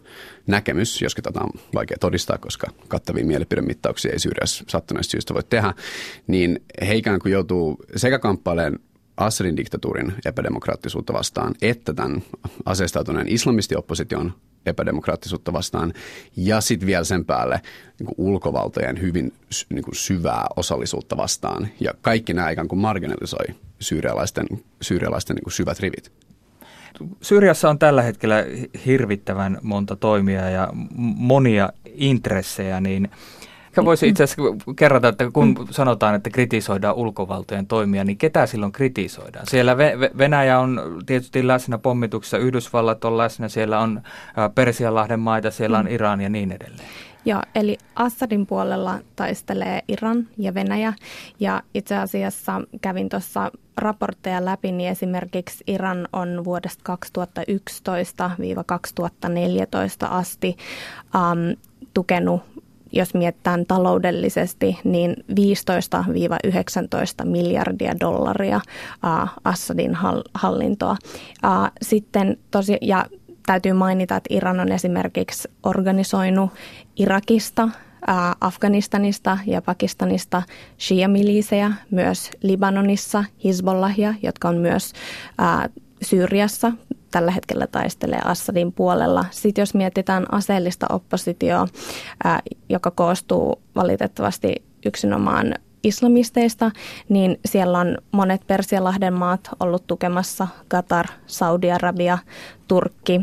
näkemys, 0.47 1.01
joskin 1.01 1.23
tätä 1.23 1.39
on 1.39 1.49
vaikea 1.73 1.97
todistaa, 1.99 2.37
koska 2.37 2.67
kattavia 2.87 3.25
mielipidemittauksia 3.25 4.11
ei 4.11 4.19
Syyriassa 4.19 4.63
sattuneesta 4.67 5.11
syystä 5.11 5.33
voi 5.33 5.43
tehdä, 5.43 5.73
niin 6.27 6.63
he 6.87 6.95
ikään 6.95 7.19
kuin 7.19 7.31
joutuu 7.31 7.77
sekä 7.95 8.19
kamppailemaan 8.19 8.79
Assadin 9.19 9.57
diktatuurin 9.57 10.13
epädemokraattisuutta 10.25 11.13
vastaan, 11.13 11.55
että 11.61 11.93
tämän 11.93 12.23
aseistautuneen 12.65 13.27
islamistiopposition 13.27 14.33
epädemokraattisuutta 14.65 15.53
vastaan 15.53 15.93
ja 16.35 16.61
sitten 16.61 16.87
vielä 16.87 17.03
sen 17.03 17.25
päälle 17.25 17.61
niin 17.99 18.15
ulkovaltojen 18.17 19.01
hyvin 19.01 19.33
niin 19.69 19.83
kuin 19.83 19.95
syvää 19.95 20.45
osallisuutta 20.55 21.17
vastaan. 21.17 21.67
Ja 21.79 21.93
kaikki 22.01 22.33
nämä 22.33 22.49
ikään 22.49 22.67
kuin 22.67 22.79
marginalisoi 22.79 23.45
syyrialaisten, 23.79 24.47
syyrialaisten 24.81 25.35
niin 25.35 25.43
kuin 25.43 25.53
syvät 25.53 25.79
rivit. 25.79 26.11
Syyriassa 27.21 27.69
on 27.69 27.79
tällä 27.79 28.01
hetkellä 28.01 28.45
hirvittävän 28.85 29.57
monta 29.61 29.95
toimia 29.95 30.49
ja 30.49 30.69
monia 30.97 31.69
intressejä, 31.85 32.81
niin 32.81 33.09
Ehkä 33.69 33.85
voisi 33.85 34.07
itse 34.07 34.23
asiassa 34.23 34.73
kerrata, 34.75 35.07
että 35.07 35.31
kun 35.33 35.67
sanotaan, 35.71 36.15
että 36.15 36.29
kritisoidaan 36.29 36.95
ulkovaltojen 36.95 37.67
toimia, 37.67 38.03
niin 38.03 38.17
ketä 38.17 38.45
silloin 38.45 38.71
kritisoidaan? 38.71 39.47
Siellä 39.47 39.77
Venäjä 40.17 40.59
on 40.59 40.99
tietysti 41.05 41.47
läsnä 41.47 41.77
pommituksessa, 41.77 42.37
Yhdysvallat 42.37 43.05
on 43.05 43.17
läsnä, 43.17 43.47
siellä 43.47 43.79
on 43.79 44.01
Persianlahden 44.55 45.19
maita, 45.19 45.51
siellä 45.51 45.77
on 45.77 45.85
mm. 45.85 45.91
Iran 45.91 46.21
ja 46.21 46.29
niin 46.29 46.51
edelleen. 46.51 46.89
Joo, 47.25 47.41
eli 47.55 47.77
Assadin 47.95 48.45
puolella 48.45 48.99
taistelee 49.15 49.81
Iran 49.87 50.27
ja 50.37 50.53
Venäjä. 50.53 50.93
Ja 51.39 51.63
itse 51.73 51.97
asiassa 51.97 52.61
kävin 52.81 53.09
tuossa 53.09 53.51
raportteja 53.77 54.45
läpi, 54.45 54.71
niin 54.71 54.89
esimerkiksi 54.89 55.63
Iran 55.67 56.07
on 56.13 56.43
vuodesta 56.43 56.97
2011-2014 60.03 60.07
asti 60.09 60.57
um, 61.15 61.55
tukenut 61.93 62.41
jos 62.91 63.13
mietitään 63.13 63.65
taloudellisesti, 63.65 64.77
niin 64.83 65.15
15-19 67.23 67.25
miljardia 67.25 67.99
dollaria 67.99 68.61
Assadin 69.43 69.97
hallintoa. 70.33 70.97
Sitten 71.81 72.37
tosi, 72.51 72.77
ja 72.81 73.05
täytyy 73.45 73.73
mainita, 73.73 74.15
että 74.15 74.33
Iran 74.35 74.59
on 74.59 74.71
esimerkiksi 74.71 75.49
organisoinut 75.63 76.51
Irakista 76.95 77.69
Afganistanista 78.41 79.37
ja 79.45 79.61
Pakistanista 79.61 80.43
shia-milisejä, 80.79 81.71
myös 81.91 82.31
Libanonissa 82.43 83.23
Hizbollahia, 83.43 84.13
jotka 84.23 84.49
on 84.49 84.57
myös 84.57 84.93
Syyriassa 86.01 86.71
tällä 87.11 87.31
hetkellä 87.31 87.67
taistelee 87.67 88.21
Assadin 88.25 88.71
puolella. 88.71 89.25
Sitten 89.31 89.61
jos 89.61 89.73
mietitään 89.73 90.25
aseellista 90.33 90.85
oppositioa, 90.89 91.67
joka 92.69 92.91
koostuu 92.91 93.61
valitettavasti 93.75 94.55
yksinomaan 94.85 95.55
islamisteista, 95.83 96.71
niin 97.09 97.39
siellä 97.45 97.79
on 97.79 97.97
monet 98.11 98.41
Persialahden 98.47 99.13
maat 99.13 99.49
ollut 99.59 99.87
tukemassa, 99.87 100.47
Qatar, 100.75 101.05
Saudi-Arabia, 101.27 102.17
Turkki, 102.67 103.19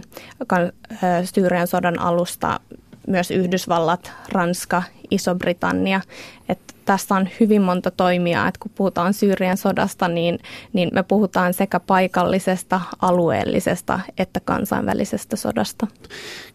Syyrian 1.24 1.66
sodan 1.66 1.98
alusta 1.98 2.60
myös 3.06 3.30
Yhdysvallat, 3.30 4.12
Ranska, 4.32 4.82
Iso-Britannia. 5.10 6.00
Että 6.48 6.74
tässä 6.86 7.14
on 7.14 7.28
hyvin 7.40 7.62
monta 7.62 7.90
toimijaa, 7.90 8.48
että 8.48 8.60
kun 8.60 8.70
puhutaan 8.74 9.14
Syyrian 9.14 9.56
sodasta, 9.56 10.08
niin, 10.08 10.38
niin 10.72 10.90
me 10.92 11.02
puhutaan 11.02 11.54
sekä 11.54 11.80
paikallisesta, 11.80 12.80
alueellisesta 13.02 14.00
että 14.18 14.40
kansainvälisestä 14.40 15.36
sodasta. 15.36 15.86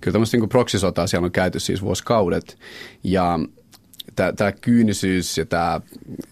Kyllä 0.01 0.13
tämmöistä 0.13 0.37
niin 0.37 0.49
proksisotaa 0.49 1.07
siellä 1.07 1.25
on 1.25 1.31
käyty 1.31 1.59
siis 1.59 1.81
vuosikaudet 1.81 2.57
ja 3.03 3.39
tämä 4.15 4.51
kyynisyys 4.51 5.37
ja 5.37 5.45
tämä 5.45 5.81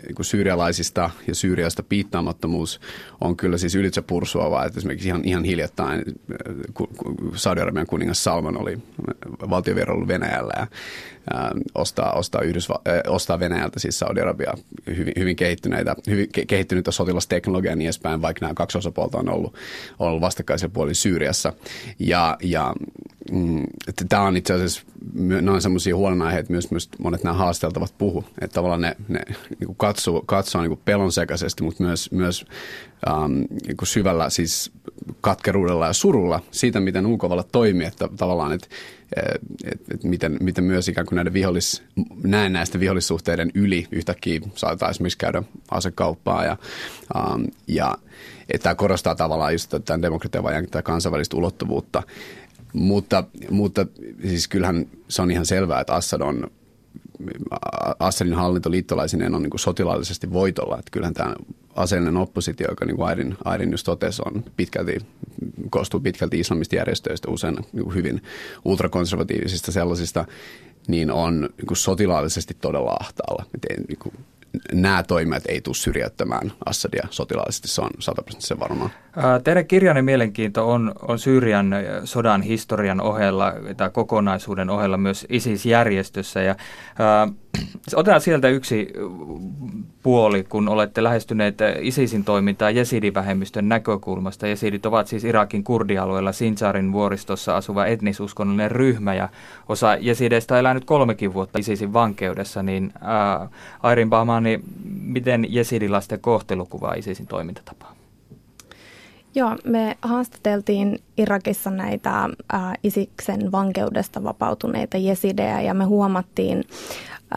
niin 0.07 0.25
syyrialaisista 0.25 1.09
ja 1.27 1.35
Syyriasta 1.35 1.83
piittaamattomuus 1.83 2.79
on 3.21 3.37
kyllä 3.37 3.57
siis 3.57 3.75
ylitse 3.75 4.01
pursuavaa. 4.01 4.65
Että 4.65 4.79
esimerkiksi 4.79 5.07
ihan, 5.07 5.21
ihan 5.25 5.43
hiljattain 5.43 6.03
Saudi-Arabian 7.35 7.87
kuningas 7.87 8.23
Salman 8.23 8.61
oli 8.61 8.77
valtiovierailu 9.49 10.07
Venäjällä 10.07 10.53
ja 10.57 10.67
ää, 11.34 11.51
ostaa, 11.75 12.11
ostaa, 12.11 12.41
Yhdysva- 12.41 12.82
ää, 12.86 13.01
ostaa 13.07 13.39
Venäjältä 13.39 13.80
siis 13.80 13.99
Saudi-Arabia 13.99 14.53
hyvin, 14.88 15.13
hyvin 15.19 15.36
kehittyneitä, 15.36 15.95
hyvin 16.07 16.30
kehittynyttä 16.47 16.91
sotilasteknologiaa 16.91 17.71
ja 17.71 17.75
niin 17.75 17.86
edespäin, 17.86 18.21
vaikka 18.21 18.45
nämä 18.45 18.53
kaksi 18.53 18.77
osapuolta 18.77 19.17
on 19.17 19.30
ollut, 19.30 19.55
ollut 19.99 20.21
vastakkaisella 20.21 20.73
puolella 20.73 20.93
Syyriassa. 20.93 21.53
Ja, 21.99 22.38
ja 22.43 22.73
mm, 23.32 23.63
tämä 24.09 24.21
on 24.23 24.38
itse 24.38 24.53
asiassa, 24.53 24.82
nämä 25.13 25.51
on 25.51 25.61
sellaisia 25.61 25.95
huolenaiheita 25.95 26.51
myös, 26.51 26.71
myös 26.71 26.89
monet 26.99 27.23
nämä 27.23 27.36
haasteltavat 27.36 27.93
puhu, 27.97 28.25
että 28.41 28.53
tavallaan 28.53 28.82
ne, 28.82 28.95
ne 29.07 29.19
niin 29.59 29.75
katsoo, 29.77 30.21
katsoo 30.25 30.61
niin 30.61 30.80
pelonsekaisesti, 30.86 31.63
mutta 31.63 31.84
myös, 31.84 32.11
myös 32.11 32.45
ähm, 33.07 33.32
niin 33.67 33.77
syvällä 33.84 34.30
siis 34.30 34.71
katkeruudella 35.21 35.88
ja 35.88 35.93
surulla 35.93 36.39
siitä, 36.51 36.80
miten 36.80 37.05
ulkovallat 37.05 37.51
toimii, 37.51 37.88
että 37.88 38.09
tavallaan, 38.17 38.51
että 38.51 38.67
et, 39.64 39.82
et 39.93 40.03
miten, 40.03 40.38
miten 40.41 40.64
myös 40.64 40.88
ikään 40.88 41.07
kuin 41.07 41.16
näiden 41.16 41.34
vihollis, 41.34 41.84
näen 42.24 42.53
näistä 42.53 42.80
vihollissuhteiden 42.80 43.51
yli 43.53 43.88
yhtäkkiä 43.91 44.39
saattaa 44.55 44.89
esimerkiksi 44.89 45.18
käydä 45.18 45.43
asekauppaa 45.72 46.45
ja, 46.45 46.57
um, 47.16 47.47
ja 47.68 47.97
että 48.49 48.64
tämä 48.64 48.76
korostaa 48.76 49.16
tavallaan 49.16 49.53
just 49.53 49.76
tämän 49.86 50.01
demokratian 50.01 50.43
vajan 50.43 50.68
kansainvälistä 50.84 51.38
ulottuvuutta. 51.38 52.03
Mutta, 52.74 53.24
mutta 53.49 53.86
siis 54.28 54.47
kyllähän 54.47 54.86
se 55.07 55.22
on 55.22 55.32
ihan 55.32 55.45
selvää, 55.45 55.82
että 55.82 55.93
Assad 55.93 56.22
on 56.22 56.51
Assadin 57.99 58.34
hallinto 58.34 58.72
liittolaisineen 58.72 59.36
on 59.36 59.41
niin 59.41 59.49
kuin 59.49 59.59
sotilaallisesti 59.59 60.34
voitolla. 60.34 60.80
Että 60.80 60.91
kyllähän 60.91 61.13
tämä 61.13 61.36
aseellinen 61.76 62.17
oppositio, 62.17 62.67
joka 62.70 62.86
niin 62.86 62.95
kuin 62.95 63.07
Airin, 63.07 63.38
Airin 63.45 63.72
just 63.72 63.86
totesi, 63.86 64.22
on 64.26 64.43
pitkälti, 64.57 64.97
koostuu 65.70 65.99
pitkälti 65.99 66.39
islamistijärjestöistä, 66.39 67.32
usein 67.32 67.55
niin 67.74 67.84
kuin 67.84 67.95
hyvin 67.95 68.24
ultrakonservatiivisista 68.65 69.72
sellaisista, 69.72 70.26
niin 70.88 71.11
on 71.11 71.41
niin 71.41 71.67
kuin 71.67 71.78
sotilaallisesti 71.78 72.57
todella 72.61 72.97
ahtaalla. 72.99 73.45
Et 73.55 73.88
niin 73.88 73.99
kuin, 73.99 74.13
nämä 74.73 75.03
toimijat 75.03 75.43
ei 75.47 75.61
tule 75.61 75.75
syrjäyttämään 75.75 76.51
Assadia 76.65 77.07
sotilaallisesti, 77.09 77.67
se 77.67 77.81
on 77.81 77.89
sataprosenttisen 77.99 78.59
varmaa. 78.59 78.89
Teidän 79.43 79.67
kirjanne 79.67 80.01
mielenkiinto 80.01 80.71
on, 80.71 80.91
on 81.01 81.19
Syyrian 81.19 81.75
sodan 82.03 82.41
historian 82.41 83.01
ohella 83.01 83.53
tai 83.77 83.89
kokonaisuuden 83.89 84.69
ohella 84.69 84.97
myös 84.97 85.25
ISIS-järjestössä 85.29 86.41
ja 86.41 86.55
ää, 86.99 87.27
Otetaan 87.95 88.22
sieltä 88.22 88.47
yksi 88.49 88.93
puoli, 90.03 90.43
kun 90.43 90.70
olette 90.70 91.03
lähestyneet 91.03 91.57
ISISin 91.82 92.24
toimintaa 92.24 92.70
jesidivähemmistön 92.70 93.70
näkökulmasta. 93.70 94.47
Jesidit 94.47 94.86
ovat 94.86 95.07
siis 95.07 95.24
Irakin 95.24 95.64
kurdialueella 95.64 96.32
Sinjarin 96.32 96.91
vuoristossa 96.93 97.57
asuva 97.57 97.86
etnisuskonnollinen 97.86 98.72
ryhmä 98.72 99.14
ja 99.14 99.30
osa 99.70 99.95
jesideistä 99.95 100.53
on 100.53 100.60
elänyt 100.60 100.86
kolmekin 100.86 101.34
vuotta 101.34 101.60
ISISin 101.60 101.93
vankeudessa. 101.93 102.64
Niin 102.64 102.93
ää, 103.01 103.49
Airin 103.84 104.10
Bahmani, 104.10 104.60
miten 105.01 105.45
jesidilaisten 105.49 106.20
kohtelu 106.20 106.66
kuvaa 106.66 106.93
ISISin 106.93 107.28
toimintatapaa? 107.28 107.99
Joo, 109.36 109.55
me 109.64 109.97
haastateltiin 110.01 110.99
Irakissa 111.18 111.72
näitä 111.72 112.24
ä, 112.24 112.30
Isiksen 112.84 113.51
vankeudesta 113.51 114.24
vapautuneita 114.24 114.97
jesidejä 114.97 115.62
ja 115.62 115.74
me 115.74 115.86
huomattiin 115.86 116.64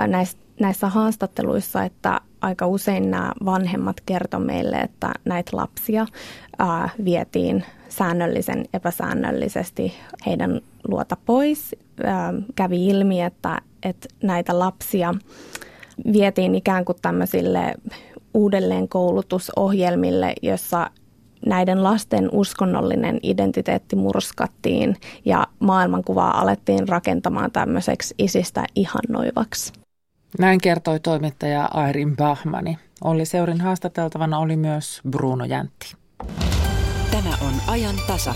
näissä, 0.06 0.38
näissä 0.60 0.88
haastatteluissa, 0.88 1.84
että 1.84 2.20
aika 2.40 2.66
usein 2.66 3.10
nämä 3.10 3.32
vanhemmat 3.44 3.96
kertoivat 4.06 4.46
meille, 4.46 4.76
että 4.76 5.12
näitä 5.24 5.56
lapsia 5.56 6.02
ä, 6.02 6.06
vietiin 7.04 7.64
säännöllisen 7.88 8.64
epäsäännöllisesti 8.74 9.94
heidän 10.26 10.60
luota 10.88 11.16
pois. 11.26 11.76
Ä, 12.04 12.08
kävi 12.54 12.88
ilmi, 12.88 13.22
että, 13.22 13.60
että 13.82 14.08
näitä 14.22 14.58
lapsia 14.58 15.14
vietiin 16.12 16.54
ikään 16.54 16.84
kuin 16.84 16.98
tämmöisille 17.02 17.74
uudelleenkoulutusohjelmille, 18.34 20.34
jossa 20.42 20.90
näiden 21.46 21.84
lasten 21.84 22.28
uskonnollinen 22.32 23.18
identiteetti 23.22 23.96
murskattiin 23.96 24.96
ja 25.24 25.46
maailmankuvaa 25.58 26.40
alettiin 26.40 26.88
rakentamaan 26.88 27.50
tämmöiseksi 27.50 28.14
isistä 28.18 28.64
ihannoivaksi. 28.74 29.81
Näin 30.38 30.60
kertoi 30.60 31.00
toimittaja 31.00 31.64
Airin 31.64 32.16
Bahmani. 32.16 32.78
Olli 33.04 33.24
Seurin 33.24 33.60
haastateltavana 33.60 34.38
oli 34.38 34.56
myös 34.56 35.00
Bruno 35.10 35.44
Jäntti. 35.44 35.94
Tämä 37.10 37.30
on 37.40 37.54
ajan 37.66 37.94
tasa. 38.06 38.34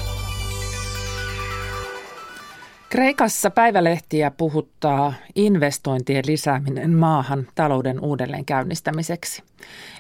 Kreikassa 2.89 3.51
päivälehtiä 3.51 4.31
puhuttaa 4.31 5.13
investointien 5.35 6.25
lisääminen 6.27 6.95
maahan 6.95 7.47
talouden 7.55 8.01
uudelleen 8.01 8.45
käynnistämiseksi. 8.45 9.43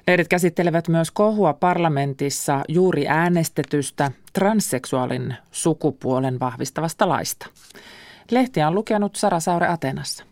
Lehdet 0.07 0.29
käsittelevät 0.29 0.89
myös 0.89 1.11
kohua 1.11 1.53
parlamentissa 1.53 2.63
juuri 2.69 3.09
äänestetystä 3.09 4.11
transseksuaalin 4.33 5.35
sukupuolen 5.51 6.41
vahvistavasta 6.41 7.09
laista. 7.09 7.47
Lehtiä 8.31 8.69
on 8.69 8.75
lukenut 8.75 9.17
Sara 9.17 9.41
Saure 9.41 9.69
Atenassa. 9.69 10.25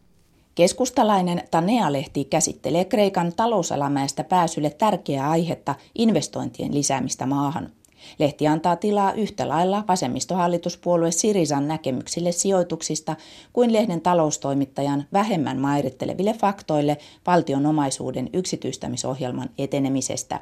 Keskustalainen 0.55 1.43
Tanea-lehti 1.51 2.25
käsittelee 2.25 2.85
Kreikan 2.85 3.33
talousalamäestä 3.37 4.25
pääsylle 4.25 4.71
tärkeää 4.71 5.31
aihetta 5.31 5.75
investointien 5.95 6.75
lisäämistä 6.75 7.27
maahan– 7.27 7.71
Lehti 8.19 8.47
antaa 8.47 8.77
tilaa 8.77 9.13
yhtä 9.13 9.49
lailla 9.49 9.85
vasemmistohallituspuolue 9.89 11.11
Sirisan 11.11 11.69
näkemyksille 11.69 12.33
sijoituksista 12.33 13.17
kuin 13.53 13.73
lehden 13.73 14.01
taloustoimittajan 14.01 15.05
vähemmän 15.13 15.59
mairitteleville 15.59 16.33
faktoille 16.33 16.99
valtion 17.27 17.67
omaisuuden 17.67 18.31
yksityistämisohjelman 18.33 19.51
etenemisestä. 19.59 20.41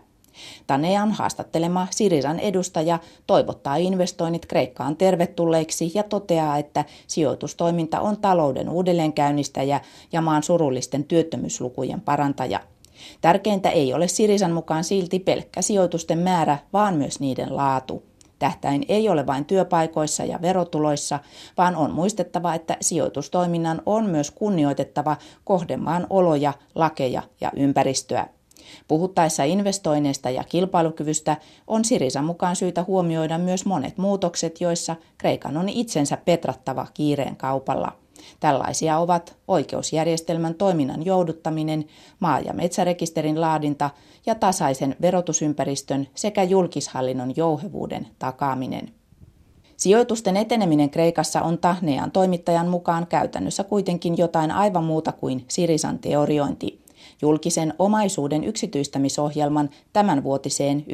Tanean 0.67 1.13
haastattelema 1.13 1.87
Sirisan 1.91 2.39
edustaja 2.39 2.99
toivottaa 3.27 3.77
investoinnit 3.77 4.47
Kreikkaan 4.47 4.97
tervetulleiksi 4.97 5.93
ja 5.95 6.03
toteaa, 6.03 6.59
että 6.59 6.85
sijoitustoiminta 7.07 8.01
on 8.01 8.17
talouden 8.17 8.69
uudelleenkäynnistäjä 8.69 9.81
ja 10.13 10.21
maan 10.21 10.43
surullisten 10.43 11.05
työttömyyslukujen 11.05 12.01
parantaja– 12.01 12.61
Tärkeintä 13.21 13.71
ei 13.71 13.95
ole 13.95 14.09
Sirisan 14.09 14.53
mukaan 14.53 14.85
silti 14.85 15.19
pelkkä 15.19 15.63
sijoitusten 15.63 16.19
määrä, 16.19 16.59
vaan 16.73 16.95
myös 16.95 17.21
niiden 17.21 17.57
laatu. 17.57 18.03
Tähtäin 18.39 18.85
ei 18.89 19.09
ole 19.09 19.27
vain 19.27 19.45
työpaikoissa 19.45 20.25
ja 20.25 20.43
verotuloissa, 20.43 21.19
vaan 21.57 21.77
on 21.77 21.91
muistettava, 21.91 22.55
että 22.55 22.77
sijoitustoiminnan 22.81 23.83
on 23.87 24.07
myös 24.07 24.31
kunnioitettava 24.31 25.17
kohdemaan 25.45 26.07
oloja, 26.11 26.53
lakeja 26.75 27.23
ja 27.41 27.53
ympäristöä. 27.57 28.27
Puhuttaessa 28.89 29.45
investoinneista 29.45 30.31
ja 30.31 30.45
kilpailukyvystä 30.45 31.37
on 31.67 31.85
Sirisan 31.85 32.25
mukaan 32.25 32.57
syytä 32.57 32.85
huomioida 32.87 33.39
myös 33.39 33.67
monet 33.67 33.99
muutokset, 33.99 34.61
joissa 34.61 34.97
Kreikan 35.19 35.57
on 35.57 35.69
itsensä 35.69 36.17
petrattava 36.17 36.87
kiireen 36.95 37.37
kaupalla. 37.37 37.93
Tällaisia 38.41 38.99
ovat 38.99 39.37
oikeusjärjestelmän 39.49 40.55
toiminnan 40.55 41.05
jouduttaminen, 41.05 41.85
maa- 42.21 42.41
ja 42.41 42.53
metsärekisterin 42.53 43.41
laadinta 43.41 43.91
ja 44.27 44.35
tasaisen 44.35 44.97
verotusympäristön 45.01 46.09
sekä 46.15 46.43
julkishallinnon 46.43 47.37
jouhevuuden 47.37 48.07
takaaminen. 48.19 48.93
Sijoitusten 49.77 50.37
eteneminen 50.37 50.91
Kreikassa 50.91 51.43
on 51.43 51.59
Tahnean 51.59 52.11
toimittajan 52.11 52.69
mukaan 52.69 53.07
käytännössä 53.07 53.65
kuitenkin 53.65 54.19
jotain 54.19 54.51
aivan 54.51 54.85
muuta 54.85 55.13
kuin 55.13 55.45
Sirisan 55.49 55.99
teoriointi. 55.99 56.82
Julkisen 57.23 57.75
omaisuuden 57.79 58.45
yksityistämisohjelman 58.45 59.71
tämänvuotiseen 59.93 60.85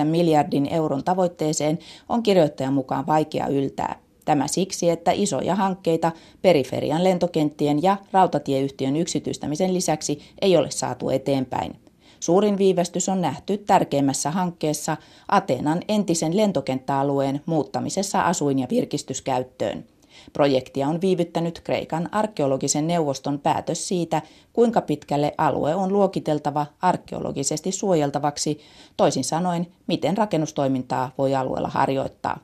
1,9 0.00 0.04
miljardin 0.04 0.66
euron 0.66 1.04
tavoitteeseen 1.04 1.78
on 2.08 2.22
kirjoittajan 2.22 2.72
mukaan 2.72 3.06
vaikea 3.06 3.46
yltää. 3.46 3.98
Tämä 4.24 4.48
siksi, 4.48 4.90
että 4.90 5.12
isoja 5.12 5.54
hankkeita 5.54 6.12
periferian 6.42 7.04
lentokenttien 7.04 7.82
ja 7.82 7.96
rautatieyhtiön 8.12 8.96
yksityistämisen 8.96 9.74
lisäksi 9.74 10.18
ei 10.40 10.56
ole 10.56 10.70
saatu 10.70 11.10
eteenpäin. 11.10 11.76
Suurin 12.20 12.58
viivästys 12.58 13.08
on 13.08 13.20
nähty 13.20 13.58
tärkeimmässä 13.58 14.30
hankkeessa 14.30 14.96
Ateenan 15.28 15.80
entisen 15.88 16.36
lentokenttäalueen 16.36 17.40
muuttamisessa 17.46 18.22
asuin- 18.22 18.58
ja 18.58 18.66
virkistyskäyttöön. 18.70 19.84
Projektia 20.32 20.88
on 20.88 21.00
viivyttänyt 21.00 21.60
Kreikan 21.60 22.08
arkeologisen 22.12 22.86
neuvoston 22.86 23.38
päätös 23.38 23.88
siitä, 23.88 24.22
kuinka 24.52 24.80
pitkälle 24.80 25.34
alue 25.38 25.74
on 25.74 25.92
luokiteltava 25.92 26.66
arkeologisesti 26.80 27.72
suojeltavaksi, 27.72 28.60
toisin 28.96 29.24
sanoen, 29.24 29.66
miten 29.86 30.16
rakennustoimintaa 30.16 31.10
voi 31.18 31.34
alueella 31.34 31.68
harjoittaa. 31.68 32.38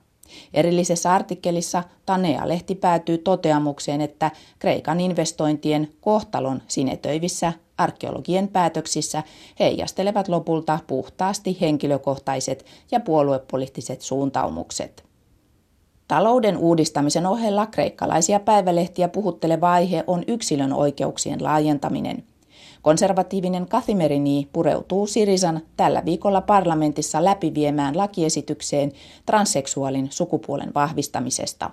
Erillisessä 0.54 1.12
artikkelissa 1.12 1.84
Tanea-lehti 2.06 2.74
päätyy 2.74 3.18
toteamukseen, 3.18 4.00
että 4.00 4.30
Kreikan 4.58 5.00
investointien 5.00 5.92
kohtalon 6.00 6.62
sinetöivissä 6.68 7.52
arkeologien 7.78 8.48
päätöksissä 8.48 9.22
heijastelevat 9.60 10.28
lopulta 10.28 10.78
puhtaasti 10.86 11.58
henkilökohtaiset 11.60 12.66
ja 12.90 13.00
puoluepoliittiset 13.00 14.00
suuntaumukset. 14.00 15.07
Talouden 16.08 16.56
uudistamisen 16.56 17.26
ohella 17.26 17.66
kreikkalaisia 17.66 18.40
päivälehtiä 18.40 19.08
puhutteleva 19.08 19.72
aihe 19.72 20.04
on 20.06 20.24
yksilön 20.26 20.72
oikeuksien 20.72 21.44
laajentaminen– 21.44 22.22
Konservatiivinen 22.82 23.68
Kathimerini 23.68 24.48
pureutuu 24.52 25.06
Sirisan 25.06 25.60
tällä 25.76 26.04
viikolla 26.04 26.40
parlamentissa 26.40 27.24
läpiviemään 27.24 27.96
lakiesitykseen 27.96 28.92
transseksuaalin 29.26 30.08
sukupuolen 30.10 30.74
vahvistamisesta. 30.74 31.70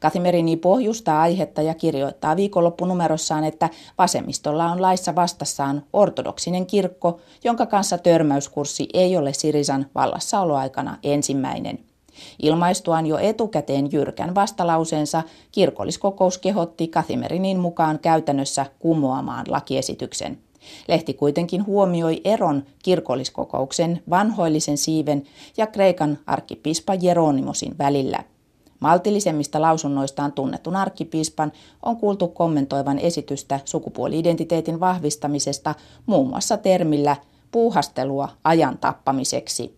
Kathimerini 0.00 0.56
pohjustaa 0.56 1.20
aihetta 1.20 1.62
ja 1.62 1.74
kirjoittaa 1.74 2.36
viikonloppunumerossaan, 2.36 3.44
että 3.44 3.70
vasemmistolla 3.98 4.70
on 4.70 4.82
laissa 4.82 5.14
vastassaan 5.14 5.82
ortodoksinen 5.92 6.66
kirkko, 6.66 7.20
jonka 7.44 7.66
kanssa 7.66 7.98
törmäyskurssi 7.98 8.88
ei 8.94 9.16
ole 9.16 9.32
Sirisan 9.32 9.86
vallassaoloaikana 9.94 10.98
ensimmäinen. 11.02 11.78
Ilmaistuaan 12.42 13.06
jo 13.06 13.18
etukäteen 13.18 13.92
jyrkän 13.92 14.34
vastalauseensa, 14.34 15.22
kirkolliskokous 15.52 16.38
kehotti 16.38 16.88
Kathimerinin 16.88 17.58
mukaan 17.58 17.98
käytännössä 17.98 18.66
kumoamaan 18.78 19.46
lakiesityksen. 19.48 20.38
Lehti 20.88 21.14
kuitenkin 21.14 21.66
huomioi 21.66 22.20
eron 22.24 22.64
kirkolliskokouksen 22.82 24.02
vanhoillisen 24.10 24.78
siiven 24.78 25.22
ja 25.56 25.66
Kreikan 25.66 26.18
arkkipiispa 26.26 26.94
Jeronimosin 26.94 27.78
välillä. 27.78 28.24
Maltillisemmista 28.80 29.60
lausunnoistaan 29.60 30.32
tunnetun 30.32 30.76
arkkipiispan 30.76 31.52
on 31.82 31.96
kuultu 31.96 32.28
kommentoivan 32.28 32.98
esitystä 32.98 33.60
sukupuoli-identiteetin 33.64 34.80
vahvistamisesta 34.80 35.74
muun 36.06 36.28
muassa 36.28 36.56
termillä 36.56 37.16
puuhastelua 37.50 38.28
ajan 38.44 38.78
tappamiseksi. 38.78 39.76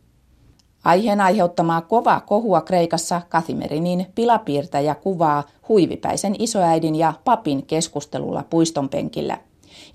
Aiheen 0.85 1.20
aiheuttamaa 1.20 1.81
kovaa 1.81 2.20
kohua 2.20 2.61
Kreikassa 2.61 3.22
Kathimerinin 3.29 4.07
pilapiirtäjä 4.14 4.95
kuvaa 4.95 5.45
huivipäisen 5.68 6.35
isoäidin 6.39 6.97
ja 6.97 7.12
papin 7.24 7.66
keskustelulla 7.66 8.45
puiston 8.51 8.89
penkillä. 8.89 9.39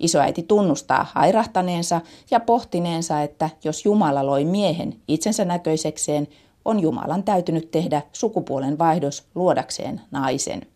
Isoäiti 0.00 0.42
tunnustaa 0.42 1.06
hairahtaneensa 1.12 2.00
ja 2.30 2.40
pohtineensa, 2.40 3.22
että 3.22 3.50
jos 3.64 3.84
Jumala 3.84 4.26
loi 4.26 4.44
miehen 4.44 4.96
itsensä 5.08 5.44
näköisekseen, 5.44 6.28
on 6.64 6.80
Jumalan 6.80 7.22
täytynyt 7.22 7.70
tehdä 7.70 8.02
sukupuolen 8.12 8.78
vaihdos 8.78 9.24
luodakseen 9.34 10.00
naisen. 10.10 10.66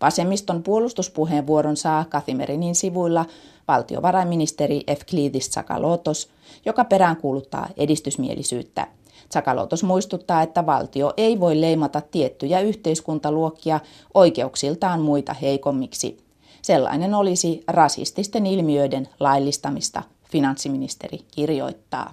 Vasemmiston 0.00 0.62
puolustuspuheenvuoron 0.62 1.76
saa 1.76 2.04
Kathimerinin 2.04 2.74
sivuilla 2.74 3.26
valtiovarainministeri 3.68 4.82
Evklidis 4.86 5.48
Tsakalotos, 5.48 6.30
joka 6.66 6.84
peräänkuuluttaa 6.84 7.68
edistysmielisyyttä. 7.76 8.86
Tsakalotos 9.30 9.84
muistuttaa, 9.84 10.42
että 10.42 10.66
valtio 10.66 11.12
ei 11.16 11.40
voi 11.40 11.60
leimata 11.60 12.00
tiettyjä 12.00 12.60
yhteiskuntaluokkia 12.60 13.80
oikeuksiltaan 14.14 15.00
muita 15.00 15.34
heikommiksi. 15.34 16.18
Sellainen 16.62 17.14
olisi 17.14 17.64
rasististen 17.68 18.46
ilmiöiden 18.46 19.08
laillistamista, 19.20 20.02
finanssiministeri 20.30 21.18
kirjoittaa. 21.30 22.12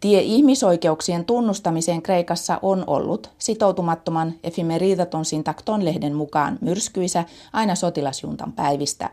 Tie 0.00 0.20
ihmisoikeuksien 0.20 1.24
tunnustamiseen 1.24 2.02
Kreikassa 2.02 2.58
on 2.62 2.84
ollut 2.86 3.30
sitoutumattoman 3.38 4.34
Efimeridaton 4.44 5.24
Sintakton 5.24 5.84
lehden 5.84 6.14
mukaan 6.14 6.58
myrskyisä 6.60 7.24
aina 7.52 7.74
sotilasjuntan 7.74 8.52
päivistä. 8.52 9.10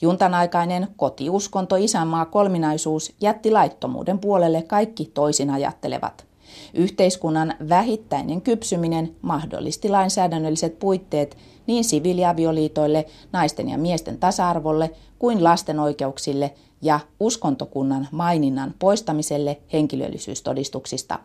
Juntan 0.00 0.34
aikainen 0.34 0.88
kotiuskonto 0.96 1.76
isänmaa 1.76 2.24
kolminaisuus 2.24 3.12
jätti 3.20 3.50
laittomuuden 3.50 4.18
puolelle 4.18 4.62
kaikki 4.62 5.10
toisin 5.14 5.50
ajattelevat. 5.50 6.29
Yhteiskunnan 6.74 7.54
vähittäinen 7.68 8.40
kypsyminen 8.42 9.16
mahdollisti 9.22 9.88
lainsäädännölliset 9.88 10.78
puitteet 10.78 11.36
niin 11.66 11.84
siviiliavioliitoille, 11.84 13.06
naisten 13.32 13.68
ja 13.68 13.78
miesten 13.78 14.18
tasa-arvolle 14.18 14.90
kuin 15.18 15.44
lasten 15.44 15.80
oikeuksille 15.80 16.54
ja 16.82 17.00
uskontokunnan 17.20 18.08
maininnan 18.12 18.74
poistamiselle 18.78 19.60
henkilöllisyystodistuksista. 19.72 21.18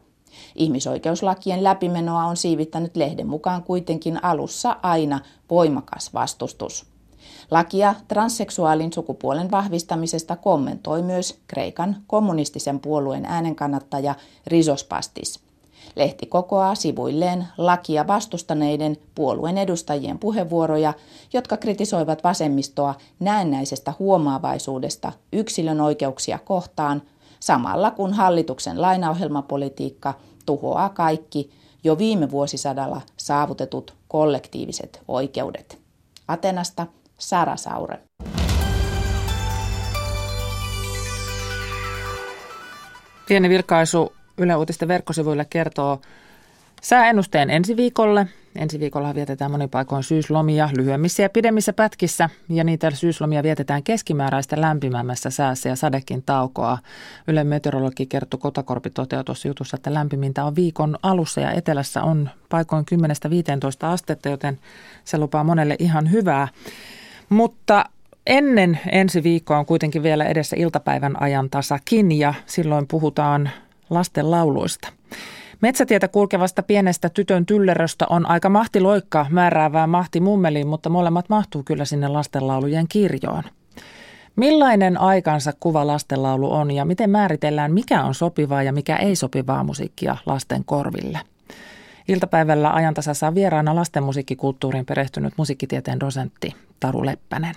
Ihmisoikeuslakien 0.55 1.63
läpimenoa 1.63 2.23
on 2.25 2.37
siivittänyt 2.37 2.95
lehden 2.95 3.27
mukaan 3.27 3.63
kuitenkin 3.63 4.23
alussa 4.23 4.77
aina 4.83 5.19
voimakas 5.49 6.13
vastustus. 6.13 6.94
Lakia 7.51 7.95
transseksuaalin 8.07 8.93
sukupuolen 8.93 9.51
vahvistamisesta 9.51 10.35
kommentoi 10.35 11.01
myös 11.01 11.39
Kreikan 11.47 11.95
kommunistisen 12.07 12.79
puolueen 12.79 13.25
äänenkannattaja 13.25 14.15
Risospastis. 14.47 15.39
Lehti 15.95 16.25
kokoaa 16.25 16.75
sivuilleen 16.75 17.47
lakia 17.57 18.07
vastustaneiden 18.07 18.97
puolueen 19.15 19.57
edustajien 19.57 20.19
puheenvuoroja, 20.19 20.93
jotka 21.33 21.57
kritisoivat 21.57 22.23
vasemmistoa 22.23 22.95
näennäisestä 23.19 23.93
huomaavaisuudesta 23.99 25.11
yksilön 25.33 25.81
oikeuksia 25.81 26.39
kohtaan, 26.39 27.01
samalla 27.39 27.91
kun 27.91 28.13
hallituksen 28.13 28.81
lainaohjelmapolitiikka 28.81 30.13
tuhoaa 30.45 30.89
kaikki 30.89 31.51
jo 31.83 31.97
viime 31.97 32.31
vuosisadalla 32.31 33.01
saavutetut 33.17 33.93
kollektiiviset 34.07 35.01
oikeudet. 35.07 35.77
Atenasta 36.27 36.87
Sara 37.17 37.55
Saure. 37.55 37.99
Pieni 43.27 43.49
vilkaisu 43.49 44.13
Yle 44.37 44.55
Uutisten 44.55 44.87
verkkosivuille 44.87 45.45
kertoo 45.49 46.01
sääennusteen 46.81 47.49
ensi 47.49 47.77
viikolle. 47.77 48.27
Ensi 48.55 48.79
viikolla 48.79 49.15
vietetään 49.15 49.51
monin 49.51 49.69
paikoin 49.69 50.03
syyslomia 50.03 50.69
lyhyemmissä 50.77 51.23
ja 51.23 51.29
pidemmissä 51.29 51.73
pätkissä 51.73 52.29
ja 52.49 52.63
niitä 52.63 52.91
syyslomia 52.91 53.43
vietetään 53.43 53.83
keskimääräistä 53.83 54.61
lämpimämmässä 54.61 55.29
säässä 55.29 55.69
ja 55.69 55.75
sadekin 55.75 56.23
taukoa. 56.25 56.77
Yle 57.27 57.43
meteorologi 57.43 58.05
Kerttu 58.05 58.37
Kotakorpi 58.37 58.89
toteaa 58.89 59.23
tuossa 59.23 59.47
jutussa, 59.47 59.77
että 59.77 59.93
lämpimintä 59.93 60.45
on 60.45 60.55
viikon 60.55 60.97
alussa 61.03 61.41
ja 61.41 61.51
etelässä 61.51 62.03
on 62.03 62.29
paikoin 62.49 62.85
10-15 63.83 63.85
astetta, 63.85 64.29
joten 64.29 64.59
se 65.03 65.17
lupaa 65.17 65.43
monelle 65.43 65.75
ihan 65.79 66.11
hyvää. 66.11 66.47
Mutta 67.29 67.85
ennen 68.27 68.79
ensi 68.91 69.23
viikkoa 69.23 69.57
on 69.57 69.65
kuitenkin 69.65 70.03
vielä 70.03 70.25
edessä 70.25 70.55
iltapäivän 70.59 71.21
ajan 71.21 71.49
tasakin 71.49 72.11
ja 72.11 72.33
silloin 72.45 72.87
puhutaan 72.87 73.49
lasten 73.89 74.31
lauluista. 74.31 74.87
Metsätietä 75.61 76.07
kulkevasta 76.07 76.63
pienestä 76.63 77.09
tytön 77.09 77.45
tylleröstä 77.45 78.05
on 78.09 78.25
aika 78.25 78.49
mahtiloikka 78.49 79.25
määräävää 79.29 79.87
mahti 79.87 80.19
mummeliin, 80.19 80.67
mutta 80.67 80.89
molemmat 80.89 81.29
mahtuu 81.29 81.63
kyllä 81.63 81.85
sinne 81.85 82.07
lastenlaulujen 82.07 82.85
kirjoon. 82.89 83.43
Millainen 84.35 84.99
aikansa 84.99 85.53
kuva 85.59 85.87
lastenlaulu 85.87 86.53
on 86.53 86.71
ja 86.71 86.85
miten 86.85 87.09
määritellään, 87.09 87.73
mikä 87.73 88.03
on 88.03 88.15
sopivaa 88.15 88.63
ja 88.63 88.73
mikä 88.73 88.95
ei 88.95 89.15
sopivaa 89.15 89.63
musiikkia 89.63 90.17
lasten 90.25 90.65
korville? 90.65 91.19
Iltapäivällä 92.07 92.73
ajantasassa 92.73 93.27
on 93.27 93.35
vieraana 93.35 93.75
lasten 93.75 94.03
musiikkikulttuuriin 94.03 94.85
perehtynyt 94.85 95.33
musiikkitieteen 95.37 95.99
dosentti 95.99 96.55
Taru 96.79 97.05
Leppänen. 97.05 97.55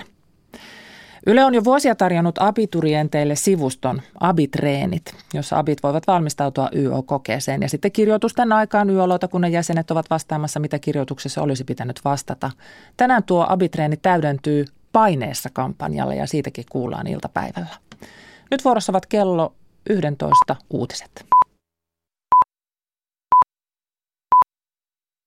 Yle 1.26 1.44
on 1.44 1.54
jo 1.54 1.64
vuosia 1.64 1.94
tarjonnut 1.94 2.38
abiturienteille 2.38 3.36
sivuston 3.36 4.02
Abitreenit, 4.20 5.14
jossa 5.34 5.58
abit 5.58 5.82
voivat 5.82 6.06
valmistautua 6.06 6.68
YO-kokeeseen 6.74 7.62
ja 7.62 7.68
sitten 7.68 7.92
kirjoitusten 7.92 8.52
aikaan 8.52 8.90
YO-lautakunnan 8.90 9.52
jäsenet 9.52 9.90
ovat 9.90 10.10
vastaamassa, 10.10 10.60
mitä 10.60 10.78
kirjoituksessa 10.78 11.42
olisi 11.42 11.64
pitänyt 11.64 12.00
vastata. 12.04 12.50
Tänään 12.96 13.22
tuo 13.22 13.46
Abitreeni 13.48 13.96
täydentyy 13.96 14.64
paineessa 14.92 15.50
kampanjalle 15.52 16.16
ja 16.16 16.26
siitäkin 16.26 16.64
kuullaan 16.70 17.06
iltapäivällä. 17.06 17.76
Nyt 18.50 18.64
vuorossa 18.64 18.92
ovat 18.92 19.06
kello 19.06 19.54
11 19.90 20.56
uutiset. 20.70 21.24